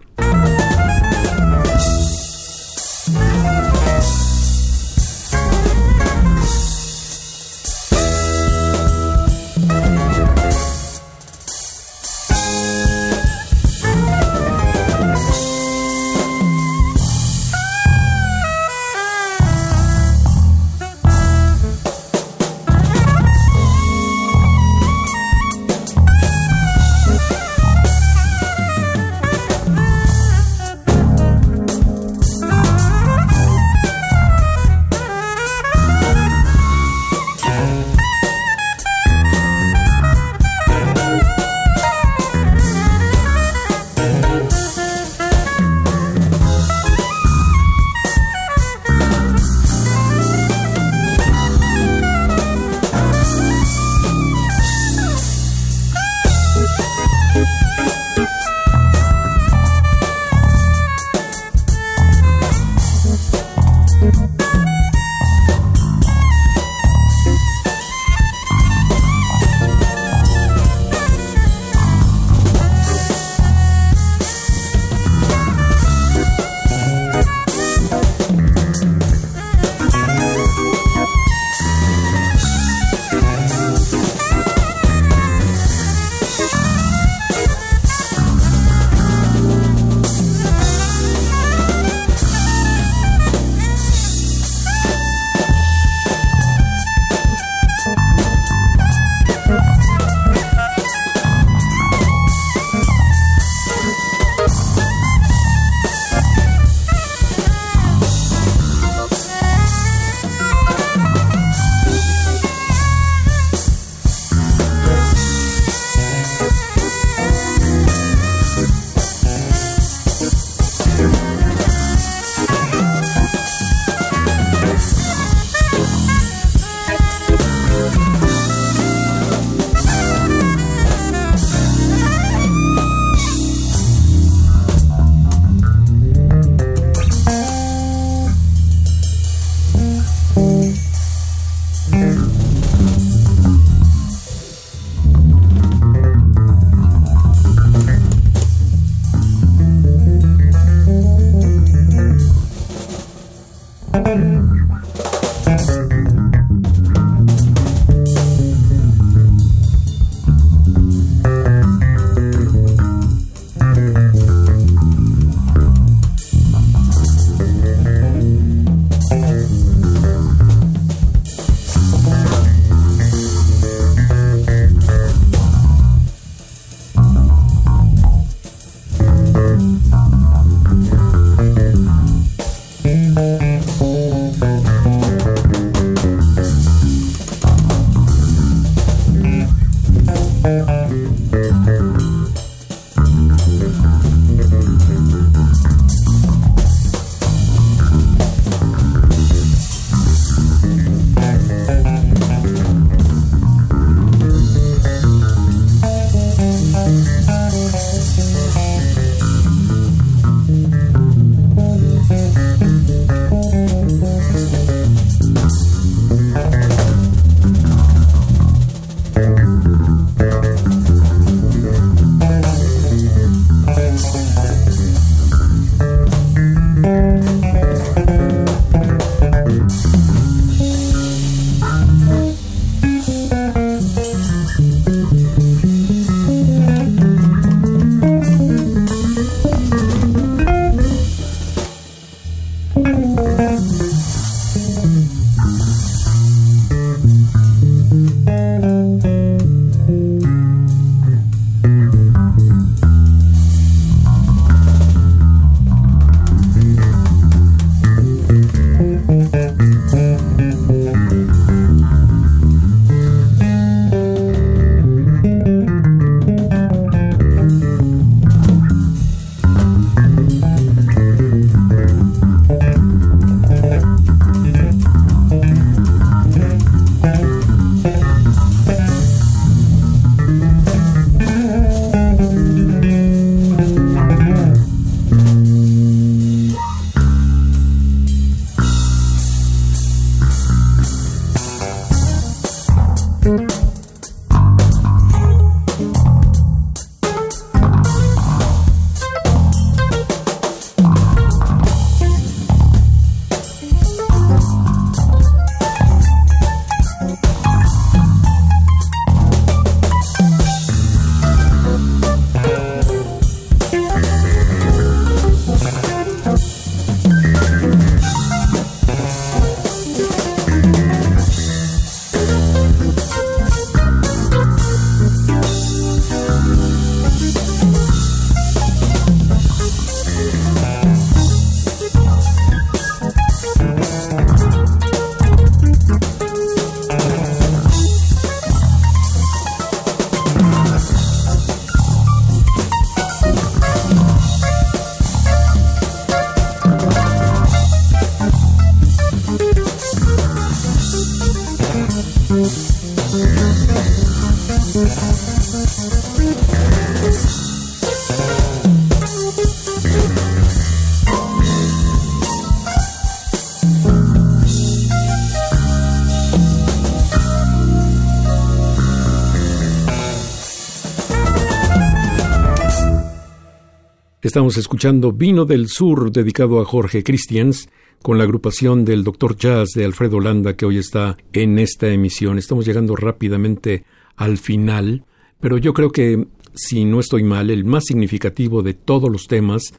Estamos 374.33 374.57
escuchando 374.57 375.13
Vino 375.13 375.45
del 375.45 375.69
Sur, 375.69 376.11
dedicado 376.11 376.59
a 376.59 376.65
Jorge 376.65 377.05
Christians, 377.05 377.69
con 378.01 378.17
la 378.17 378.25
agrupación 378.25 378.83
del 378.83 379.05
Dr. 379.05 379.37
Jazz 379.37 379.73
de 379.75 379.85
Alfredo 379.85 380.21
Landa, 380.21 380.57
que 380.57 380.65
hoy 380.65 380.79
está 380.79 381.19
en 381.35 381.59
esta 381.59 381.89
emisión. 381.89 382.39
Estamos 382.39 382.65
llegando 382.65 382.97
rápidamente 382.97 383.85
al 384.17 384.39
final, 384.39 385.05
pero 385.39 385.59
yo 385.59 385.75
creo 385.75 385.93
que, 385.93 386.29
si 386.55 386.87
no 386.87 386.99
estoy 386.99 387.25
mal, 387.25 387.51
el 387.51 387.67
más 387.67 387.85
significativo 387.85 388.63
de 388.63 388.73
todos 388.73 389.13
los 389.13 389.27
temas 389.27 389.75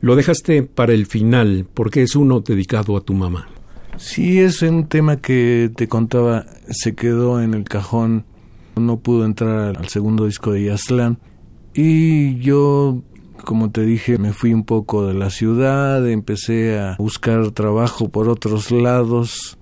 lo 0.00 0.14
dejaste 0.14 0.62
para 0.62 0.92
el 0.92 1.06
final, 1.06 1.66
porque 1.74 2.02
es 2.02 2.14
uno 2.14 2.38
dedicado 2.38 2.96
a 2.96 3.00
tu 3.00 3.14
mamá. 3.14 3.48
Sí, 3.96 4.38
es 4.38 4.62
un 4.62 4.86
tema 4.86 5.16
que 5.16 5.68
te 5.74 5.88
contaba, 5.88 6.46
se 6.68 6.94
quedó 6.94 7.42
en 7.42 7.54
el 7.54 7.64
cajón, 7.64 8.24
no 8.76 9.00
pudo 9.00 9.24
entrar 9.24 9.76
al 9.76 9.88
segundo 9.88 10.26
disco 10.26 10.52
de 10.52 10.66
Yaslan. 10.66 11.18
Y 11.74 12.38
yo, 12.38 13.02
como 13.44 13.70
te 13.70 13.82
dije, 13.82 14.18
me 14.18 14.32
fui 14.32 14.54
un 14.54 14.64
poco 14.64 15.06
de 15.06 15.14
la 15.14 15.30
ciudad, 15.30 16.08
empecé 16.08 16.78
a 16.78 16.96
buscar 16.98 17.50
trabajo 17.50 18.08
por 18.08 18.28
otros 18.28 18.70
lados 18.70 19.58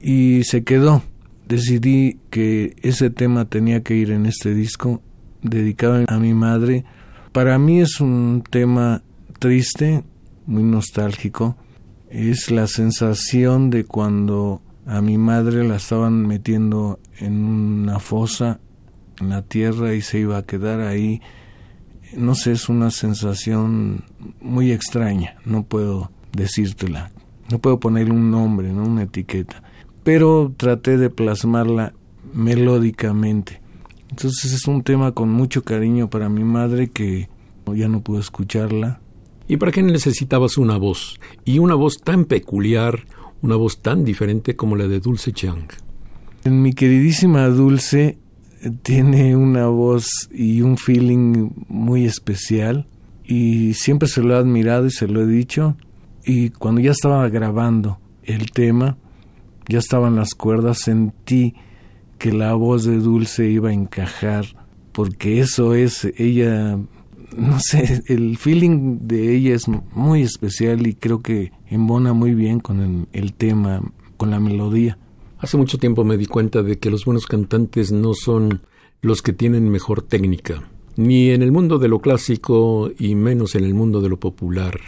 y 0.00 0.44
se 0.44 0.64
quedó. 0.64 1.02
Decidí 1.46 2.18
que 2.30 2.76
ese 2.82 3.10
tema 3.10 3.46
tenía 3.46 3.82
que 3.82 3.94
ir 3.94 4.10
en 4.10 4.26
este 4.26 4.54
disco 4.54 5.02
dedicado 5.42 6.04
a 6.06 6.18
mi 6.18 6.34
madre. 6.34 6.84
Para 7.32 7.58
mí 7.58 7.80
es 7.80 8.00
un 8.00 8.42
tema 8.50 9.02
triste, 9.38 10.04
muy 10.46 10.62
nostálgico, 10.62 11.56
es 12.10 12.50
la 12.50 12.66
sensación 12.66 13.70
de 13.70 13.84
cuando 13.84 14.62
a 14.86 15.02
mi 15.02 15.18
madre 15.18 15.66
la 15.68 15.76
estaban 15.76 16.26
metiendo 16.26 16.98
en 17.18 17.44
una 17.44 17.98
fosa 17.98 18.60
en 19.20 19.28
la 19.30 19.42
tierra 19.42 19.94
y 19.94 20.00
se 20.00 20.20
iba 20.20 20.38
a 20.38 20.42
quedar 20.44 20.80
ahí. 20.80 21.20
No 22.16 22.34
sé, 22.34 22.52
es 22.52 22.68
una 22.68 22.90
sensación 22.90 24.04
muy 24.40 24.72
extraña, 24.72 25.36
no 25.44 25.64
puedo 25.64 26.10
decírtela, 26.32 27.10
no 27.50 27.58
puedo 27.58 27.80
ponerle 27.80 28.12
un 28.12 28.30
nombre, 28.30 28.72
no 28.72 28.84
una 28.84 29.02
etiqueta, 29.02 29.62
pero 30.04 30.52
traté 30.56 30.96
de 30.96 31.10
plasmarla 31.10 31.92
melódicamente. 32.32 33.60
Entonces 34.10 34.52
es 34.52 34.66
un 34.66 34.82
tema 34.82 35.12
con 35.12 35.30
mucho 35.30 35.62
cariño 35.64 36.08
para 36.08 36.28
mi 36.28 36.44
madre 36.44 36.88
que 36.88 37.28
ya 37.74 37.88
no 37.88 38.00
pude 38.00 38.20
escucharla, 38.20 39.00
¿Y 39.50 39.56
para 39.56 39.72
qué 39.72 39.82
necesitabas 39.82 40.58
una 40.58 40.76
voz? 40.76 41.18
Y 41.46 41.58
una 41.58 41.74
voz 41.74 41.96
tan 42.04 42.26
peculiar, 42.26 43.06
una 43.40 43.56
voz 43.56 43.80
tan 43.80 44.04
diferente 44.04 44.54
como 44.54 44.76
la 44.76 44.86
de 44.86 45.00
Dulce 45.00 45.32
Chang. 45.32 45.68
Mi 46.44 46.74
queridísima 46.74 47.48
Dulce 47.48 48.18
tiene 48.82 49.36
una 49.36 49.66
voz 49.66 50.28
y 50.32 50.62
un 50.62 50.76
feeling 50.76 51.50
muy 51.68 52.04
especial 52.04 52.86
y 53.24 53.74
siempre 53.74 54.08
se 54.08 54.22
lo 54.22 54.34
he 54.34 54.38
admirado 54.38 54.86
y 54.86 54.90
se 54.90 55.06
lo 55.06 55.22
he 55.22 55.26
dicho. 55.26 55.76
Y 56.24 56.50
cuando 56.50 56.80
ya 56.80 56.90
estaba 56.90 57.28
grabando 57.28 57.98
el 58.24 58.50
tema, 58.50 58.96
ya 59.68 59.78
estaban 59.78 60.16
las 60.16 60.34
cuerdas, 60.34 60.78
sentí 60.78 61.54
que 62.18 62.32
la 62.32 62.54
voz 62.54 62.84
de 62.84 62.98
Dulce 62.98 63.48
iba 63.48 63.70
a 63.70 63.74
encajar, 63.74 64.46
porque 64.92 65.40
eso 65.40 65.74
es, 65.74 66.04
ella 66.16 66.78
no 67.36 67.58
sé, 67.60 68.02
el 68.06 68.36
feeling 68.36 68.98
de 69.02 69.36
ella 69.36 69.54
es 69.54 69.68
muy 69.68 70.22
especial 70.22 70.86
y 70.86 70.94
creo 70.94 71.20
que 71.20 71.52
embona 71.66 72.12
muy 72.12 72.34
bien 72.34 72.60
con 72.60 73.06
el, 73.12 73.32
tema, 73.34 73.82
con 74.16 74.30
la 74.30 74.40
melodía. 74.40 74.98
Hace 75.38 75.56
mucho 75.56 75.78
tiempo 75.78 76.02
me 76.02 76.16
di 76.16 76.26
cuenta 76.26 76.64
de 76.64 76.78
que 76.78 76.90
los 76.90 77.04
buenos 77.04 77.26
cantantes 77.26 77.92
no 77.92 78.12
son 78.14 78.62
los 79.02 79.22
que 79.22 79.32
tienen 79.32 79.70
mejor 79.70 80.02
técnica, 80.02 80.68
ni 80.96 81.30
en 81.30 81.42
el 81.42 81.52
mundo 81.52 81.78
de 81.78 81.86
lo 81.86 82.00
clásico 82.00 82.90
y 82.98 83.14
menos 83.14 83.54
en 83.54 83.62
el 83.62 83.72
mundo 83.72 84.00
de 84.00 84.08
lo 84.08 84.18
popular. 84.18 84.80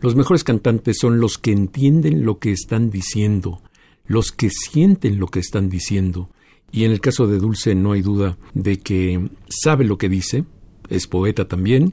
Los 0.00 0.14
mejores 0.14 0.44
cantantes 0.44 0.98
son 1.00 1.18
los 1.18 1.36
que 1.36 1.50
entienden 1.50 2.24
lo 2.24 2.38
que 2.38 2.52
están 2.52 2.90
diciendo, 2.90 3.60
los 4.06 4.30
que 4.30 4.50
sienten 4.50 5.18
lo 5.18 5.26
que 5.26 5.40
están 5.40 5.68
diciendo. 5.68 6.28
Y 6.70 6.84
en 6.84 6.92
el 6.92 7.00
caso 7.00 7.26
de 7.26 7.38
Dulce 7.38 7.74
no 7.74 7.92
hay 7.92 8.02
duda 8.02 8.38
de 8.54 8.78
que 8.78 9.30
sabe 9.48 9.84
lo 9.84 9.98
que 9.98 10.08
dice, 10.08 10.44
es 10.90 11.08
poeta 11.08 11.48
también, 11.48 11.92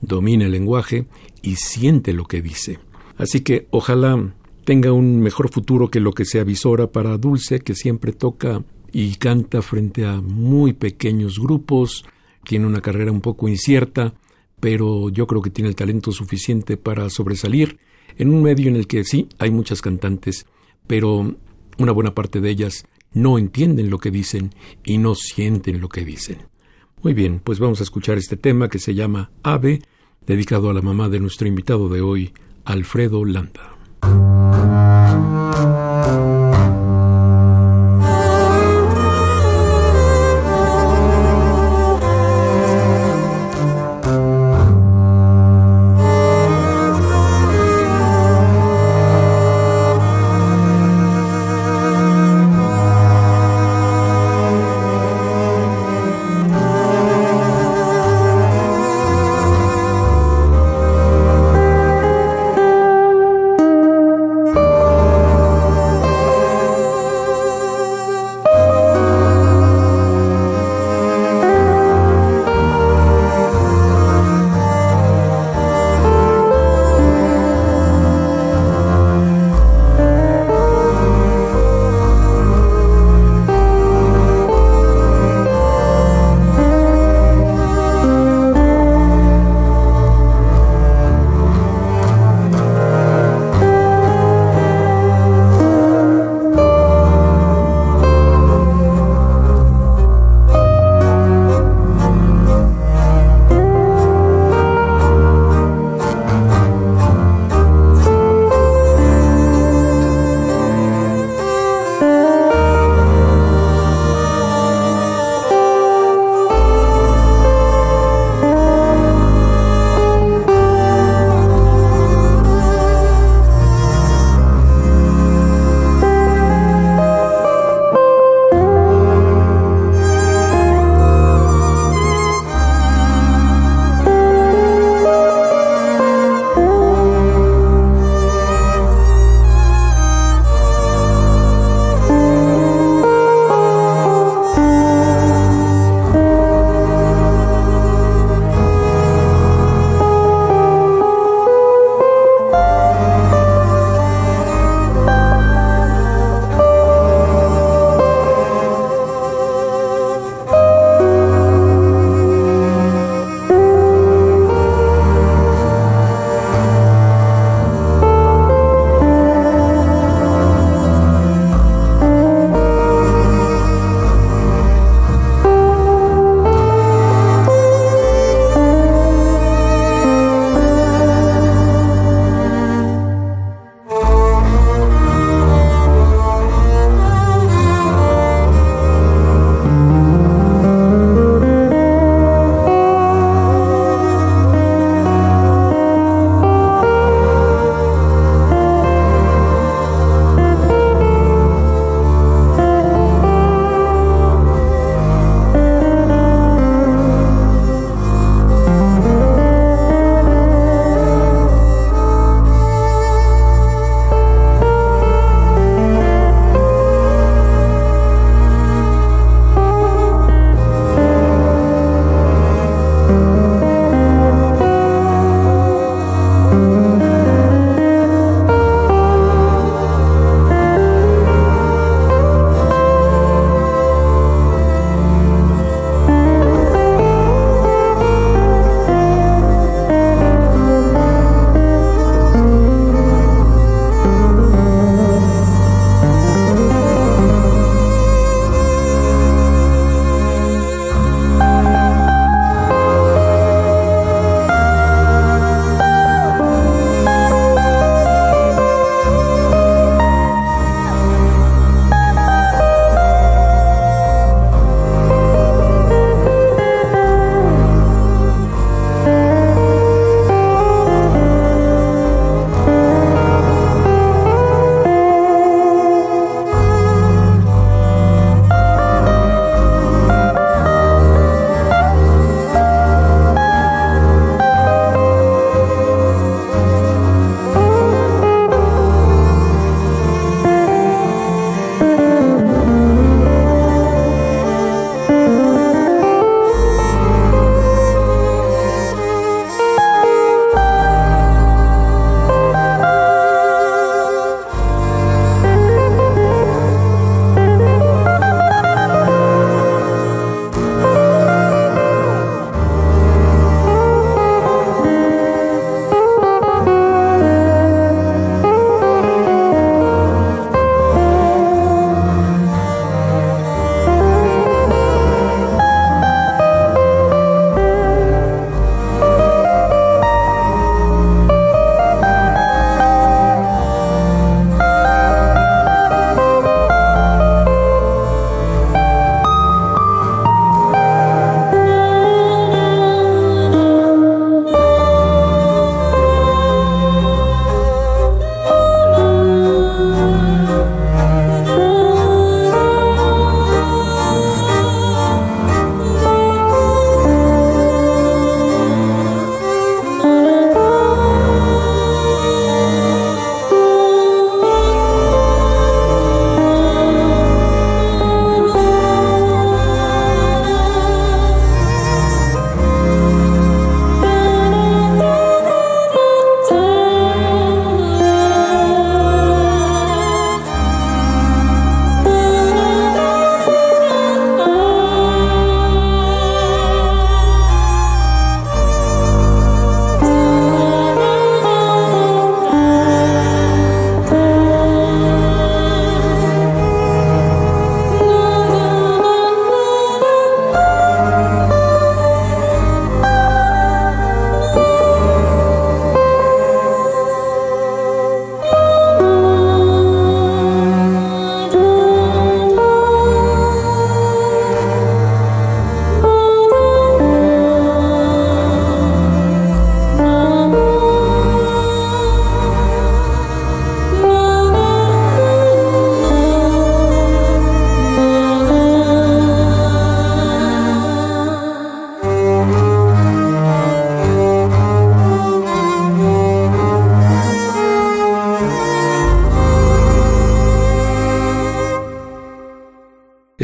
domina 0.00 0.46
el 0.46 0.52
lenguaje 0.52 1.06
y 1.40 1.56
siente 1.56 2.12
lo 2.12 2.24
que 2.24 2.42
dice. 2.42 2.80
Así 3.16 3.40
que 3.40 3.68
ojalá 3.70 4.34
tenga 4.68 4.92
un 4.92 5.20
mejor 5.20 5.48
futuro 5.48 5.90
que 5.90 5.98
lo 5.98 6.12
que 6.12 6.26
se 6.26 6.40
avisora 6.40 6.88
para 6.88 7.16
Dulce, 7.16 7.60
que 7.60 7.74
siempre 7.74 8.12
toca 8.12 8.62
y 8.92 9.14
canta 9.14 9.62
frente 9.62 10.04
a 10.04 10.20
muy 10.20 10.74
pequeños 10.74 11.38
grupos, 11.38 12.04
tiene 12.44 12.66
una 12.66 12.82
carrera 12.82 13.10
un 13.10 13.22
poco 13.22 13.48
incierta, 13.48 14.12
pero 14.60 15.08
yo 15.08 15.26
creo 15.26 15.40
que 15.40 15.48
tiene 15.48 15.70
el 15.70 15.74
talento 15.74 16.12
suficiente 16.12 16.76
para 16.76 17.08
sobresalir 17.08 17.78
en 18.18 18.28
un 18.28 18.42
medio 18.42 18.68
en 18.68 18.76
el 18.76 18.86
que 18.86 19.04
sí 19.04 19.30
hay 19.38 19.50
muchas 19.50 19.80
cantantes, 19.80 20.44
pero 20.86 21.34
una 21.78 21.92
buena 21.92 22.14
parte 22.14 22.42
de 22.42 22.50
ellas 22.50 22.84
no 23.14 23.38
entienden 23.38 23.88
lo 23.88 23.96
que 23.96 24.10
dicen 24.10 24.52
y 24.84 24.98
no 24.98 25.14
sienten 25.14 25.80
lo 25.80 25.88
que 25.88 26.04
dicen. 26.04 26.40
Muy 27.02 27.14
bien, 27.14 27.40
pues 27.42 27.58
vamos 27.58 27.80
a 27.80 27.84
escuchar 27.84 28.18
este 28.18 28.36
tema 28.36 28.68
que 28.68 28.78
se 28.78 28.94
llama 28.94 29.30
Ave, 29.42 29.80
dedicado 30.26 30.68
a 30.68 30.74
la 30.74 30.82
mamá 30.82 31.08
de 31.08 31.20
nuestro 31.20 31.48
invitado 31.48 31.88
de 31.88 32.02
hoy, 32.02 32.34
Alfredo 32.66 33.24
Landa. 33.24 34.37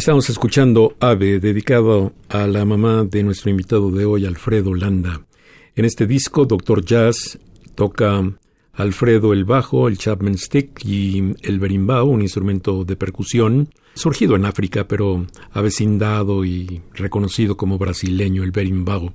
Estamos 0.05 0.29
escuchando 0.29 0.97
Ave, 1.01 1.41
dedicado 1.41 2.13
a 2.29 2.47
la 2.47 2.67
mamá 2.67 3.05
de 3.05 3.23
nuestro 3.23 3.49
invitado 3.49 3.91
de 3.91 4.05
hoy, 4.05 4.27
Alfredo 4.27 4.75
Landa. 4.75 5.23
En 5.75 5.87
este 5.87 6.07
disco, 6.07 6.45
Doctor 6.45 6.85
Jazz 6.85 7.39
toca 7.75 8.23
Alfredo 8.75 9.33
el 9.33 9.47
bajo, 9.47 9.89
el 9.89 9.97
Chapman 9.97 10.37
Stick 10.37 10.85
y 10.85 11.33
el 11.41 11.59
berimbau, 11.59 12.07
un 12.07 12.21
instrumento 12.21 12.85
de 12.85 12.97
percusión, 12.97 13.71
surgido 13.95 14.37
en 14.37 14.45
África, 14.45 14.87
pero 14.87 15.27
avecindado 15.53 16.45
y 16.45 16.83
reconocido 16.93 17.57
como 17.57 17.79
brasileño, 17.79 18.43
el 18.43 18.51
berimbau. 18.51 19.11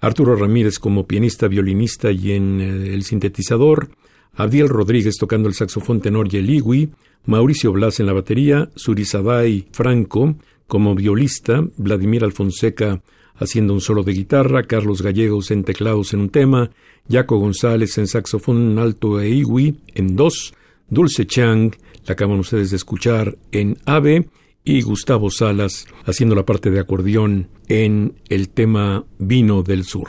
Arturo 0.00 0.34
Ramírez 0.34 0.78
como 0.78 1.06
pianista, 1.06 1.46
violinista 1.46 2.10
y 2.10 2.32
en 2.32 2.58
eh, 2.62 2.94
el 2.94 3.02
sintetizador, 3.02 3.90
Abdiel 4.34 4.68
Rodríguez 4.68 5.16
tocando 5.18 5.48
el 5.48 5.54
saxofón 5.54 6.00
tenor 6.00 6.32
y 6.32 6.38
el 6.38 6.50
igui, 6.50 6.90
Mauricio 7.26 7.72
Blas 7.72 8.00
en 8.00 8.06
la 8.06 8.12
batería, 8.12 8.70
Surizaday 8.74 9.66
Franco 9.72 10.36
como 10.66 10.94
violista, 10.94 11.62
Vladimir 11.76 12.24
Alfonseca 12.24 13.02
haciendo 13.36 13.74
un 13.74 13.80
solo 13.80 14.02
de 14.02 14.12
guitarra, 14.12 14.62
Carlos 14.64 15.02
Gallegos 15.02 15.50
en 15.50 15.64
teclados 15.64 16.14
en 16.14 16.20
un 16.20 16.28
tema, 16.30 16.70
Jaco 17.10 17.36
González 17.36 17.98
en 17.98 18.06
saxofón 18.06 18.78
alto 18.78 19.20
e 19.20 19.28
igui 19.28 19.80
en 19.94 20.16
dos, 20.16 20.54
Dulce 20.88 21.26
Chang, 21.26 21.74
la 22.06 22.12
acaban 22.12 22.38
ustedes 22.38 22.70
de 22.70 22.76
escuchar 22.76 23.36
en 23.50 23.78
ave, 23.86 24.28
y 24.64 24.82
Gustavo 24.82 25.30
Salas 25.30 25.86
haciendo 26.04 26.34
la 26.34 26.46
parte 26.46 26.70
de 26.70 26.80
acordeón 26.80 27.48
en 27.68 28.14
el 28.28 28.48
tema 28.48 29.04
Vino 29.18 29.62
del 29.62 29.84
Sur. 29.84 30.08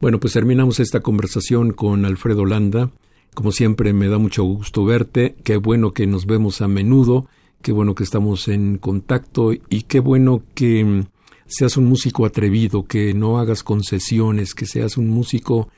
Bueno, 0.00 0.18
pues 0.18 0.32
terminamos 0.32 0.80
esta 0.80 1.00
conversación 1.00 1.72
con 1.72 2.04
Alfredo 2.04 2.44
Landa. 2.44 2.90
Como 3.34 3.50
siempre 3.50 3.92
me 3.92 4.08
da 4.08 4.18
mucho 4.18 4.44
gusto 4.44 4.84
verte, 4.84 5.34
qué 5.42 5.56
bueno 5.56 5.92
que 5.92 6.06
nos 6.06 6.24
vemos 6.24 6.60
a 6.60 6.68
menudo, 6.68 7.26
qué 7.62 7.72
bueno 7.72 7.96
que 7.96 8.04
estamos 8.04 8.46
en 8.46 8.78
contacto 8.78 9.52
y 9.52 9.82
qué 9.82 9.98
bueno 9.98 10.42
que 10.54 10.84
mm, 10.84 11.04
seas 11.46 11.76
un 11.76 11.86
músico 11.86 12.26
atrevido, 12.26 12.84
que 12.84 13.12
no 13.12 13.38
hagas 13.38 13.64
concesiones, 13.64 14.54
que 14.54 14.66
seas 14.66 14.96
un 14.96 15.08
músico 15.08 15.68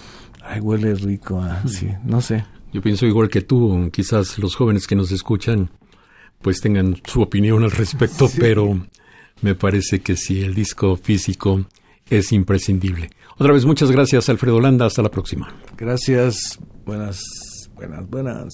Ay, 0.44 0.60
huele 0.60 0.94
rico, 0.94 1.42
ah, 1.42 1.62
sí, 1.68 1.90
no 2.06 2.22
sé. 2.22 2.46
Yo 2.72 2.82
pienso 2.82 3.08
igual 3.08 3.30
que 3.30 3.42
tú, 3.42 3.90
quizás 3.92 4.38
los 4.38 4.56
jóvenes 4.56 4.86
que 4.86 4.96
nos 4.96 5.12
escuchan 5.12 5.72
pues 6.42 6.62
tengan 6.62 6.96
su 7.06 7.22
opinión 7.22 7.64
al 7.64 7.72
respecto, 7.72 8.30
pero 8.40 8.80
me 9.42 9.56
parece 9.56 10.02
que 10.02 10.16
sí, 10.16 10.42
el 10.42 10.54
disco 10.54 10.96
físico 10.96 11.66
es 12.10 12.32
imprescindible. 12.32 13.10
Otra 13.38 13.54
vez, 13.54 13.66
muchas 13.66 13.92
gracias, 13.92 14.30
Alfredo 14.30 14.60
Landa. 14.60 14.86
Hasta 14.86 15.02
la 15.02 15.10
próxima. 15.10 15.54
Gracias. 15.78 16.60
Buenas, 16.86 17.22
buenas, 17.76 18.10
buenas. 18.10 18.54